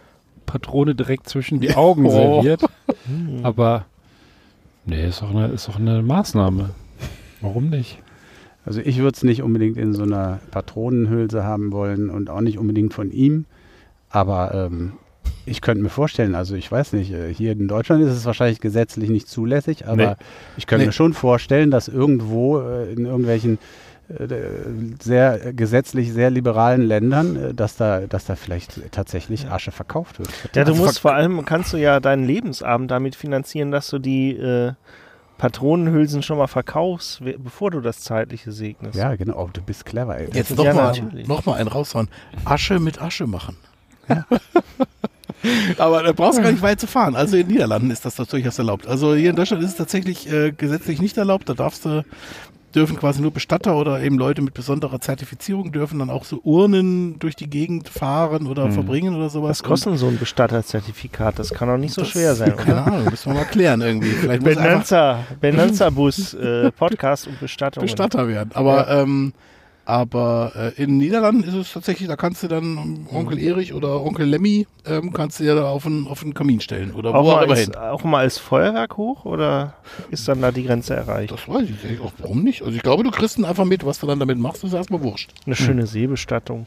[0.46, 2.10] Patrone direkt zwischen die Augen Oh.
[2.42, 2.62] serviert.
[3.42, 3.84] Aber
[4.86, 6.70] nee, ist doch eine, ist doch eine Maßnahme.
[7.40, 7.98] Warum nicht?
[8.64, 12.58] Also ich würde es nicht unbedingt in so einer Patronenhülse haben wollen und auch nicht
[12.58, 13.46] unbedingt von ihm.
[14.10, 14.92] Aber ähm,
[15.46, 18.60] ich könnte mir vorstellen, also ich weiß nicht, äh, hier in Deutschland ist es wahrscheinlich
[18.60, 20.14] gesetzlich nicht zulässig, aber Nee.
[20.56, 20.86] ich könnte Nee.
[20.88, 23.58] mir schon vorstellen, dass irgendwo äh, in irgendwelchen
[24.08, 24.26] äh,
[25.02, 30.30] sehr gesetzlich sehr liberalen Ländern, dass da, dass da vielleicht tatsächlich Asche verkauft wird.
[30.54, 33.98] Ja, du Also musst vor allem, kannst du ja deinen Lebensabend damit finanzieren, dass du
[33.98, 34.72] die äh,
[35.38, 38.98] Patronenhülsen schon mal verkaufst, bevor du das Zeitliche segnest.
[38.98, 39.44] Ja, genau.
[39.44, 40.28] Oh, du bist clever, ey.
[40.32, 41.28] Jetzt ist noch ja mal, natürlich.
[41.28, 42.08] noch mal einen raushauen.
[42.44, 43.56] Asche mit Asche machen.
[45.78, 47.14] Aber da brauchst du gar nicht weit zu fahren.
[47.14, 48.86] Also in den Niederlanden ist das durchaus erlaubt.
[48.88, 51.48] Also hier in Deutschland ist es tatsächlich äh, gesetzlich nicht erlaubt.
[51.48, 52.04] Da darfst du,
[52.74, 57.18] dürfen quasi nur Bestatter oder eben Leute mit besonderer Zertifizierung dürfen dann auch so Urnen
[57.18, 59.50] durch die Gegend fahren oder verbringen oder sowas.
[59.50, 61.38] Was kostet denn so ein Bestatterzertifikat?
[61.38, 62.86] Das kann doch nicht so schwer sein, Keine oder?
[62.86, 64.10] Ahnung, müssen wir mal klären irgendwie.
[64.10, 67.82] Vielleicht Benanza, Benanza Bus, äh, Podcast und Bestattung.
[67.82, 68.50] Bestatter werden.
[68.54, 69.32] Aber, ähm,
[69.88, 74.04] aber äh, in den Niederlanden ist es tatsächlich, da kannst du dann Onkel Erich oder
[74.04, 77.24] Onkel Lemmy ähm, kannst du ja da auf den, auf den Kamin stellen oder Auch
[77.24, 77.74] wo auch mal, immer als, hin.
[77.74, 79.76] auch mal als Feuerwerk hoch oder
[80.10, 81.32] ist dann da die Grenze erreicht?
[81.32, 82.02] Das weiß ich nicht.
[82.02, 82.60] Auch warum nicht?
[82.60, 85.02] Also ich glaube, du kriegst ihn einfach mit, was du dann damit machst, ist erstmal
[85.02, 85.32] wurscht.
[85.46, 86.66] Eine schöne Seebestattung.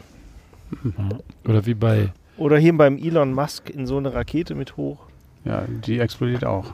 [1.48, 4.98] Oder wie bei Oder hier beim Elon Musk in so eine Rakete mit hoch.
[5.46, 6.74] Ja, die explodiert auch.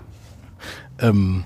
[0.99, 1.43] Ähm,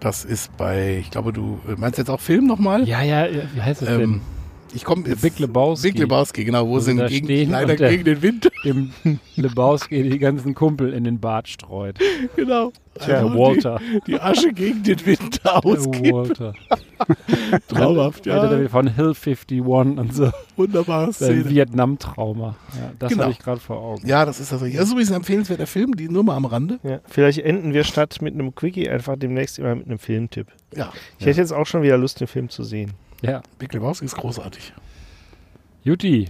[0.00, 2.86] das ist bei, ich glaube, du äh, meinst jetzt auch Film nochmal?
[2.88, 4.20] Ja, ja, ja, wie heißt es Ähm,
[4.74, 5.02] ich komme?
[5.02, 5.90] Big Lebowski.
[5.92, 8.50] Big Lebowski, genau, wo sie da gegen, leider der- gegen den Wind.
[8.64, 8.90] Dem
[9.36, 11.98] Lebowski die ganzen Kumpel in den Bart streut.
[12.34, 12.72] genau.
[12.98, 13.80] Tja, Also Walter.
[14.06, 16.12] Die, die Asche gegen den Wind ausgibt.
[16.12, 16.52] Walter.
[17.68, 18.50] Traumhaft, Ja.
[18.50, 18.68] ja.
[18.68, 20.30] Von Hill 51 und so.
[20.56, 21.48] Wunderbare Szene.
[21.48, 22.56] Vietnam-Trauma.
[22.74, 23.24] Ja, das Genau.
[23.24, 24.06] habe ich gerade vor Augen.
[24.06, 24.50] Ja, das ist.
[24.52, 26.78] Das ist übrigens ein empfehlenswerter Film, die nur mal am Rande.
[26.82, 27.00] Ja.
[27.04, 30.48] Vielleicht enden wir statt mit einem Quickie einfach demnächst immer mit einem Filmtipp.
[30.74, 32.92] Ja, Ich hätte jetzt auch schon wieder Lust, den Film zu sehen.
[33.26, 33.42] Ja.
[33.58, 34.72] Big Lebowski ist großartig.
[35.82, 36.28] Juti,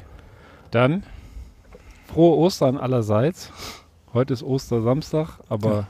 [0.71, 1.03] dann
[2.07, 3.51] frohe Ostern allerseits.
[4.13, 5.87] Heute ist Ostersamstag, aber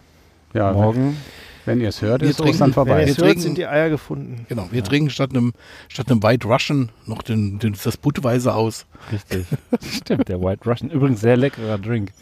[0.55, 1.17] Ja, morgen.
[1.65, 3.01] wenn ihr es hört, Wir ist trinken- Ostern Wenn vorbei.
[3.01, 4.47] ihr Wir es hört, trinken- sind die Eier gefunden.
[4.49, 5.53] Genau, wir trinken statt einem,
[5.89, 8.87] statt einem White Russian noch den, den, das Budweiser aus.
[9.13, 9.47] Richtig.
[9.93, 10.91] Stimmt, der White Russian.
[10.91, 12.13] Übrigens sehr leckerer Drink.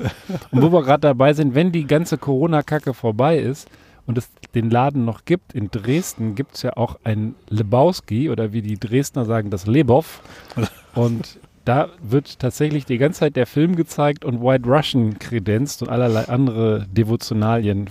[0.50, 3.68] Und wo wir gerade dabei sind, wenn die ganze Corona-Kacke vorbei ist
[4.06, 8.52] und es den Laden noch gibt, in Dresden gibt es ja auch ein Lebowski oder
[8.52, 10.20] wie die Dresdner sagen, das Lebow.
[10.94, 15.88] Und da wird tatsächlich die ganze Zeit der Film gezeigt und White Russian kredenzt und
[15.88, 17.90] allerlei andere Devotionalien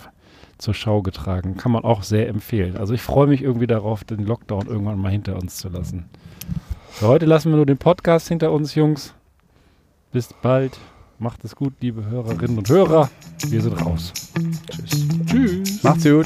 [0.57, 1.57] zur Schau getragen.
[1.57, 2.77] Kann man auch sehr empfehlen.
[2.77, 6.05] Also ich freue mich irgendwie darauf, den Lockdown irgendwann mal hinter uns zu lassen.
[6.91, 9.13] Für heute lassen wir nur den Podcast hinter uns, Jungs.
[10.11, 10.77] Bis bald.
[11.23, 13.09] Macht es gut, liebe Hörerinnen und Hörer.
[13.47, 14.11] Wir sind raus.
[15.81, 16.25] Macht's gut.